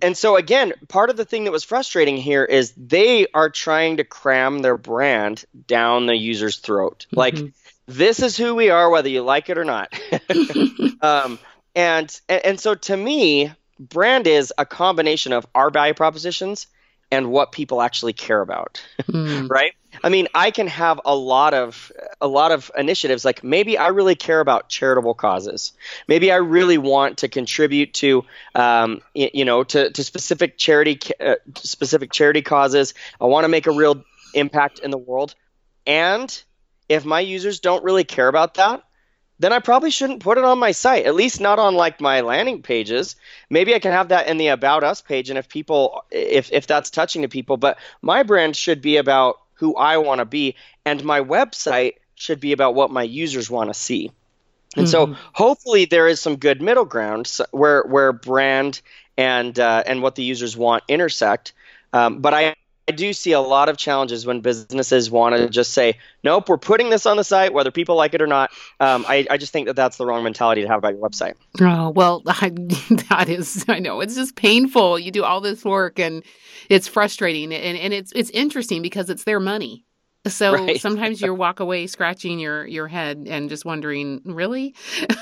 and 0.00 0.16
so 0.16 0.36
again, 0.36 0.72
part 0.88 1.10
of 1.10 1.16
the 1.16 1.24
thing 1.24 1.44
that 1.44 1.52
was 1.52 1.64
frustrating 1.64 2.16
here 2.16 2.44
is 2.44 2.72
they 2.76 3.26
are 3.34 3.50
trying 3.50 3.96
to 3.96 4.04
cram 4.04 4.60
their 4.60 4.76
brand 4.76 5.44
down 5.66 6.06
the 6.06 6.16
user's 6.16 6.58
throat. 6.58 7.06
Mm-hmm. 7.08 7.18
Like 7.18 7.38
this 7.86 8.22
is 8.22 8.36
who 8.36 8.54
we 8.54 8.70
are, 8.70 8.88
whether 8.90 9.08
you 9.08 9.22
like 9.22 9.50
it 9.50 9.58
or 9.58 9.64
not. 9.64 9.92
um, 11.02 11.38
and 11.74 12.20
and 12.28 12.60
so 12.60 12.74
to 12.74 12.96
me, 12.96 13.52
brand 13.78 14.26
is 14.26 14.52
a 14.56 14.66
combination 14.66 15.32
of 15.32 15.46
our 15.54 15.70
value 15.70 15.94
propositions 15.94 16.66
and 17.10 17.30
what 17.30 17.52
people 17.52 17.82
actually 17.82 18.12
care 18.12 18.40
about, 18.40 18.82
mm. 19.02 19.48
right? 19.48 19.74
I 20.02 20.08
mean, 20.08 20.28
I 20.34 20.50
can 20.50 20.66
have 20.68 21.00
a 21.04 21.14
lot 21.14 21.54
of 21.54 21.92
a 22.20 22.28
lot 22.28 22.52
of 22.52 22.70
initiatives. 22.76 23.24
Like 23.24 23.44
maybe 23.44 23.76
I 23.76 23.88
really 23.88 24.14
care 24.14 24.40
about 24.40 24.68
charitable 24.68 25.14
causes. 25.14 25.72
Maybe 26.08 26.32
I 26.32 26.36
really 26.36 26.78
want 26.78 27.18
to 27.18 27.28
contribute 27.28 27.94
to, 27.94 28.24
um, 28.54 29.02
you, 29.14 29.44
know, 29.44 29.64
to, 29.64 29.90
to 29.90 30.04
specific 30.04 30.56
charity 30.56 30.98
uh, 31.20 31.36
specific 31.56 32.12
charity 32.12 32.42
causes. 32.42 32.94
I 33.20 33.26
want 33.26 33.44
to 33.44 33.48
make 33.48 33.66
a 33.66 33.72
real 33.72 34.04
impact 34.34 34.78
in 34.78 34.90
the 34.90 34.98
world. 34.98 35.34
And 35.86 36.42
if 36.88 37.04
my 37.04 37.20
users 37.20 37.60
don't 37.60 37.84
really 37.84 38.04
care 38.04 38.28
about 38.28 38.54
that, 38.54 38.82
then 39.38 39.52
I 39.52 39.58
probably 39.58 39.90
shouldn't 39.90 40.22
put 40.22 40.38
it 40.38 40.44
on 40.44 40.58
my 40.58 40.70
site, 40.70 41.04
at 41.04 41.16
least 41.16 41.40
not 41.40 41.58
on 41.58 41.74
like 41.74 42.00
my 42.00 42.20
landing 42.20 42.62
pages. 42.62 43.16
Maybe 43.50 43.74
I 43.74 43.80
can 43.80 43.90
have 43.90 44.08
that 44.08 44.28
in 44.28 44.36
the 44.36 44.48
about 44.48 44.84
us 44.84 45.02
page 45.02 45.30
and 45.30 45.38
if 45.38 45.48
people 45.48 46.04
if 46.10 46.52
if 46.52 46.66
that's 46.66 46.90
touching 46.90 47.22
to 47.22 47.28
people, 47.28 47.56
but 47.56 47.78
my 48.00 48.22
brand 48.22 48.56
should 48.56 48.80
be 48.80 48.98
about 48.98 49.41
who 49.62 49.76
I 49.76 49.98
want 49.98 50.18
to 50.18 50.24
be 50.24 50.56
and 50.84 51.04
my 51.04 51.20
website 51.20 51.94
should 52.16 52.40
be 52.40 52.50
about 52.50 52.74
what 52.74 52.90
my 52.90 53.04
users 53.04 53.48
want 53.48 53.70
to 53.70 53.74
see. 53.74 54.10
And 54.76 54.86
mm-hmm. 54.86 55.12
so 55.12 55.16
hopefully 55.32 55.84
there 55.84 56.08
is 56.08 56.20
some 56.20 56.34
good 56.34 56.60
middle 56.60 56.84
ground 56.84 57.30
where 57.52 57.82
where 57.82 58.12
brand 58.12 58.80
and 59.16 59.56
uh, 59.56 59.84
and 59.86 60.02
what 60.02 60.16
the 60.16 60.24
users 60.24 60.56
want 60.56 60.82
intersect. 60.88 61.52
Um, 61.92 62.18
but 62.18 62.34
I 62.34 62.48
I 62.48 62.54
do 62.92 63.12
see 63.12 63.32
a 63.32 63.40
lot 63.40 63.68
of 63.68 63.76
challenges 63.76 64.24
when 64.24 64.40
businesses 64.40 65.10
want 65.10 65.36
to 65.36 65.48
just 65.48 65.72
say, 65.72 65.98
nope, 66.22 66.48
we're 66.48 66.58
putting 66.58 66.90
this 66.90 67.06
on 67.06 67.16
the 67.16 67.24
site, 67.24 67.52
whether 67.52 67.70
people 67.70 67.96
like 67.96 68.14
it 68.14 68.22
or 68.22 68.26
not. 68.26 68.50
Um, 68.78 69.04
I, 69.08 69.26
I, 69.30 69.36
just 69.36 69.52
think 69.52 69.66
that 69.66 69.74
that's 69.74 69.96
the 69.96 70.06
wrong 70.06 70.22
mentality 70.22 70.62
to 70.62 70.68
have 70.68 70.78
about 70.78 70.94
your 70.94 71.02
website. 71.02 71.34
Oh, 71.60 71.90
well, 71.90 72.22
I, 72.26 72.50
that 73.08 73.26
is, 73.28 73.64
I 73.68 73.78
know, 73.80 74.00
it's 74.00 74.14
just 74.14 74.36
painful. 74.36 74.98
You 74.98 75.10
do 75.10 75.24
all 75.24 75.40
this 75.40 75.64
work 75.64 75.98
and 75.98 76.22
it's 76.68 76.86
frustrating. 76.86 77.52
And, 77.52 77.76
and 77.76 77.92
it's, 77.92 78.12
it's 78.14 78.30
interesting 78.30 78.82
because 78.82 79.10
it's 79.10 79.24
their 79.24 79.40
money. 79.40 79.84
So 80.26 80.52
right. 80.66 80.80
sometimes 80.80 81.20
you 81.20 81.34
walk 81.34 81.60
away 81.60 81.86
scratching 81.86 82.38
your, 82.38 82.66
your 82.66 82.88
head 82.88 83.26
and 83.28 83.48
just 83.48 83.64
wondering, 83.64 84.20
really? 84.24 84.74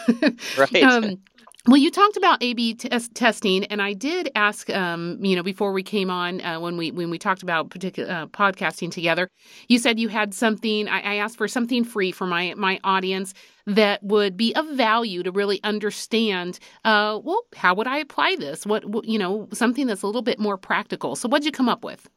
right. 0.58 0.82
Um, 0.82 1.18
well, 1.66 1.76
you 1.76 1.90
talked 1.90 2.16
about 2.16 2.42
A/B 2.42 2.74
testing, 2.74 3.64
and 3.66 3.82
I 3.82 3.92
did 3.92 4.30
ask, 4.34 4.70
um, 4.70 5.18
you 5.22 5.36
know, 5.36 5.42
before 5.42 5.72
we 5.72 5.82
came 5.82 6.10
on 6.10 6.40
uh, 6.40 6.58
when 6.58 6.78
we 6.78 6.90
when 6.90 7.10
we 7.10 7.18
talked 7.18 7.42
about 7.42 7.68
particular 7.68 8.10
uh, 8.10 8.26
podcasting 8.28 8.90
together. 8.90 9.28
You 9.68 9.78
said 9.78 10.00
you 10.00 10.08
had 10.08 10.32
something. 10.32 10.88
I, 10.88 11.00
I, 11.00 11.14
asked 11.16 11.36
for 11.36 11.48
something 11.48 11.84
free 11.84 12.12
for 12.12 12.26
my 12.26 12.54
my 12.56 12.80
audience 12.82 13.34
that 13.66 14.02
would 14.02 14.38
be 14.38 14.54
of 14.54 14.66
value 14.70 15.22
to 15.22 15.30
really 15.30 15.62
understand. 15.62 16.58
Uh, 16.82 17.20
well, 17.22 17.42
how 17.54 17.74
would 17.74 17.86
I 17.86 17.98
apply 17.98 18.36
this? 18.38 18.64
What, 18.64 18.86
what 18.86 19.04
you 19.04 19.18
know, 19.18 19.46
something 19.52 19.86
that's 19.86 20.02
a 20.02 20.06
little 20.06 20.22
bit 20.22 20.38
more 20.38 20.56
practical. 20.56 21.14
So, 21.14 21.28
what'd 21.28 21.44
you 21.44 21.52
come 21.52 21.68
up 21.68 21.84
with? 21.84 22.08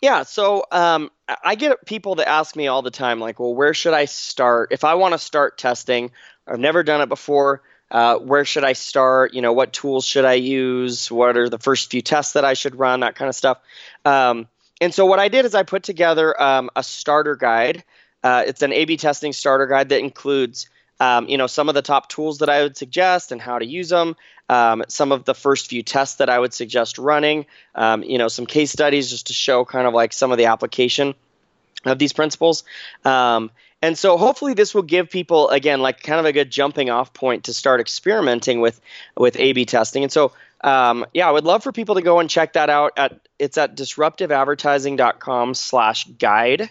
Yeah, 0.00 0.22
so 0.22 0.64
um, 0.72 1.10
I 1.44 1.56
get 1.56 1.84
people 1.84 2.16
that 2.16 2.28
ask 2.28 2.56
me 2.56 2.68
all 2.68 2.82
the 2.82 2.90
time, 2.90 3.20
like, 3.20 3.38
well, 3.38 3.54
where 3.54 3.74
should 3.74 3.94
I 3.94 4.06
start 4.06 4.72
if 4.72 4.82
I 4.82 4.94
want 4.94 5.12
to 5.12 5.18
start 5.18 5.58
testing? 5.58 6.10
I've 6.46 6.58
never 6.58 6.82
done 6.82 7.02
it 7.02 7.08
before 7.08 7.62
uh, 7.90 8.18
where 8.18 8.44
should 8.44 8.64
I 8.64 8.74
start? 8.74 9.34
You 9.34 9.42
know, 9.42 9.52
what 9.52 9.72
tools 9.72 10.04
should 10.04 10.24
I 10.24 10.34
use? 10.34 11.10
What 11.10 11.36
are 11.36 11.48
the 11.48 11.58
first 11.58 11.90
few 11.90 12.02
tests 12.02 12.34
that 12.34 12.44
I 12.44 12.54
should 12.54 12.78
run? 12.78 13.00
That 13.00 13.14
kind 13.14 13.28
of 13.28 13.34
stuff. 13.34 13.58
Um, 14.04 14.48
and 14.80 14.94
so 14.94 15.06
what 15.06 15.18
I 15.18 15.28
did 15.28 15.44
is 15.44 15.54
I 15.54 15.62
put 15.62 15.82
together 15.82 16.40
um, 16.40 16.70
a 16.76 16.82
starter 16.82 17.34
guide. 17.34 17.84
Uh, 18.22 18.44
it's 18.46 18.62
an 18.62 18.72
A/B 18.72 18.96
testing 18.96 19.32
starter 19.32 19.66
guide 19.66 19.88
that 19.88 20.00
includes, 20.00 20.68
um, 21.00 21.28
you 21.28 21.38
know, 21.38 21.46
some 21.46 21.68
of 21.68 21.74
the 21.74 21.82
top 21.82 22.08
tools 22.08 22.38
that 22.38 22.50
I 22.50 22.62
would 22.62 22.76
suggest 22.76 23.32
and 23.32 23.40
how 23.40 23.58
to 23.58 23.66
use 23.66 23.88
them. 23.88 24.16
Um, 24.50 24.84
some 24.88 25.12
of 25.12 25.24
the 25.24 25.34
first 25.34 25.68
few 25.68 25.82
tests 25.82 26.16
that 26.16 26.30
I 26.30 26.38
would 26.38 26.54
suggest 26.54 26.98
running. 26.98 27.46
Um, 27.74 28.02
you 28.02 28.18
know, 28.18 28.28
some 28.28 28.46
case 28.46 28.70
studies 28.72 29.10
just 29.10 29.26
to 29.28 29.32
show 29.32 29.64
kind 29.64 29.86
of 29.86 29.94
like 29.94 30.12
some 30.12 30.32
of 30.32 30.38
the 30.38 30.46
application 30.46 31.14
of 31.84 31.98
these 31.98 32.12
principles. 32.12 32.64
Um, 33.04 33.50
and 33.80 33.96
so 33.96 34.16
hopefully 34.16 34.54
this 34.54 34.74
will 34.74 34.82
give 34.82 35.08
people 35.10 35.50
again 35.50 35.80
like 35.80 36.02
kind 36.02 36.18
of 36.18 36.26
a 36.26 36.32
good 36.32 36.50
jumping 36.50 36.90
off 36.90 37.12
point 37.12 37.44
to 37.44 37.54
start 37.54 37.80
experimenting 37.80 38.60
with 38.60 38.80
with 39.16 39.36
A/B 39.36 39.66
testing. 39.66 40.02
And 40.02 40.10
so 40.10 40.32
um, 40.62 41.06
yeah, 41.14 41.28
I 41.28 41.30
would 41.30 41.44
love 41.44 41.62
for 41.62 41.70
people 41.70 41.94
to 41.94 42.02
go 42.02 42.18
and 42.18 42.28
check 42.28 42.54
that 42.54 42.70
out. 42.70 42.94
At 42.96 43.20
it's 43.38 43.56
at 43.56 43.76
disruptiveadvertising.com/guide, 43.76 46.70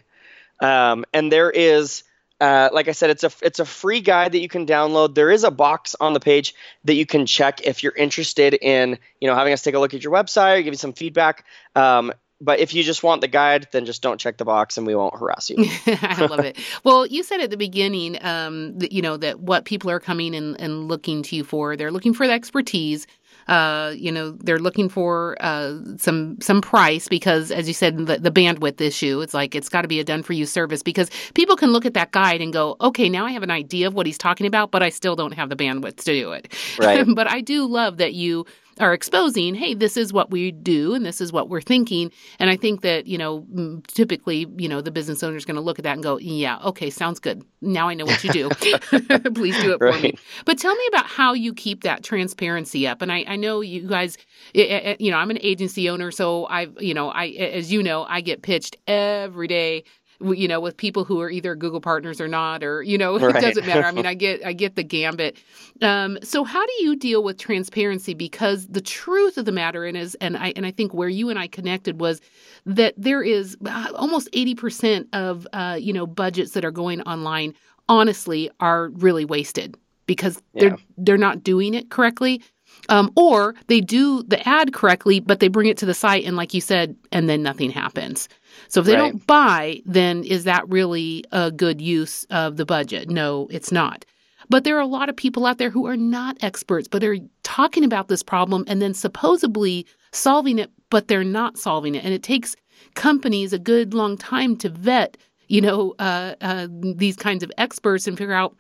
um, 0.59 1.05
and 1.13 1.31
there 1.31 1.49
is. 1.49 2.03
Uh, 2.39 2.69
like 2.71 2.87
I 2.87 2.91
said, 2.91 3.09
it's 3.09 3.23
a 3.23 3.31
it's 3.41 3.57
a 3.57 3.65
free 3.65 3.99
guide 3.99 4.33
that 4.33 4.39
you 4.39 4.47
can 4.47 4.67
download. 4.67 5.15
There 5.15 5.31
is 5.31 5.43
a 5.43 5.49
box 5.49 5.95
on 5.99 6.13
the 6.13 6.19
page 6.19 6.53
that 6.83 6.93
you 6.93 7.03
can 7.03 7.25
check 7.25 7.65
if 7.65 7.81
you're 7.81 7.95
interested 7.95 8.53
in 8.53 8.99
you 9.19 9.27
know 9.27 9.33
having 9.33 9.53
us 9.53 9.63
take 9.63 9.73
a 9.73 9.79
look 9.79 9.95
at 9.95 10.03
your 10.03 10.13
website 10.13 10.59
or 10.59 10.61
give 10.61 10.71
you 10.71 10.77
some 10.77 10.93
feedback. 10.93 11.45
Um, 11.75 12.13
but 12.39 12.60
if 12.60 12.73
you 12.73 12.84
just 12.84 13.02
want 13.02 13.21
the 13.21 13.28
guide, 13.28 13.67
then 13.71 13.86
just 13.86 14.02
don't 14.02 14.19
check 14.19 14.38
the 14.38 14.45
box 14.45 14.78
and 14.78 14.86
we 14.86 14.93
won't 14.93 15.17
harass 15.17 15.50
you. 15.50 15.58
I 15.88 16.28
love 16.30 16.39
it. 16.41 16.58
Well, 16.84 17.06
you 17.06 17.23
said 17.23 17.41
at 17.41 17.50
the 17.50 17.58
beginning, 17.58 18.23
um, 18.23 18.78
that, 18.78 18.91
you 18.91 19.02
know, 19.02 19.17
that 19.17 19.39
what 19.39 19.65
people 19.65 19.89
are 19.89 20.00
coming 20.00 20.36
and, 20.36 20.60
and 20.62 20.88
looking 20.88 21.23
to 21.23 21.36
you 21.36 21.43
for, 21.43 21.76
they're 21.76 21.91
looking 21.91 22.13
for 22.13 22.28
the 22.28 22.34
expertise. 22.34 23.08
Uh, 23.47 23.93
you 23.95 24.12
know, 24.12 24.32
they're 24.32 24.60
looking 24.60 24.89
for 24.89 25.38
uh, 25.39 25.78
some 25.97 26.39
some 26.41 26.60
price 26.60 27.08
because, 27.08 27.50
as 27.50 27.65
you 27.67 27.73
said, 27.73 27.97
the, 28.06 28.17
the 28.17 28.32
bandwidth 28.32 28.82
issue. 28.82 29.21
It's 29.21 29.34
like 29.34 29.56
it's 29.56 29.69
got 29.69 29.84
to 29.84 29.88
be 29.88 30.02
a 30.02 30.04
done 30.04 30.21
for 30.21 30.34
you 30.34 30.45
service 30.45 30.84
because 30.84 31.10
people 31.34 31.56
can 31.56 31.71
look 31.71 31.86
at 31.86 31.93
that 31.93 32.12
guide 32.12 32.41
and 32.41 32.52
go, 32.52 32.76
okay, 32.82 33.08
now 33.08 33.26
I 33.26 33.32
have 33.32 33.43
an 33.43 33.52
idea 33.52 33.88
of 33.88 33.93
what 33.93 34.06
he's 34.06 34.17
talking 34.17 34.47
about, 34.47 34.71
but 34.71 34.84
I 34.84 34.89
still 34.89 35.15
don't 35.15 35.34
have 35.34 35.47
the 35.50 35.56
bandwidth 35.56 35.95
to 35.97 36.04
do 36.04 36.34
it. 36.34 36.54
Right. 36.78 37.06
but 37.15 37.32
I 37.32 37.39
do 37.39 37.65
love 37.65 37.97
that 37.97 38.13
you 38.13 38.45
are 38.79 38.93
exposing, 38.93 39.55
hey, 39.55 39.73
this 39.73 39.97
is 39.97 40.13
what 40.13 40.31
we 40.31 40.51
do 40.51 40.93
and 40.93 41.05
this 41.05 41.21
is 41.21 41.31
what 41.31 41.49
we're 41.49 41.61
thinking. 41.61 42.11
And 42.39 42.49
I 42.49 42.55
think 42.55 42.81
that, 42.81 43.07
you 43.07 43.17
know, 43.17 43.45
typically, 43.87 44.47
you 44.57 44.69
know, 44.69 44.81
the 44.81 44.91
business 44.91 45.23
owner 45.23 45.37
is 45.37 45.45
going 45.45 45.55
to 45.55 45.61
look 45.61 45.79
at 45.79 45.83
that 45.83 45.93
and 45.93 46.03
go, 46.03 46.17
yeah, 46.17 46.57
okay, 46.65 46.89
sounds 46.89 47.19
good. 47.19 47.43
Now 47.61 47.89
I 47.89 47.93
know 47.93 48.05
what 48.05 48.23
you 48.23 48.31
do. 48.31 48.49
Please 49.33 49.59
do 49.61 49.73
it 49.73 49.79
for 49.79 49.99
me. 49.99 50.15
But 50.45 50.57
tell 50.57 50.75
me 50.75 50.85
about 50.89 51.05
how 51.05 51.33
you 51.33 51.53
keep 51.53 51.83
that 51.83 52.03
transparency 52.03 52.87
up. 52.87 53.01
And 53.01 53.11
I, 53.11 53.25
I 53.27 53.35
know 53.35 53.61
you 53.61 53.87
guys, 53.87 54.17
eh, 54.55 54.61
eh, 54.61 54.79
eh, 54.83 54.95
you 54.99 55.11
know, 55.11 55.17
I'm 55.17 55.31
an 55.31 55.39
agency 55.41 55.89
owner, 55.89 56.11
so 56.11 56.45
I've, 56.47 56.75
you 56.79 56.93
know, 56.93 57.09
I, 57.09 57.27
as 57.27 57.71
you 57.71 57.83
know, 57.83 58.03
I 58.03 58.21
get 58.21 58.41
pitched 58.41 58.77
every 58.87 59.47
day 59.47 59.83
you 60.21 60.47
know, 60.47 60.60
with 60.60 60.77
people 60.77 61.03
who 61.03 61.21
are 61.21 61.30
either 61.30 61.56
Google 61.56 61.82
partners 61.82 62.19
or 62.19 62.27
not, 62.27 62.63
or 62.63 62.82
you 62.82 62.97
know, 62.97 63.19
right. 63.19 63.36
it 63.36 63.41
doesn't 63.41 63.65
matter. 63.65 63.84
I 63.84 63.91
mean, 63.91 64.06
I 64.06 64.13
get 64.25 64.45
I 64.45 64.53
get 64.53 64.75
the 64.75 64.84
gambit. 64.84 65.38
Um, 65.82 66.17
so 66.23 66.43
how 66.43 66.65
do 66.65 66.73
you 66.80 66.95
deal 66.95 67.23
with 67.23 67.38
transparency? 67.38 68.13
Because 68.13 68.67
the 68.67 68.82
truth 68.82 69.38
of 69.38 69.45
the 69.45 69.51
matter 69.51 69.86
is, 69.86 70.15
and 70.15 70.38
I 70.38 70.53
and 70.56 70.65
I 70.65 70.71
think 70.71 70.93
where 70.93 71.10
you 71.10 71.30
and 71.30 71.38
I 71.38 71.47
connected 71.47 71.99
was 71.99 72.21
that 72.65 72.93
there 72.97 73.21
is 73.21 73.58
uh, 73.65 73.91
almost 73.96 74.29
eighty 74.33 74.56
percent 74.56 75.08
of 75.13 75.48
uh, 75.54 75.77
you 75.79 75.94
know 75.94 76.08
budgets 76.08 76.52
that 76.52 76.65
are 76.65 76.71
going 76.71 77.02
online. 77.02 77.54
Honestly, 77.89 78.52
are 78.60 78.89
really 78.89 79.23
wasted 79.23 79.77
because 80.08 80.41
they're 80.54 80.71
yeah. 80.71 80.75
they're 80.98 81.17
not 81.17 81.44
doing 81.44 81.73
it 81.73 81.89
correctly. 81.89 82.41
Um, 82.89 83.11
or 83.15 83.53
they 83.67 83.81
do 83.81 84.23
the 84.23 84.47
ad 84.47 84.73
correctly, 84.73 85.19
but 85.19 85.39
they 85.39 85.49
bring 85.49 85.67
it 85.67 85.77
to 85.79 85.85
the 85.85 85.93
site, 85.93 86.25
and 86.25 86.37
like 86.37 86.53
you 86.53 86.61
said, 86.61 86.95
and 87.11 87.27
then 87.27 87.43
nothing 87.43 87.69
happens. 87.69 88.29
So 88.69 88.79
if 88.79 88.85
they 88.85 88.95
right. 88.95 89.11
don't 89.11 89.27
buy, 89.27 89.81
then 89.85 90.23
is 90.23 90.45
that 90.45 90.67
really 90.69 91.25
a 91.31 91.51
good 91.51 91.81
use 91.81 92.23
of 92.29 92.57
the 92.57 92.65
budget? 92.65 93.09
No, 93.09 93.47
it's 93.51 93.71
not. 93.71 94.05
But 94.49 94.63
there 94.63 94.77
are 94.77 94.81
a 94.81 94.87
lot 94.87 95.09
of 95.09 95.17
people 95.17 95.45
out 95.45 95.57
there 95.57 95.69
who 95.69 95.87
are 95.87 95.97
not 95.97 96.37
experts, 96.41 96.87
but 96.87 97.03
are 97.03 97.17
talking 97.43 97.83
about 97.83 98.07
this 98.07 98.23
problem 98.23 98.63
and 98.67 98.81
then 98.81 98.93
supposedly 98.93 99.85
solving 100.11 100.57
it, 100.59 100.71
but 100.89 101.07
they're 101.07 101.23
not 101.23 101.57
solving 101.57 101.95
it. 101.95 102.05
And 102.05 102.13
it 102.13 102.23
takes 102.23 102.55
companies 102.93 103.53
a 103.53 103.59
good 103.59 103.93
long 103.93 104.17
time 104.17 104.55
to 104.57 104.69
vet, 104.69 105.17
you 105.47 105.61
know, 105.61 105.95
uh, 105.99 106.35
uh, 106.41 106.67
these 106.71 107.17
kinds 107.17 107.43
of 107.43 107.51
experts 107.57 108.07
and 108.07 108.17
figure 108.17 108.33
out 108.33 108.55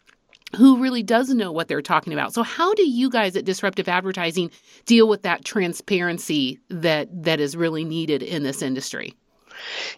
who 0.55 0.81
really 0.81 1.03
does 1.03 1.29
know 1.29 1.51
what 1.51 1.67
they're 1.67 1.81
talking 1.81 2.13
about. 2.13 2.33
So 2.33 2.43
how 2.43 2.73
do 2.73 2.87
you 2.87 3.09
guys 3.09 3.35
at 3.35 3.45
Disruptive 3.45 3.87
Advertising 3.87 4.51
deal 4.85 5.07
with 5.07 5.23
that 5.23 5.43
transparency 5.43 6.59
that 6.69 7.23
that 7.23 7.39
is 7.39 7.55
really 7.55 7.83
needed 7.83 8.23
in 8.23 8.43
this 8.43 8.61
industry? 8.61 9.13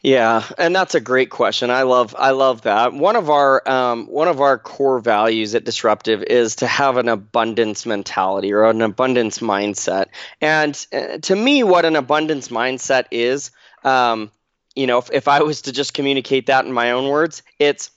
Yeah, 0.01 0.43
and 0.57 0.75
that's 0.75 0.95
a 0.95 0.99
great 0.99 1.29
question. 1.29 1.69
I 1.69 1.83
love 1.83 2.15
I 2.17 2.31
love 2.31 2.61
that. 2.61 2.93
One 2.93 3.15
of 3.15 3.29
our 3.29 3.67
um, 3.69 4.07
one 4.07 4.27
of 4.27 4.41
our 4.41 4.57
core 4.57 4.99
values 4.99 5.53
at 5.53 5.65
Disruptive 5.65 6.23
is 6.23 6.55
to 6.57 6.67
have 6.67 6.97
an 6.97 7.09
abundance 7.09 7.85
mentality 7.85 8.53
or 8.53 8.63
an 8.65 8.81
abundance 8.81 9.39
mindset. 9.39 10.07
And 10.41 10.85
uh, 10.93 11.17
to 11.19 11.35
me, 11.35 11.63
what 11.63 11.85
an 11.85 11.95
abundance 11.95 12.47
mindset 12.47 13.05
is, 13.11 13.51
um, 13.83 14.31
you 14.75 14.87
know, 14.87 14.97
if, 14.99 15.09
if 15.11 15.27
I 15.27 15.41
was 15.43 15.61
to 15.63 15.71
just 15.71 15.93
communicate 15.93 16.45
that 16.45 16.65
in 16.65 16.71
my 16.71 16.91
own 16.91 17.09
words, 17.09 17.43
it's 17.59 17.91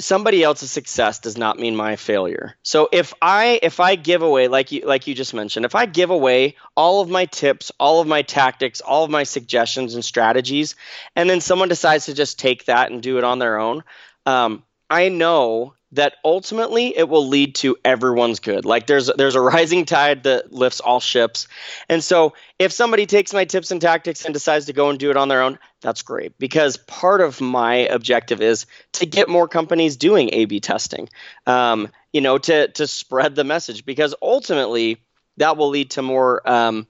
somebody 0.00 0.42
else's 0.42 0.70
success 0.70 1.18
does 1.18 1.38
not 1.38 1.58
mean 1.58 1.76
my 1.76 1.96
failure. 1.96 2.56
So 2.62 2.88
if 2.92 3.14
I 3.22 3.60
if 3.62 3.80
I 3.80 3.94
give 3.94 4.22
away 4.22 4.48
like 4.48 4.72
you 4.72 4.82
like 4.84 5.06
you 5.06 5.14
just 5.14 5.34
mentioned, 5.34 5.64
if 5.64 5.74
I 5.74 5.86
give 5.86 6.10
away 6.10 6.56
all 6.76 7.00
of 7.00 7.08
my 7.08 7.26
tips, 7.26 7.72
all 7.78 8.00
of 8.00 8.06
my 8.06 8.22
tactics, 8.22 8.80
all 8.80 9.04
of 9.04 9.10
my 9.10 9.22
suggestions 9.22 9.94
and 9.94 10.04
strategies, 10.04 10.74
and 11.14 11.28
then 11.28 11.40
someone 11.40 11.68
decides 11.68 12.06
to 12.06 12.14
just 12.14 12.38
take 12.38 12.64
that 12.66 12.90
and 12.90 13.02
do 13.02 13.18
it 13.18 13.24
on 13.24 13.38
their 13.38 13.58
own, 13.58 13.84
um, 14.26 14.62
I 14.90 15.08
know 15.08 15.74
that 15.92 16.14
ultimately 16.24 16.96
it 16.96 17.08
will 17.08 17.28
lead 17.28 17.54
to 17.56 17.76
everyone's 17.84 18.40
good. 18.40 18.64
Like 18.64 18.86
there's 18.86 19.10
there's 19.16 19.34
a 19.34 19.40
rising 19.40 19.84
tide 19.84 20.24
that 20.24 20.52
lifts 20.52 20.80
all 20.80 21.00
ships. 21.00 21.48
And 21.88 22.02
so 22.02 22.34
if 22.58 22.72
somebody 22.72 23.06
takes 23.06 23.32
my 23.32 23.44
tips 23.44 23.70
and 23.70 23.80
tactics 23.80 24.24
and 24.24 24.32
decides 24.32 24.66
to 24.66 24.72
go 24.72 24.90
and 24.90 24.98
do 24.98 25.10
it 25.10 25.16
on 25.16 25.28
their 25.28 25.42
own, 25.42 25.58
that's 25.80 26.02
great 26.02 26.38
because 26.38 26.76
part 26.76 27.20
of 27.20 27.40
my 27.40 27.74
objective 27.74 28.40
is 28.40 28.66
to 28.92 29.06
get 29.06 29.28
more 29.28 29.48
companies 29.48 29.96
doing 29.96 30.30
A/B 30.32 30.60
testing. 30.60 31.08
Um, 31.46 31.90
you 32.12 32.20
know, 32.20 32.38
to 32.38 32.68
to 32.68 32.86
spread 32.86 33.34
the 33.34 33.44
message 33.44 33.84
because 33.84 34.14
ultimately 34.22 35.02
that 35.36 35.56
will 35.56 35.68
lead 35.68 35.90
to 35.92 36.02
more 36.02 36.48
um, 36.48 36.86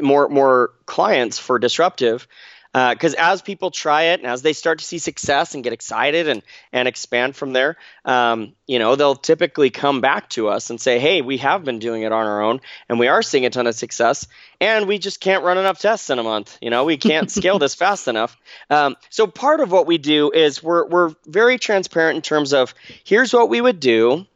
more 0.00 0.28
more 0.28 0.72
clients 0.86 1.38
for 1.38 1.58
disruptive 1.58 2.26
because 2.72 3.14
uh, 3.14 3.18
as 3.18 3.42
people 3.42 3.72
try 3.72 4.02
it 4.04 4.20
and 4.20 4.28
as 4.28 4.42
they 4.42 4.52
start 4.52 4.78
to 4.78 4.84
see 4.84 4.98
success 4.98 5.54
and 5.54 5.64
get 5.64 5.72
excited 5.72 6.28
and 6.28 6.42
and 6.72 6.86
expand 6.86 7.34
from 7.34 7.52
there, 7.52 7.76
um, 8.04 8.52
you 8.66 8.78
know, 8.78 8.94
they'll 8.94 9.16
typically 9.16 9.70
come 9.70 10.00
back 10.00 10.30
to 10.30 10.48
us 10.48 10.70
and 10.70 10.80
say, 10.80 11.00
"Hey, 11.00 11.20
we 11.20 11.38
have 11.38 11.64
been 11.64 11.80
doing 11.80 12.02
it 12.02 12.12
on 12.12 12.26
our 12.26 12.42
own, 12.42 12.60
and 12.88 13.00
we 13.00 13.08
are 13.08 13.22
seeing 13.22 13.44
a 13.44 13.50
ton 13.50 13.66
of 13.66 13.74
success, 13.74 14.28
and 14.60 14.86
we 14.86 14.98
just 14.98 15.20
can't 15.20 15.42
run 15.42 15.58
enough 15.58 15.80
tests 15.80 16.10
in 16.10 16.20
a 16.20 16.22
month. 16.22 16.58
You 16.60 16.70
know, 16.70 16.84
we 16.84 16.96
can't 16.96 17.28
scale 17.38 17.58
this 17.58 17.74
fast 17.74 18.06
enough." 18.06 18.36
Um, 18.68 18.96
so 19.08 19.26
part 19.26 19.60
of 19.60 19.72
what 19.72 19.86
we 19.86 19.98
do 19.98 20.30
is 20.30 20.62
we're 20.62 20.86
we're 20.86 21.14
very 21.26 21.58
transparent 21.58 22.16
in 22.16 22.22
terms 22.22 22.52
of 22.52 22.74
here's 23.02 23.32
what 23.32 23.48
we 23.48 23.60
would 23.60 23.80
do. 23.80 24.26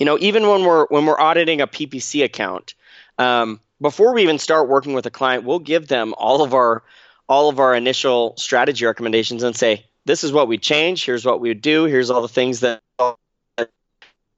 You 0.00 0.06
know, 0.06 0.18
even 0.20 0.48
when 0.48 0.64
we're 0.64 0.86
when 0.86 1.06
we're 1.06 1.20
auditing 1.20 1.60
a 1.60 1.66
PPC 1.66 2.24
account. 2.24 2.74
Um, 3.18 3.60
before 3.80 4.12
we 4.12 4.22
even 4.22 4.38
start 4.38 4.68
working 4.68 4.92
with 4.92 5.06
a 5.06 5.10
client, 5.10 5.44
we'll 5.44 5.60
give 5.60 5.86
them 5.86 6.14
all 6.18 6.42
of 6.42 6.52
our 6.52 6.82
all 7.28 7.48
of 7.48 7.60
our 7.60 7.74
initial 7.74 8.34
strategy 8.36 8.86
recommendations 8.86 9.42
and 9.42 9.54
say, 9.54 9.84
this 10.04 10.24
is 10.24 10.32
what 10.32 10.48
we 10.48 10.58
change. 10.58 11.04
Here's 11.04 11.24
what 11.24 11.40
we 11.40 11.50
would 11.50 11.60
do. 11.60 11.84
Here's 11.84 12.10
all 12.10 12.22
the 12.22 12.28
things 12.28 12.60
that, 12.60 12.80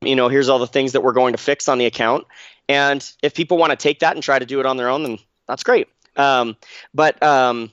you 0.00 0.16
know, 0.16 0.28
here's 0.28 0.48
all 0.48 0.58
the 0.58 0.66
things 0.66 0.92
that 0.92 1.02
we're 1.02 1.12
going 1.12 1.32
to 1.32 1.38
fix 1.38 1.68
on 1.68 1.78
the 1.78 1.86
account. 1.86 2.26
And 2.68 3.08
if 3.22 3.34
people 3.34 3.58
want 3.58 3.70
to 3.70 3.76
take 3.76 4.00
that 4.00 4.16
and 4.16 4.22
try 4.22 4.38
to 4.38 4.46
do 4.46 4.60
it 4.60 4.66
on 4.66 4.76
their 4.76 4.88
own, 4.88 5.02
then 5.02 5.18
that's 5.46 5.62
great. 5.62 5.88
Um, 6.16 6.56
but 6.92 7.22
um, 7.22 7.70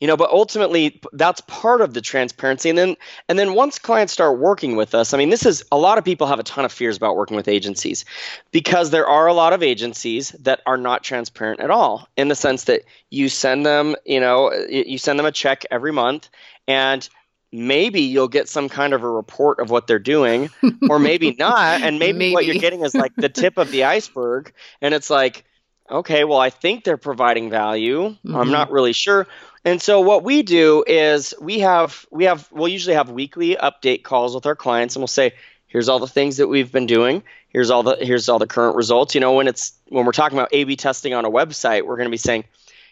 you 0.00 0.06
know 0.06 0.16
but 0.16 0.30
ultimately 0.30 1.00
that's 1.12 1.40
part 1.42 1.80
of 1.80 1.94
the 1.94 2.00
transparency 2.00 2.68
and 2.68 2.78
then 2.78 2.96
and 3.28 3.38
then 3.38 3.54
once 3.54 3.78
clients 3.78 4.12
start 4.12 4.38
working 4.38 4.76
with 4.76 4.94
us 4.94 5.12
i 5.12 5.18
mean 5.18 5.30
this 5.30 5.44
is 5.44 5.64
a 5.72 5.78
lot 5.78 5.98
of 5.98 6.04
people 6.04 6.26
have 6.26 6.38
a 6.38 6.44
ton 6.44 6.64
of 6.64 6.72
fears 6.72 6.96
about 6.96 7.16
working 7.16 7.36
with 7.36 7.48
agencies 7.48 8.04
because 8.50 8.90
there 8.90 9.06
are 9.06 9.26
a 9.26 9.34
lot 9.34 9.52
of 9.52 9.62
agencies 9.62 10.30
that 10.40 10.60
are 10.66 10.76
not 10.76 11.02
transparent 11.02 11.60
at 11.60 11.70
all 11.70 12.08
in 12.16 12.28
the 12.28 12.34
sense 12.34 12.64
that 12.64 12.82
you 13.10 13.28
send 13.28 13.64
them 13.66 13.96
you 14.04 14.20
know 14.20 14.52
you 14.68 14.98
send 14.98 15.18
them 15.18 15.26
a 15.26 15.32
check 15.32 15.64
every 15.70 15.92
month 15.92 16.28
and 16.66 17.08
maybe 17.50 18.02
you'll 18.02 18.28
get 18.28 18.48
some 18.48 18.68
kind 18.68 18.92
of 18.92 19.02
a 19.02 19.10
report 19.10 19.58
of 19.58 19.70
what 19.70 19.86
they're 19.86 19.98
doing 19.98 20.50
or 20.90 20.98
maybe 20.98 21.34
not 21.38 21.80
and 21.80 21.98
maybe, 21.98 22.18
maybe. 22.18 22.34
what 22.34 22.44
you're 22.44 22.56
getting 22.56 22.82
is 22.82 22.94
like 22.94 23.14
the 23.16 23.28
tip 23.28 23.56
of 23.56 23.70
the 23.70 23.84
iceberg 23.84 24.52
and 24.80 24.92
it's 24.94 25.08
like 25.08 25.44
okay 25.90 26.24
well 26.24 26.38
i 26.38 26.50
think 26.50 26.84
they're 26.84 26.98
providing 26.98 27.48
value 27.48 28.10
mm-hmm. 28.10 28.36
i'm 28.36 28.50
not 28.50 28.70
really 28.70 28.92
sure 28.92 29.26
and 29.68 29.82
so 29.82 30.00
what 30.00 30.24
we 30.24 30.42
do 30.42 30.82
is 30.86 31.34
we 31.40 31.58
have 31.58 32.06
we 32.10 32.24
have 32.24 32.48
we'll 32.50 32.68
usually 32.68 32.94
have 32.94 33.10
weekly 33.10 33.54
update 33.54 34.02
calls 34.02 34.34
with 34.34 34.46
our 34.46 34.56
clients 34.56 34.96
and 34.96 35.02
we'll 35.02 35.08
say 35.08 35.34
here's 35.66 35.90
all 35.90 35.98
the 35.98 36.06
things 36.06 36.38
that 36.38 36.48
we've 36.48 36.72
been 36.72 36.86
doing. 36.86 37.22
Here's 37.50 37.68
all 37.68 37.82
the 37.82 37.96
here's 38.00 38.30
all 38.30 38.38
the 38.38 38.46
current 38.46 38.76
results. 38.76 39.14
You 39.14 39.20
know 39.20 39.34
when 39.34 39.46
it's 39.46 39.74
when 39.88 40.06
we're 40.06 40.12
talking 40.12 40.38
about 40.38 40.54
A/B 40.54 40.76
testing 40.76 41.12
on 41.12 41.26
a 41.26 41.30
website 41.30 41.84
we're 41.84 41.96
going 41.96 42.06
to 42.06 42.10
be 42.10 42.16
saying 42.16 42.44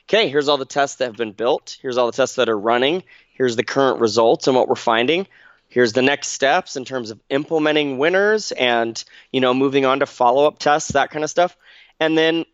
okay 0.05 0.29
here's 0.29 0.49
all 0.49 0.59
the 0.59 0.67
tests 0.67 0.97
that 0.97 1.07
have 1.07 1.17
been 1.17 1.33
built. 1.33 1.79
Here's 1.81 1.97
all 1.97 2.07
the 2.07 2.17
tests 2.17 2.37
that 2.37 2.51
are 2.51 2.59
running. 2.59 3.05
Here's 3.33 3.57
the 3.57 3.65
current 3.65 4.01
results 4.01 4.47
and 4.47 4.55
what 4.55 4.69
we're 4.69 4.75
finding. 4.75 5.27
Here's 5.69 5.95
the 5.95 6.03
next 6.03 6.29
steps 6.29 6.77
in 6.77 6.85
terms 6.85 7.11
of 7.11 7.21
implementing 7.31 7.97
winners 7.97 8.53
and 8.53 9.03
you 9.33 9.41
know 9.41 9.55
moving 9.55 9.87
on 9.87 10.01
to 10.01 10.07
follow-up 10.07 10.59
tests 10.59 10.93
that 10.93 11.11
kind 11.11 11.25
of 11.25 11.31
stuff. 11.31 11.57
And 11.99 12.19
then 12.19 12.45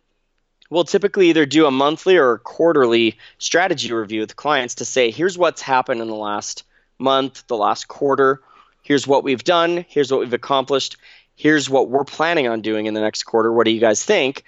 we'll 0.73 0.85
typically 0.85 1.29
either 1.29 1.45
do 1.45 1.67
a 1.67 1.71
monthly 1.71 2.17
or 2.17 2.33
a 2.33 2.39
quarterly 2.39 3.19
strategy 3.37 3.93
review 3.93 4.21
with 4.21 4.37
clients 4.37 4.77
to 4.77 4.87
say, 4.87 5.11
here's 5.11 5.37
what's 5.37 5.61
happened 5.61 6.01
in 6.01 6.09
the 6.09 6.15
last 6.15 6.65
month, 6.99 7.47
the 7.47 7.57
last 7.57 7.89
quarter. 7.89 8.41
Here's 8.81 9.07
what 9.07 9.23
we've 9.23 9.45
done. 9.45 9.85
Here's 9.87 10.11
what 10.11 10.21
we've 10.21 10.33
accomplished. 10.33 10.97
Here's 11.37 11.69
what 11.69 11.91
we're 11.91 12.05
planning 12.05 12.49
on 12.49 12.63
doing 12.63 12.87
in 12.87 12.95
the 12.95 13.03
next 13.03 13.25
quarter. 13.25 13.53
What 13.53 13.67
do 13.67 13.71
you 13.71 13.81
guys 13.81 14.03
think? 14.03 14.45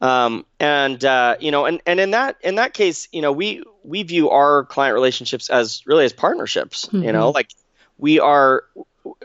Um, 0.00 0.46
and 0.58 1.04
uh, 1.04 1.36
you 1.40 1.50
know, 1.50 1.66
and, 1.66 1.82
and 1.84 2.00
in 2.00 2.12
that 2.12 2.36
in 2.42 2.54
that 2.54 2.72
case, 2.72 3.08
you 3.12 3.20
know, 3.20 3.32
we 3.32 3.62
we 3.84 4.02
view 4.02 4.30
our 4.30 4.64
client 4.64 4.94
relationships 4.94 5.50
as 5.50 5.82
really 5.86 6.06
as 6.06 6.12
partnerships. 6.12 6.86
Mm-hmm. 6.86 7.02
You 7.02 7.12
know, 7.12 7.30
like 7.30 7.50
we 7.98 8.18
are 8.18 8.64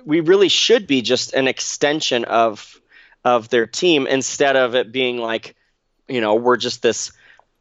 we 0.06 0.20
really 0.20 0.50
should 0.50 0.86
be 0.86 1.02
just 1.02 1.34
an 1.34 1.48
extension 1.48 2.26
of 2.26 2.80
of 3.24 3.50
their 3.50 3.68
team 3.68 4.06
instead 4.08 4.56
of 4.56 4.76
it 4.76 4.92
being 4.92 5.18
like 5.18 5.56
you 6.12 6.22
know 6.22 6.36
we're 6.36 6.58
just 6.58 6.82
this 6.82 7.12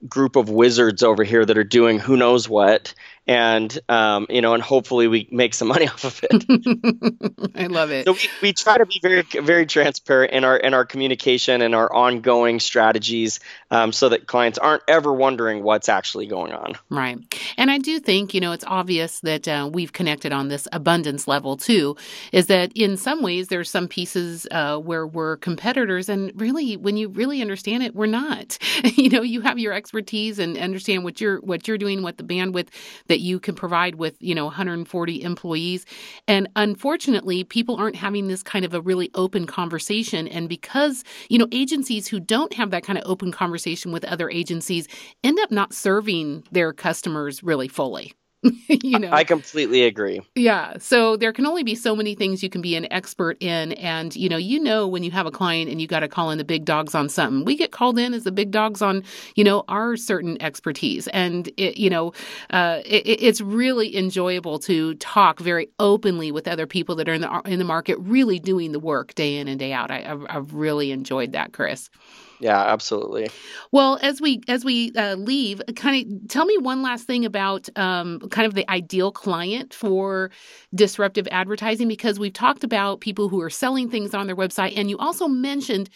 group 0.09 0.37
of 0.37 0.49
wizards 0.49 1.03
over 1.03 1.25
here 1.25 1.45
that 1.45 1.57
are 1.59 1.65
doing 1.65 1.99
who 1.99 2.17
knows 2.17 2.49
what 2.49 2.93
and 3.31 3.79
um, 3.89 4.27
you 4.29 4.43
know 4.43 4.55
and 4.55 4.63
hopefully 4.63 5.07
we 5.07 5.29
make 5.31 5.55
some 5.55 5.69
money 5.69 5.87
off 5.89 6.05
of 6.05 6.21
it. 6.25 7.53
I 7.55 7.69
love 7.69 7.93
it. 7.93 8.05
So 8.05 8.13
we, 8.15 8.29
we 8.43 8.53
try 8.53 8.77
to 8.77 8.85
be 8.85 8.99
very 9.01 9.23
very 9.23 9.67
transparent 9.67 10.33
in 10.33 10.43
our 10.43 10.57
in 10.57 10.75
our 10.75 10.85
communication 10.85 11.63
and 11.63 11.73
our 11.75 11.91
ongoing 11.93 12.59
strategies 12.59 13.39
um, 13.71 13.93
so 13.93 14.09
that 14.09 14.27
clients 14.27 14.59
aren't 14.59 14.83
ever 14.89 15.13
wondering 15.13 15.63
what's 15.63 15.89
actually 15.89 16.27
going 16.27 16.53
on. 16.53 16.75
Right. 16.91 17.19
And 17.57 17.71
i 17.71 17.79
do 17.79 18.01
think 18.01 18.35
you 18.35 18.41
know 18.41 18.51
it's 18.51 18.65
obvious 18.67 19.21
that 19.21 19.47
uh, 19.47 19.71
we've 19.73 19.93
connected 19.93 20.33
on 20.33 20.49
this 20.49 20.67
abundance 20.73 21.29
level 21.29 21.57
too 21.57 21.97
is 22.33 22.49
that 22.49 22.73
in 22.75 22.97
some 22.97 23.23
ways 23.23 23.47
there's 23.47 23.71
some 23.71 23.87
pieces 23.87 24.47
uh, 24.51 24.77
where 24.79 25.07
we're 25.07 25.37
competitors 25.37 26.09
and 26.09 26.33
really 26.41 26.77
when 26.77 26.97
you 26.97 27.09
really 27.09 27.41
understand 27.41 27.85
it 27.85 27.95
we're 27.95 28.07
not. 28.07 28.59
You 29.01 29.09
know 29.09 29.23
you 29.23 29.41
have 29.43 29.59
your 29.59 29.73
expertise 29.73 30.39
and 30.39 30.59
understand 30.59 31.05
what 31.05 31.21
you're 31.21 31.39
what 31.41 31.69
you're 31.69 31.79
doing 31.79 32.03
what 32.03 32.19
the 32.19 32.25
bandwidth 32.25 32.69
that 33.07 33.20
you 33.21 33.39
can 33.39 33.55
provide 33.55 33.97
with, 33.97 34.17
you 34.21 34.35
know, 34.35 34.47
140 34.47 35.23
employees. 35.23 35.87
And 36.27 36.49
unfortunately, 36.57 37.45
people 37.45 37.77
aren't 37.77 37.97
having 37.97 38.29
this 38.29 38.43
kind 38.43 38.65
of 38.65 38.75
a 38.75 38.81
really 38.81 39.11
open 39.15 39.47
conversation. 39.47 40.29
And 40.29 40.49
because, 40.49 41.05
you 41.29 41.39
know, 41.39 41.49
agencies 41.53 42.09
who 42.09 42.21
don't 42.21 42.53
have 42.55 42.71
that 42.71 42.83
kind 42.85 42.99
of 42.99 43.05
open 43.07 43.33
conversation 43.33 43.93
with 43.93 44.05
other 44.05 44.31
agencies 44.31 44.89
end 45.23 45.39
up 45.41 45.51
not 45.51 45.73
serving 45.73 46.45
their 46.51 46.73
customers 46.73 47.43
really 47.43 47.69
fully. 47.69 48.15
you 48.69 48.99
know, 48.99 49.11
I 49.13 49.25
completely 49.25 49.83
agree. 49.83 50.21
Yeah. 50.35 50.79
So 50.79 51.17
there 51.17 51.33
can 51.33 51.45
only 51.45 51.63
be 51.63 51.75
so 51.75 51.95
many 51.95 52.15
things 52.15 52.43
you 52.43 52.49
can 52.49 52.63
be 52.63 52.75
an 52.75 52.91
expert 52.91 53.37
in. 53.43 53.73
And, 53.73 54.17
you 54.17 54.31
know, 54.31 54.39
you 54.39 54.59
know, 54.59 54.89
when 54.89 55.03
you 55.03 55.11
have 55.11 55.27
a 55.27 55.31
client 55.31 55.71
and 55.71 55.79
you 55.79 55.87
got 55.87 56.01
to 56.01 56.09
call 56.09 56.31
in 56.31 56.39
the 56.39 56.45
big 56.45 56.65
dogs 56.65 56.95
on 56.95 57.11
something, 57.11 57.45
we 57.45 57.55
get 57.55 57.71
called 57.71 57.99
in 57.99 58.15
as 58.15 58.25
the 58.25 58.33
big 58.33 58.51
dogs 58.51 58.81
on, 58.81 59.05
you 59.35 59.45
know, 59.45 59.65
our 59.69 59.95
certain 59.97 60.41
expertise. 60.41 61.07
And, 61.09 61.51
it, 61.59 61.77
you 61.77 61.91
know, 61.91 62.15
uh, 62.49 62.81
it, 62.87 63.07
it's 63.07 63.43
really 63.43 63.95
enjoyable 63.95 64.59
to 64.61 64.95
talk 64.95 65.39
very 65.39 65.69
openly 65.79 66.33
with 66.33 66.49
other 66.49 66.67
people 66.67 66.95
that 66.97 67.09
are 67.11 67.15
in 67.15 67.21
the, 67.21 67.43
in 67.45 67.59
the 67.59 67.65
market, 67.67 67.99
really 67.99 68.39
doing 68.39 68.73
the 68.73 68.81
work 68.81 69.15
day 69.15 69.37
in 69.37 69.49
and 69.49 69.59
day 69.59 69.75
out. 69.75 69.91
I, 69.91 70.03
I've, 70.11 70.27
I've 70.31 70.55
really 70.55 70.93
enjoyed 70.93 71.33
that, 71.33 71.53
Chris. 71.53 71.91
Yeah, 72.41 72.59
absolutely. 72.59 73.29
Well, 73.71 73.99
as 74.01 74.19
we 74.19 74.41
as 74.49 74.65
we 74.65 74.93
uh, 74.97 75.17
leave, 75.17 75.61
kind 75.77 76.11
of 76.23 76.29
tell 76.29 76.47
me 76.47 76.57
one 76.57 76.81
last 76.81 77.07
thing 77.07 77.27
about 77.27 77.69
um, 77.77 78.19
kind 78.31 78.47
of 78.47 78.55
the 78.55 78.69
ideal 78.71 79.13
client 79.13 79.75
for 79.75 80.31
disruptive 80.75 81.29
advertising 81.31 81.87
because 81.87 82.19
we've 82.19 82.33
talked 82.33 82.65
about 82.65 83.01
people 83.03 83.29
who 83.29 83.43
are 83.43 83.51
selling 83.51 83.91
things 83.91 84.15
on 84.15 84.27
their 84.27 84.37
website, 84.37 84.73
and 84.75 84.89
you 84.89 84.97
also 84.97 85.29
mentioned, 85.29 85.91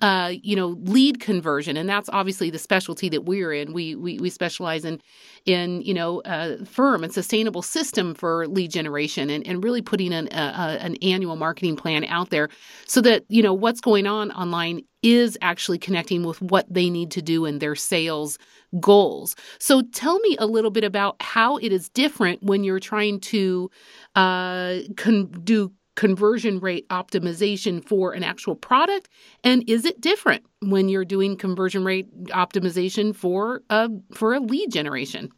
uh, 0.00 0.32
you 0.40 0.54
know, 0.54 0.68
lead 0.82 1.18
conversion, 1.18 1.76
and 1.76 1.88
that's 1.88 2.08
obviously 2.10 2.48
the 2.48 2.60
specialty 2.60 3.08
that 3.08 3.24
we're 3.24 3.52
in. 3.52 3.72
We 3.72 3.96
we, 3.96 4.18
we 4.20 4.30
specialize 4.30 4.84
in 4.84 5.02
in 5.48 5.80
you 5.80 5.94
know 5.94 6.20
a 6.26 6.64
firm 6.66 7.02
and 7.02 7.12
sustainable 7.12 7.62
system 7.62 8.14
for 8.14 8.46
lead 8.46 8.70
generation, 8.70 9.30
and, 9.30 9.46
and 9.46 9.64
really 9.64 9.80
putting 9.80 10.12
an 10.12 10.28
a, 10.30 10.78
an 10.80 10.96
annual 10.96 11.36
marketing 11.36 11.74
plan 11.74 12.04
out 12.04 12.28
there 12.30 12.50
so 12.86 13.00
that 13.00 13.24
you 13.28 13.42
know 13.42 13.54
what's 13.54 13.80
going 13.80 14.06
on 14.06 14.30
online 14.32 14.82
is 15.02 15.38
actually 15.40 15.78
connecting 15.78 16.24
with 16.24 16.42
what 16.42 16.66
they 16.72 16.90
need 16.90 17.10
to 17.12 17.22
do 17.22 17.46
in 17.46 17.60
their 17.60 17.74
sales 17.74 18.38
goals. 18.78 19.34
So 19.58 19.82
tell 19.92 20.18
me 20.20 20.36
a 20.38 20.46
little 20.46 20.70
bit 20.70 20.84
about 20.84 21.16
how 21.20 21.56
it 21.56 21.72
is 21.72 21.88
different 21.88 22.42
when 22.42 22.64
you're 22.64 22.80
trying 22.80 23.20
to 23.20 23.70
uh, 24.16 24.78
con- 24.96 25.30
do 25.44 25.72
conversion 25.98 26.60
rate 26.60 26.88
optimization 26.90 27.84
for 27.84 28.12
an 28.12 28.22
actual 28.22 28.54
product 28.54 29.08
and 29.42 29.68
is 29.68 29.84
it 29.84 30.00
different 30.00 30.44
when 30.62 30.88
you're 30.88 31.04
doing 31.04 31.36
conversion 31.36 31.84
rate 31.84 32.06
optimization 32.26 33.12
for 33.12 33.62
a 33.68 33.90
for 34.14 34.32
a 34.32 34.38
lead 34.38 34.70
generation 34.70 35.28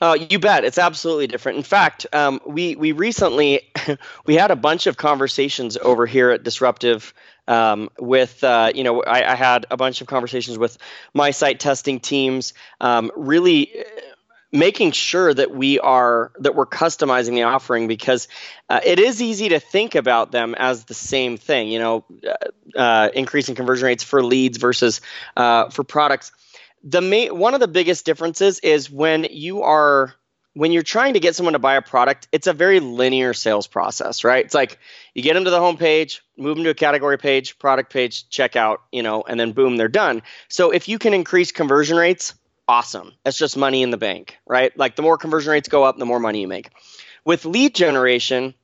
uh, 0.00 0.16
you 0.28 0.38
bet, 0.38 0.64
it's 0.64 0.78
absolutely 0.78 1.26
different. 1.26 1.58
In 1.58 1.64
fact, 1.64 2.06
um, 2.12 2.40
we 2.46 2.76
we 2.76 2.92
recently 2.92 3.60
we 4.26 4.34
had 4.34 4.50
a 4.50 4.56
bunch 4.56 4.86
of 4.86 4.96
conversations 4.96 5.76
over 5.76 6.06
here 6.06 6.30
at 6.30 6.42
Disruptive 6.42 7.12
um, 7.48 7.90
with 7.98 8.42
uh, 8.42 8.72
you 8.74 8.84
know 8.84 9.02
I, 9.02 9.32
I, 9.32 9.34
had 9.34 9.66
a 9.70 9.76
bunch 9.76 10.00
of 10.00 10.06
conversations 10.06 10.58
with 10.58 10.78
my 11.12 11.30
site 11.30 11.60
testing 11.60 12.00
teams 12.00 12.54
um, 12.80 13.10
really 13.16 13.80
uh, 13.80 13.82
making 14.52 14.92
sure 14.92 15.34
that 15.34 15.50
we 15.50 15.78
are 15.80 16.32
that 16.38 16.54
we're 16.54 16.66
customizing 16.66 17.34
the 17.34 17.42
offering 17.42 17.88
because 17.88 18.28
uh, 18.70 18.80
it 18.84 18.98
is 18.98 19.20
easy 19.20 19.50
to 19.50 19.60
think 19.60 19.94
about 19.94 20.30
them 20.30 20.54
as 20.54 20.84
the 20.84 20.94
same 20.94 21.36
thing 21.36 21.68
you 21.68 21.78
know 21.78 22.04
uh, 22.26 22.78
uh 22.78 23.08
increasing 23.14 23.54
conversion 23.54 23.86
rates 23.86 24.04
for 24.04 24.22
leads 24.22 24.56
versus 24.56 25.00
uh, 25.36 25.68
for 25.70 25.84
products 25.84 26.32
the 26.84 27.00
main 27.00 27.36
one 27.36 27.54
of 27.54 27.60
the 27.60 27.68
biggest 27.68 28.04
differences 28.04 28.60
is 28.60 28.90
when 28.90 29.24
you 29.30 29.62
are 29.62 30.14
when 30.52 30.70
you're 30.70 30.84
trying 30.84 31.14
to 31.14 31.20
get 31.20 31.34
someone 31.34 31.54
to 31.54 31.58
buy 31.58 31.74
a 31.74 31.82
product, 31.82 32.28
it's 32.30 32.46
a 32.46 32.52
very 32.52 32.78
linear 32.78 33.34
sales 33.34 33.66
process, 33.66 34.22
right? 34.22 34.44
It's 34.44 34.54
like 34.54 34.78
you 35.12 35.22
get 35.22 35.34
them 35.34 35.44
to 35.44 35.50
the 35.50 35.58
home 35.58 35.76
page, 35.76 36.22
move 36.36 36.56
them 36.56 36.64
to 36.64 36.70
a 36.70 36.74
category 36.74 37.18
page, 37.18 37.58
product 37.58 37.92
page, 37.92 38.28
checkout, 38.28 38.78
you 38.92 39.02
know, 39.02 39.24
and 39.26 39.40
then 39.40 39.50
boom, 39.50 39.76
they're 39.76 39.88
done. 39.88 40.22
So 40.48 40.70
if 40.70 40.88
you 40.88 40.98
can 40.98 41.12
increase 41.12 41.50
conversion 41.50 41.96
rates, 41.96 42.34
awesome. 42.68 43.12
That's 43.24 43.36
just 43.36 43.56
money 43.56 43.82
in 43.82 43.90
the 43.90 43.96
bank, 43.96 44.38
right? 44.46 44.76
Like 44.78 44.94
the 44.94 45.02
more 45.02 45.18
conversion 45.18 45.50
rates 45.50 45.68
go 45.68 45.82
up, 45.82 45.98
the 45.98 46.06
more 46.06 46.20
money 46.20 46.40
you 46.40 46.48
make. 46.48 46.70
With 47.24 47.46
lead 47.46 47.74
generation, 47.74 48.54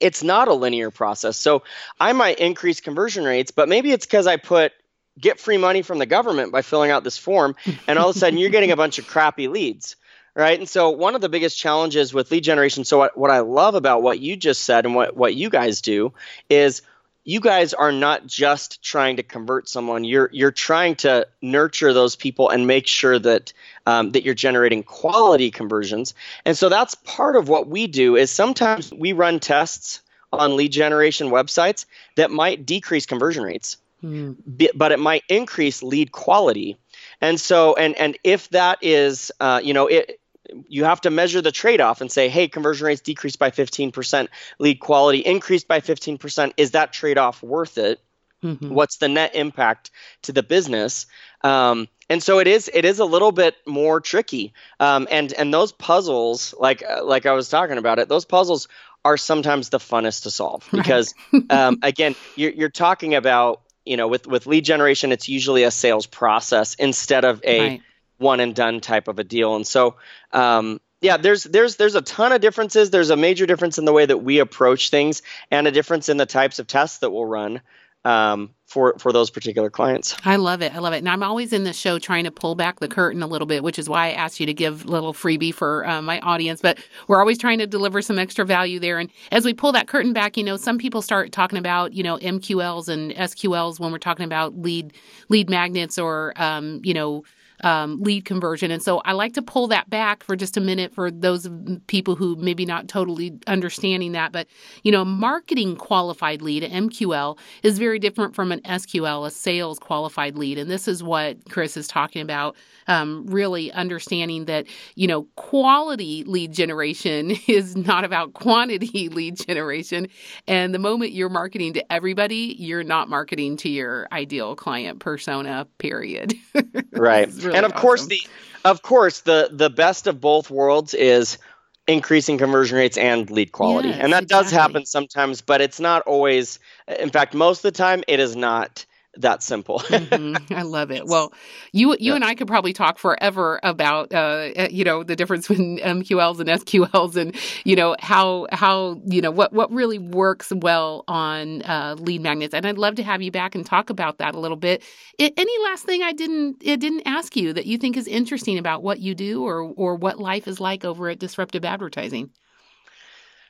it's 0.00 0.22
not 0.22 0.48
a 0.48 0.54
linear 0.54 0.90
process. 0.90 1.38
So 1.38 1.62
I 1.98 2.12
might 2.12 2.40
increase 2.40 2.80
conversion 2.80 3.24
rates, 3.24 3.52
but 3.52 3.70
maybe 3.70 3.90
it's 3.90 4.04
because 4.04 4.26
I 4.26 4.36
put 4.36 4.72
get 5.18 5.40
free 5.40 5.58
money 5.58 5.82
from 5.82 5.98
the 5.98 6.06
government 6.06 6.52
by 6.52 6.62
filling 6.62 6.90
out 6.90 7.04
this 7.04 7.18
form, 7.18 7.54
and 7.86 7.98
all 7.98 8.10
of 8.10 8.16
a 8.16 8.18
sudden 8.18 8.38
you're 8.38 8.50
getting 8.50 8.72
a 8.72 8.76
bunch 8.76 8.98
of 8.98 9.06
crappy 9.06 9.48
leads 9.48 9.96
right? 10.34 10.58
And 10.58 10.68
so 10.68 10.90
one 10.90 11.14
of 11.14 11.20
the 11.20 11.28
biggest 11.28 11.58
challenges 11.58 12.14
with 12.14 12.30
lead 12.30 12.44
generation. 12.44 12.84
So 12.84 12.98
what, 12.98 13.16
what 13.16 13.30
I 13.30 13.40
love 13.40 13.74
about 13.74 14.02
what 14.02 14.20
you 14.20 14.36
just 14.36 14.62
said 14.62 14.86
and 14.86 14.94
what 14.94 15.16
what 15.16 15.34
you 15.34 15.50
guys 15.50 15.80
do 15.80 16.12
is 16.48 16.82
you 17.24 17.40
guys 17.40 17.72
are 17.72 17.92
not 17.92 18.26
just 18.26 18.82
trying 18.82 19.16
to 19.16 19.22
convert 19.22 19.68
someone. 19.68 20.04
You're 20.04 20.28
you're 20.32 20.50
trying 20.50 20.96
to 20.96 21.28
nurture 21.40 21.92
those 21.92 22.16
people 22.16 22.48
and 22.48 22.66
make 22.66 22.86
sure 22.86 23.18
that 23.18 23.52
um, 23.86 24.10
that 24.12 24.24
you're 24.24 24.34
generating 24.34 24.82
quality 24.82 25.50
conversions. 25.50 26.14
And 26.44 26.56
so 26.56 26.68
that's 26.68 26.94
part 26.96 27.36
of 27.36 27.48
what 27.48 27.68
we 27.68 27.86
do. 27.86 28.16
Is 28.16 28.30
sometimes 28.30 28.92
we 28.92 29.12
run 29.12 29.38
tests 29.38 30.00
on 30.32 30.56
lead 30.56 30.72
generation 30.72 31.28
websites 31.28 31.84
that 32.16 32.30
might 32.30 32.64
decrease 32.66 33.06
conversion 33.06 33.44
rates, 33.44 33.76
mm. 34.02 34.36
but 34.74 34.92
it 34.92 34.98
might 34.98 35.24
increase 35.28 35.82
lead 35.82 36.12
quality. 36.12 36.78
And 37.20 37.40
so, 37.40 37.74
and 37.74 37.96
and 37.96 38.18
if 38.24 38.48
that 38.50 38.78
is, 38.82 39.32
uh, 39.40 39.60
you 39.62 39.74
know, 39.74 39.86
it, 39.86 40.20
you 40.68 40.84
have 40.84 41.00
to 41.02 41.10
measure 41.10 41.40
the 41.40 41.52
trade-off 41.52 42.00
and 42.00 42.10
say, 42.10 42.28
hey, 42.28 42.48
conversion 42.48 42.86
rates 42.86 43.00
decreased 43.00 43.38
by 43.38 43.50
15%, 43.50 44.28
lead 44.58 44.80
quality 44.80 45.18
increased 45.18 45.68
by 45.68 45.80
15%. 45.80 46.52
Is 46.56 46.72
that 46.72 46.92
trade-off 46.92 47.42
worth 47.42 47.78
it? 47.78 48.00
Mm-hmm. 48.42 48.70
What's 48.70 48.96
the 48.96 49.08
net 49.08 49.34
impact 49.34 49.90
to 50.22 50.32
the 50.32 50.42
business? 50.42 51.06
Um, 51.42 51.88
and 52.10 52.22
so 52.22 52.40
it 52.40 52.48
is. 52.48 52.70
It 52.72 52.84
is 52.84 52.98
a 52.98 53.04
little 53.04 53.32
bit 53.32 53.56
more 53.66 54.00
tricky. 54.00 54.52
Um, 54.80 55.06
and 55.10 55.32
and 55.32 55.54
those 55.54 55.72
puzzles, 55.72 56.54
like 56.58 56.82
like 57.04 57.24
I 57.24 57.32
was 57.32 57.48
talking 57.48 57.78
about 57.78 57.98
it, 58.00 58.08
those 58.08 58.24
puzzles 58.24 58.68
are 59.04 59.16
sometimes 59.16 59.68
the 59.68 59.78
funnest 59.78 60.24
to 60.24 60.30
solve 60.30 60.68
because 60.72 61.14
um, 61.50 61.78
again, 61.82 62.14
you're, 62.36 62.52
you're 62.52 62.68
talking 62.68 63.14
about 63.14 63.62
you 63.84 63.96
know 63.96 64.08
with 64.08 64.26
with 64.26 64.46
lead 64.46 64.64
generation, 64.64 65.12
it's 65.12 65.28
usually 65.28 65.64
a 65.64 65.70
sales 65.70 66.06
process 66.06 66.74
instead 66.74 67.24
of 67.24 67.42
a 67.44 67.60
right 67.60 67.82
one 68.22 68.40
and 68.40 68.54
done 68.54 68.80
type 68.80 69.08
of 69.08 69.18
a 69.18 69.24
deal. 69.24 69.56
And 69.56 69.66
so, 69.66 69.96
um, 70.32 70.80
yeah, 71.00 71.16
there's 71.18 71.42
there's 71.42 71.76
there's 71.76 71.96
a 71.96 72.00
ton 72.00 72.32
of 72.32 72.40
differences. 72.40 72.90
There's 72.90 73.10
a 73.10 73.16
major 73.16 73.44
difference 73.44 73.78
in 73.78 73.84
the 73.84 73.92
way 73.92 74.06
that 74.06 74.18
we 74.18 74.38
approach 74.38 74.90
things, 74.90 75.20
and 75.50 75.66
a 75.66 75.72
difference 75.72 76.08
in 76.08 76.16
the 76.16 76.26
types 76.26 76.58
of 76.58 76.66
tests 76.66 76.98
that 76.98 77.10
we'll 77.10 77.26
run 77.26 77.60
um, 78.04 78.50
for 78.72 78.94
for 78.98 79.12
those 79.12 79.30
particular 79.30 79.68
clients. 79.68 80.16
I 80.24 80.36
love 80.36 80.62
it. 80.62 80.74
I 80.74 80.78
love 80.78 80.94
it. 80.94 80.98
And 80.98 81.08
I'm 81.08 81.22
always 81.22 81.52
in 81.52 81.64
the 81.64 81.74
show 81.74 81.98
trying 81.98 82.24
to 82.24 82.30
pull 82.30 82.54
back 82.54 82.80
the 82.80 82.88
curtain 82.88 83.22
a 83.22 83.26
little 83.26 83.46
bit, 83.46 83.62
which 83.62 83.78
is 83.78 83.88
why 83.88 84.08
I 84.08 84.12
asked 84.12 84.40
you 84.40 84.46
to 84.46 84.54
give 84.54 84.86
a 84.86 84.88
little 84.88 85.12
freebie 85.12 85.54
for 85.54 85.86
uh, 85.86 86.00
my 86.00 86.20
audience. 86.20 86.62
But 86.62 86.78
we're 87.06 87.20
always 87.20 87.36
trying 87.36 87.58
to 87.58 87.66
deliver 87.66 88.00
some 88.00 88.18
extra 88.18 88.46
value 88.46 88.80
there. 88.80 88.98
And 88.98 89.10
as 89.30 89.44
we 89.44 89.52
pull 89.52 89.72
that 89.72 89.88
curtain 89.88 90.14
back, 90.14 90.38
you 90.38 90.44
know, 90.44 90.56
some 90.56 90.78
people 90.78 91.02
start 91.02 91.32
talking 91.32 91.58
about 91.58 91.92
you 91.92 92.02
know 92.02 92.16
MQLs 92.18 92.88
and 92.88 93.12
SQLs 93.12 93.78
when 93.78 93.92
we're 93.92 93.98
talking 93.98 94.24
about 94.24 94.56
lead 94.56 94.94
lead 95.28 95.50
magnets 95.50 95.98
or 95.98 96.32
um, 96.36 96.80
you 96.82 96.94
know 96.94 97.24
um, 97.62 98.00
lead 98.02 98.24
conversion. 98.24 98.70
And 98.70 98.82
so 98.82 98.98
I 98.98 99.12
like 99.12 99.34
to 99.34 99.42
pull 99.42 99.68
that 99.68 99.88
back 99.88 100.22
for 100.22 100.36
just 100.36 100.56
a 100.56 100.60
minute 100.60 100.94
for 100.94 101.10
those 101.10 101.48
people 101.86 102.16
who 102.16 102.36
maybe 102.36 102.66
not 102.66 102.88
totally 102.88 103.38
understanding 103.46 104.12
that. 104.12 104.32
But, 104.32 104.48
you 104.82 104.92
know, 104.92 105.04
marketing 105.04 105.76
qualified 105.76 106.42
lead, 106.42 106.62
MQL, 106.62 107.38
is 107.62 107.78
very 107.78 107.98
different 107.98 108.34
from 108.34 108.52
an 108.52 108.60
SQL, 108.60 109.26
a 109.26 109.30
sales 109.30 109.78
qualified 109.78 110.36
lead. 110.36 110.58
And 110.58 110.70
this 110.70 110.88
is 110.88 111.02
what 111.02 111.48
Chris 111.50 111.76
is 111.76 111.86
talking 111.86 112.22
about 112.22 112.56
um, 112.88 113.26
really 113.26 113.70
understanding 113.72 114.46
that, 114.46 114.66
you 114.94 115.06
know, 115.06 115.24
quality 115.36 116.24
lead 116.24 116.52
generation 116.52 117.30
is 117.46 117.76
not 117.76 118.04
about 118.04 118.34
quantity 118.34 119.08
lead 119.08 119.36
generation. 119.36 120.08
And 120.46 120.74
the 120.74 120.78
moment 120.78 121.12
you're 121.12 121.28
marketing 121.28 121.74
to 121.74 121.92
everybody, 121.92 122.56
you're 122.58 122.84
not 122.84 123.08
marketing 123.08 123.56
to 123.58 123.68
your 123.68 124.08
ideal 124.12 124.56
client 124.56 125.00
persona, 125.00 125.66
period. 125.78 126.34
right. 126.92 127.30
Really 127.52 127.64
and 127.64 127.66
of 127.66 127.72
awesome. 127.72 127.82
course, 127.82 128.06
the, 128.06 128.20
of 128.64 128.82
course, 128.82 129.20
the, 129.20 129.48
the 129.52 129.70
best 129.70 130.06
of 130.06 130.20
both 130.20 130.50
worlds 130.50 130.94
is 130.94 131.38
increasing 131.86 132.38
conversion 132.38 132.78
rates 132.78 132.96
and 132.96 133.30
lead 133.30 133.52
quality. 133.52 133.88
Yes, 133.88 133.98
and 134.00 134.12
that 134.12 134.24
exactly. 134.24 134.44
does 134.44 134.50
happen 134.52 134.86
sometimes, 134.86 135.40
but 135.40 135.60
it's 135.60 135.80
not 135.80 136.02
always, 136.02 136.58
in 136.86 137.10
fact, 137.10 137.34
most 137.34 137.58
of 137.58 137.72
the 137.72 137.76
time, 137.76 138.04
it 138.08 138.20
is 138.20 138.36
not 138.36 138.84
that 139.18 139.42
simple. 139.42 139.78
mm-hmm. 139.80 140.54
I 140.54 140.62
love 140.62 140.90
it. 140.90 141.06
Well, 141.06 141.32
you 141.72 141.90
you 141.92 141.96
yeah. 142.00 142.14
and 142.14 142.24
I 142.24 142.34
could 142.34 142.46
probably 142.46 142.72
talk 142.72 142.98
forever 142.98 143.60
about 143.62 144.12
uh, 144.12 144.50
eh, 144.56 144.68
you 144.70 144.84
know 144.84 145.02
the 145.02 145.16
difference 145.16 145.48
between 145.48 145.78
MQLs 145.78 146.40
and 146.40 146.48
SQLs 146.48 147.16
and 147.16 147.36
you 147.64 147.76
know 147.76 147.96
how 148.00 148.46
how 148.52 149.00
you 149.04 149.20
know 149.20 149.30
what 149.30 149.52
what 149.52 149.70
really 149.70 149.98
works 149.98 150.52
well 150.54 151.04
on 151.08 151.62
uh, 151.62 151.96
lead 151.98 152.22
magnets. 152.22 152.54
And 152.54 152.66
I'd 152.66 152.78
love 152.78 152.94
to 152.96 153.02
have 153.02 153.22
you 153.22 153.30
back 153.30 153.54
and 153.54 153.66
talk 153.66 153.90
about 153.90 154.18
that 154.18 154.34
a 154.34 154.40
little 154.40 154.56
bit. 154.56 154.82
It, 155.18 155.34
any 155.36 155.58
last 155.64 155.84
thing 155.84 156.02
I 156.02 156.12
didn't 156.12 156.62
I 156.66 156.76
didn't 156.76 157.02
ask 157.06 157.36
you 157.36 157.52
that 157.52 157.66
you 157.66 157.78
think 157.78 157.96
is 157.96 158.06
interesting 158.06 158.58
about 158.58 158.82
what 158.82 159.00
you 159.00 159.14
do 159.14 159.44
or 159.44 159.72
or 159.76 159.96
what 159.96 160.18
life 160.18 160.48
is 160.48 160.60
like 160.60 160.84
over 160.84 161.08
at 161.10 161.18
Disruptive 161.18 161.64
Advertising? 161.64 162.30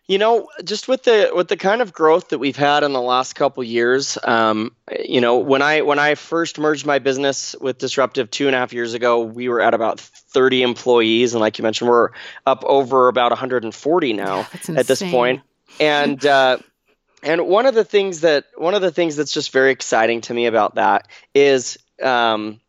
You 0.09 0.19
know, 0.19 0.49
just 0.65 0.89
with 0.89 1.05
the 1.05 1.31
with 1.33 1.49
the 1.49 1.57
kind 1.57 1.81
of 1.81 1.93
growth 1.93 2.31
that 2.31 2.39
we've 2.39 2.57
had 2.57 2.83
in 2.83 2.93
the 2.93 3.01
last 3.01 3.35
couple 3.35 3.63
years, 3.63 4.19
um, 4.25 4.75
you 5.05 5.21
know, 5.21 5.39
when 5.39 5.63
I 5.63 5.83
when 5.83 5.99
I 5.99 6.17
first 6.17 6.59
merged 6.59 6.85
my 6.85 6.99
business 6.99 7.55
with 7.61 7.79
Disruptive 7.79 8.31
two 8.31 8.49
and 8.49 8.57
a 8.57 8.59
half 8.59 8.73
years 8.73 8.95
ago, 8.95 9.21
we 9.21 9.49
were 9.49 9.61
at 9.61 9.75
about 9.75 10.01
30 10.01 10.63
employees, 10.63 11.35
and 11.35 11.41
like 11.41 11.59
you 11.59 11.63
mentioned, 11.63 11.89
we're 11.89 12.11
up 12.45 12.65
over 12.65 13.09
about 13.09 13.31
140 13.31 14.13
now 14.13 14.49
at 14.69 14.87
this 14.87 15.03
point. 15.03 15.43
And 15.79 16.25
uh, 16.27 16.59
and 17.23 17.47
one 17.47 17.67
of 17.67 17.75
the 17.75 17.85
things 17.85 18.23
that 18.23 18.47
one 18.57 18.75
of 18.75 18.83
the 18.83 18.91
things 18.91 19.17
that's 19.17 19.33
just 19.33 19.53
very 19.53 19.71
exciting 19.71 20.23
to 20.23 20.35
me 20.35 20.47
about 20.47 20.75
that 20.75 21.09
is 21.35 21.79
um, 22.03 22.61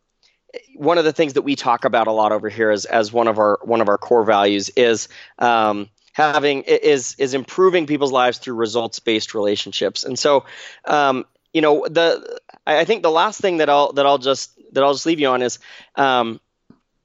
one 0.75 0.97
of 0.97 1.05
the 1.05 1.13
things 1.13 1.33
that 1.33 1.41
we 1.41 1.55
talk 1.55 1.85
about 1.85 2.07
a 2.07 2.11
lot 2.11 2.31
over 2.31 2.49
here 2.49 2.69
as 2.69 2.85
as 2.85 3.11
one 3.11 3.27
of 3.27 3.39
our 3.39 3.59
one 3.63 3.81
of 3.81 3.89
our 3.89 3.97
core 3.97 4.23
values 4.23 4.69
is 4.69 5.07
um, 5.39 5.89
having 6.13 6.61
is 6.61 7.15
is 7.17 7.33
improving 7.33 7.85
people's 7.87 8.11
lives 8.11 8.37
through 8.37 8.55
results 8.55 8.99
based 8.99 9.33
relationships. 9.33 10.03
And 10.05 10.17
so, 10.17 10.45
um, 10.85 11.25
you 11.51 11.61
know, 11.61 11.85
the 11.89 12.39
I 12.65 12.85
think 12.85 13.03
the 13.03 13.11
last 13.11 13.41
thing 13.41 13.57
that 13.57 13.69
I'll 13.69 13.91
that 13.93 14.05
I'll 14.05 14.19
just 14.19 14.57
that 14.71 14.83
I'll 14.83 14.93
just 14.93 15.05
leave 15.05 15.19
you 15.19 15.27
on 15.27 15.41
is 15.41 15.59
um, 15.95 16.39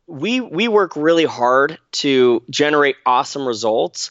we 0.07 0.41
we 0.41 0.69
work 0.69 0.95
really 0.95 1.25
hard 1.25 1.79
to 1.93 2.43
generate 2.49 2.97
awesome 3.05 3.47
results 3.47 4.11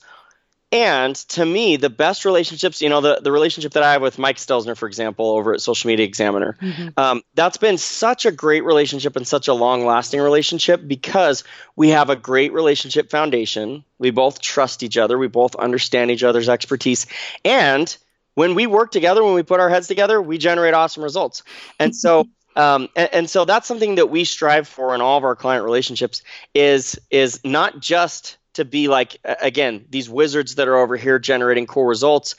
and 0.72 1.16
to 1.16 1.46
me, 1.46 1.78
the 1.78 1.90
best 1.90 2.26
relationships, 2.26 2.82
you 2.82 2.90
know, 2.90 3.00
the, 3.00 3.22
the 3.24 3.32
relationship 3.32 3.72
that 3.74 3.84
I 3.84 3.94
have 3.94 4.02
with 4.02 4.20
Mike 4.20 4.36
Stelzner, 4.36 4.76
for 4.76 4.86
example, 4.86 5.30
over 5.32 5.54
at 5.54 5.62
Social 5.62 5.88
Media 5.88 6.06
Examiner, 6.06 6.58
mm-hmm. 6.62 6.90
um, 6.98 7.24
that's 7.36 7.56
been 7.56 7.78
such 7.78 8.26
a 8.26 8.32
great 8.32 8.66
relationship 8.66 9.16
and 9.16 9.26
such 9.26 9.48
a 9.48 9.54
long 9.54 9.86
lasting 9.86 10.20
relationship 10.20 10.86
because 10.86 11.46
we 11.78 11.90
have 11.90 12.10
a 12.10 12.18
great 12.18 12.52
relationship 12.52 13.10
foundation. 13.10 13.86
We 13.98 14.12
both 14.12 14.42
trust 14.42 14.84
each 14.84 14.98
other, 14.98 15.18
we 15.18 15.28
both 15.28 15.56
understand 15.56 16.12
each 16.12 16.24
other's 16.24 16.50
expertise. 16.50 17.08
And 17.46 17.96
when 18.34 18.54
we 18.54 18.68
work 18.68 18.92
together, 18.92 19.24
when 19.24 19.36
we 19.36 19.44
put 19.44 19.62
our 19.62 19.70
heads 19.70 19.88
together, 19.88 20.22
we 20.22 20.38
generate 20.38 20.74
awesome 20.74 21.02
results. 21.02 21.44
And 21.80 21.96
so, 21.96 22.28
um, 22.58 22.90
and, 22.94 23.10
and, 23.14 23.30
so 23.30 23.46
that's 23.46 23.68
something 23.68 23.96
that 23.96 24.10
we 24.10 24.26
strive 24.26 24.68
for 24.68 24.94
in 24.94 25.00
all 25.00 25.18
of 25.18 25.24
our 25.24 25.36
client 25.36 25.64
relationships 25.64 26.24
is 26.54 27.00
is 27.10 27.40
not 27.46 27.80
just 27.80 28.38
to 28.58 28.66
be 28.66 28.88
like 28.88 29.18
again 29.42 29.86
these 29.90 30.10
wizards 30.10 30.56
that 30.56 30.68
are 30.68 30.76
over 30.78 30.96
here 30.96 31.18
generating 31.18 31.66
cool 31.66 31.86
results 31.86 32.36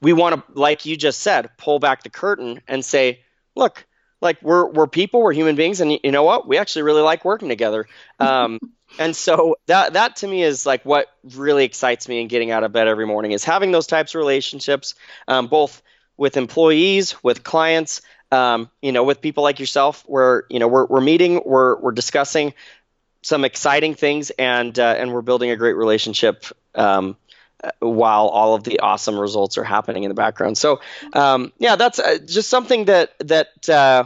we 0.00 0.12
want 0.12 0.34
to 0.34 0.58
like 0.58 0.86
you 0.86 0.96
just 0.96 1.20
said 1.20 1.50
pull 1.58 1.78
back 1.78 2.02
the 2.02 2.10
curtain 2.10 2.60
and 2.66 2.84
say 2.84 3.20
look 3.56 3.86
like 4.24 4.42
we're 4.42 4.66
we're 4.66 4.86
people 4.88 5.22
we're 5.22 5.32
human 5.32 5.54
beings 5.54 5.80
and 5.80 5.92
you 6.02 6.10
know 6.10 6.24
what? 6.24 6.48
We 6.48 6.58
actually 6.58 6.82
really 6.82 7.02
like 7.02 7.24
working 7.24 7.48
together. 7.48 7.86
Um, 8.18 8.58
and 8.98 9.14
so 9.14 9.56
that 9.66 9.92
that 9.92 10.16
to 10.16 10.26
me 10.26 10.42
is 10.42 10.66
like 10.66 10.84
what 10.84 11.08
really 11.34 11.64
excites 11.64 12.08
me 12.08 12.20
in 12.20 12.28
getting 12.28 12.50
out 12.50 12.64
of 12.64 12.72
bed 12.72 12.88
every 12.88 13.06
morning 13.06 13.32
is 13.32 13.44
having 13.44 13.70
those 13.70 13.86
types 13.86 14.14
of 14.14 14.18
relationships 14.18 14.94
um, 15.28 15.46
both 15.46 15.82
with 16.16 16.36
employees 16.36 17.22
with 17.22 17.42
clients 17.42 18.02
um, 18.30 18.70
you 18.82 18.92
know 18.92 19.02
with 19.04 19.20
people 19.20 19.42
like 19.42 19.58
yourself 19.58 20.04
where 20.06 20.44
you 20.48 20.58
know 20.58 20.68
we're, 20.68 20.86
we're 20.86 21.00
meeting 21.00 21.42
we're, 21.44 21.76
we're 21.80 21.92
discussing 21.92 22.54
some 23.24 23.42
exciting 23.42 23.94
things, 23.94 24.30
and 24.30 24.78
uh, 24.78 24.96
and 24.98 25.12
we're 25.12 25.22
building 25.22 25.50
a 25.50 25.56
great 25.56 25.72
relationship 25.72 26.44
um, 26.74 27.16
while 27.80 28.26
all 28.26 28.54
of 28.54 28.64
the 28.64 28.80
awesome 28.80 29.18
results 29.18 29.56
are 29.56 29.64
happening 29.64 30.04
in 30.04 30.10
the 30.10 30.14
background. 30.14 30.58
So 30.58 30.80
um, 31.14 31.50
yeah, 31.58 31.76
that's 31.76 31.98
uh, 31.98 32.18
just 32.26 32.50
something 32.50 32.84
that 32.84 33.14
that 33.20 33.68
uh, 33.68 34.04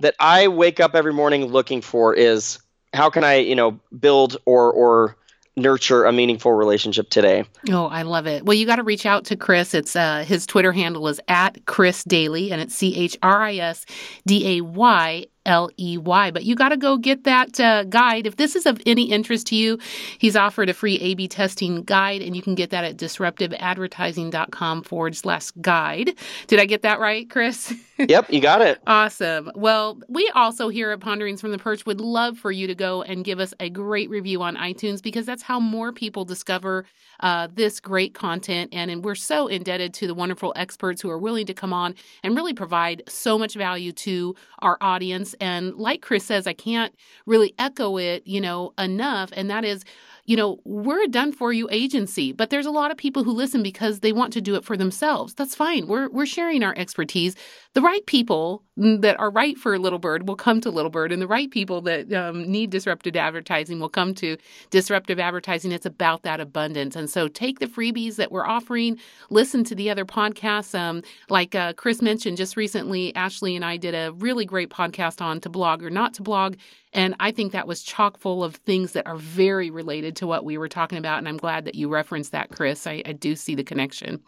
that 0.00 0.16
I 0.18 0.48
wake 0.48 0.80
up 0.80 0.96
every 0.96 1.12
morning 1.12 1.46
looking 1.46 1.82
for 1.82 2.14
is 2.14 2.58
how 2.92 3.10
can 3.10 3.22
I 3.22 3.36
you 3.36 3.54
know 3.54 3.78
build 3.96 4.36
or 4.44 4.72
or 4.72 5.16
nurture 5.56 6.04
a 6.04 6.12
meaningful 6.12 6.52
relationship 6.52 7.10
today. 7.10 7.44
Oh, 7.70 7.86
I 7.86 8.02
love 8.02 8.26
it. 8.26 8.44
Well, 8.44 8.56
you 8.56 8.66
got 8.66 8.76
to 8.76 8.82
reach 8.82 9.04
out 9.04 9.26
to 9.26 9.36
Chris. 9.36 9.74
It's 9.74 9.94
uh, 9.94 10.24
his 10.26 10.46
Twitter 10.46 10.72
handle 10.72 11.06
is 11.08 11.20
at 11.28 11.64
Chris 11.66 12.04
Dayley, 12.04 12.50
and 12.50 12.60
it's 12.60 12.74
C 12.74 12.96
H 12.96 13.16
R 13.22 13.42
I 13.42 13.56
S 13.56 13.86
D 14.26 14.58
A 14.58 14.60
Y 14.62 15.26
L 15.46 15.70
E 15.78 15.98
Y. 15.98 16.30
But 16.30 16.44
you 16.44 16.54
got 16.54 16.70
to 16.70 16.76
go 16.76 16.96
get 16.96 17.24
that 17.24 17.58
uh, 17.58 17.84
guide. 17.84 18.26
If 18.26 18.36
this 18.36 18.56
is 18.56 18.66
of 18.66 18.80
any 18.86 19.10
interest 19.10 19.48
to 19.48 19.56
you, 19.56 19.78
he's 20.18 20.36
offered 20.36 20.68
a 20.68 20.74
free 20.74 20.96
A 21.00 21.14
B 21.14 21.28
testing 21.28 21.82
guide, 21.82 22.22
and 22.22 22.34
you 22.36 22.42
can 22.42 22.54
get 22.54 22.70
that 22.70 22.84
at 22.84 22.96
disruptiveadvertising.com 22.96 24.82
forward 24.82 25.16
slash 25.16 25.50
guide. 25.60 26.12
Did 26.46 26.60
I 26.60 26.66
get 26.66 26.82
that 26.82 27.00
right, 27.00 27.28
Chris? 27.28 27.74
yep, 27.98 28.30
you 28.32 28.40
got 28.40 28.62
it. 28.62 28.80
awesome. 28.86 29.50
Well, 29.54 30.00
we 30.08 30.30
also 30.34 30.68
here 30.68 30.90
at 30.90 31.00
Ponderings 31.00 31.40
from 31.40 31.52
the 31.52 31.58
Perch 31.58 31.86
would 31.86 32.00
love 32.00 32.38
for 32.38 32.50
you 32.50 32.66
to 32.66 32.74
go 32.74 33.02
and 33.02 33.24
give 33.24 33.40
us 33.40 33.54
a 33.60 33.70
great 33.70 34.10
review 34.10 34.42
on 34.42 34.56
iTunes 34.56 35.02
because 35.02 35.26
that's 35.26 35.42
how 35.42 35.60
more 35.60 35.92
people 35.92 36.24
discover 36.24 36.84
uh, 37.20 37.48
this 37.54 37.80
great 37.80 38.14
content. 38.14 38.70
And, 38.72 38.90
and 38.90 39.04
we're 39.04 39.14
so 39.14 39.46
indebted 39.46 39.94
to 39.94 40.06
the 40.06 40.14
wonderful 40.14 40.52
experts 40.56 41.00
who 41.00 41.10
are 41.10 41.18
willing 41.18 41.46
to 41.46 41.54
come 41.54 41.72
on 41.72 41.94
and 42.22 42.36
really 42.36 42.54
provide 42.54 43.02
so 43.08 43.38
much 43.38 43.54
value 43.54 43.92
to 43.92 44.34
our 44.60 44.76
audience. 44.80 45.31
And 45.40 45.74
like 45.76 46.02
Chris 46.02 46.24
says, 46.24 46.46
I 46.46 46.52
can't 46.52 46.94
really 47.26 47.54
echo 47.58 47.98
it, 47.98 48.26
you 48.26 48.40
know, 48.40 48.72
enough. 48.78 49.30
And 49.34 49.50
that 49.50 49.64
is, 49.64 49.84
you 50.24 50.36
know, 50.36 50.60
we're 50.64 51.02
a 51.02 51.08
done 51.08 51.32
for 51.32 51.52
you 51.52 51.68
agency, 51.72 52.32
but 52.32 52.50
there's 52.50 52.66
a 52.66 52.70
lot 52.70 52.92
of 52.92 52.96
people 52.96 53.24
who 53.24 53.32
listen 53.32 53.62
because 53.62 54.00
they 54.00 54.12
want 54.12 54.32
to 54.34 54.40
do 54.40 54.54
it 54.54 54.64
for 54.64 54.76
themselves. 54.76 55.34
That's 55.34 55.54
fine. 55.54 55.88
We're 55.88 56.08
we're 56.10 56.26
sharing 56.26 56.62
our 56.62 56.74
expertise. 56.76 57.34
The 57.74 57.80
right 57.80 58.04
people 58.06 58.62
that 58.76 59.18
are 59.18 59.30
right 59.30 59.58
for 59.58 59.78
Little 59.78 59.98
Bird 59.98 60.28
will 60.28 60.36
come 60.36 60.60
to 60.60 60.70
Little 60.70 60.90
Bird, 60.90 61.10
and 61.10 61.20
the 61.20 61.26
right 61.26 61.50
people 61.50 61.80
that 61.82 62.12
um, 62.12 62.50
need 62.50 62.70
disruptive 62.70 63.16
advertising 63.16 63.80
will 63.80 63.88
come 63.88 64.14
to 64.14 64.36
disruptive 64.70 65.18
advertising. 65.18 65.72
It's 65.72 65.86
about 65.86 66.22
that 66.22 66.38
abundance, 66.38 66.94
and 66.94 67.10
so 67.10 67.26
take 67.26 67.58
the 67.58 67.66
freebies 67.66 68.16
that 68.16 68.30
we're 68.30 68.46
offering. 68.46 68.98
Listen 69.30 69.64
to 69.64 69.74
the 69.74 69.90
other 69.90 70.04
podcasts, 70.04 70.78
um, 70.78 71.02
like 71.30 71.56
uh, 71.56 71.72
Chris 71.72 72.00
mentioned 72.00 72.36
just 72.36 72.56
recently. 72.56 73.14
Ashley 73.16 73.56
and 73.56 73.64
I 73.64 73.76
did 73.76 73.94
a 73.94 74.12
really 74.12 74.44
great 74.44 74.70
podcast 74.70 75.20
on 75.20 75.40
to 75.40 75.48
blog 75.48 75.82
or 75.82 75.90
not 75.90 76.14
to 76.14 76.22
blog. 76.22 76.54
And 76.92 77.14
I 77.20 77.30
think 77.30 77.52
that 77.52 77.66
was 77.66 77.82
chock 77.82 78.18
full 78.18 78.44
of 78.44 78.56
things 78.56 78.92
that 78.92 79.06
are 79.06 79.16
very 79.16 79.70
related 79.70 80.16
to 80.16 80.26
what 80.26 80.44
we 80.44 80.58
were 80.58 80.68
talking 80.68 80.98
about. 80.98 81.18
And 81.18 81.28
I'm 81.28 81.38
glad 81.38 81.64
that 81.64 81.74
you 81.74 81.88
referenced 81.88 82.32
that, 82.32 82.50
Chris. 82.50 82.86
I, 82.86 83.02
I 83.06 83.12
do 83.12 83.34
see 83.34 83.54
the 83.54 83.64
connection. 83.64 84.20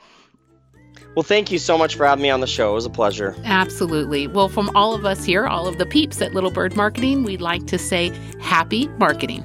Well, 1.14 1.22
thank 1.22 1.52
you 1.52 1.58
so 1.58 1.76
much 1.76 1.94
for 1.96 2.06
having 2.06 2.22
me 2.22 2.30
on 2.30 2.40
the 2.40 2.46
show. 2.46 2.72
It 2.72 2.74
was 2.74 2.86
a 2.86 2.90
pleasure. 2.90 3.36
Absolutely. 3.44 4.26
Well, 4.26 4.48
from 4.48 4.74
all 4.74 4.94
of 4.94 5.04
us 5.04 5.24
here, 5.24 5.46
all 5.46 5.66
of 5.66 5.78
the 5.78 5.86
peeps 5.86 6.20
at 6.22 6.34
Little 6.34 6.50
Bird 6.50 6.76
Marketing, 6.76 7.22
we'd 7.24 7.40
like 7.40 7.66
to 7.66 7.78
say 7.78 8.12
happy 8.40 8.88
marketing. 8.98 9.44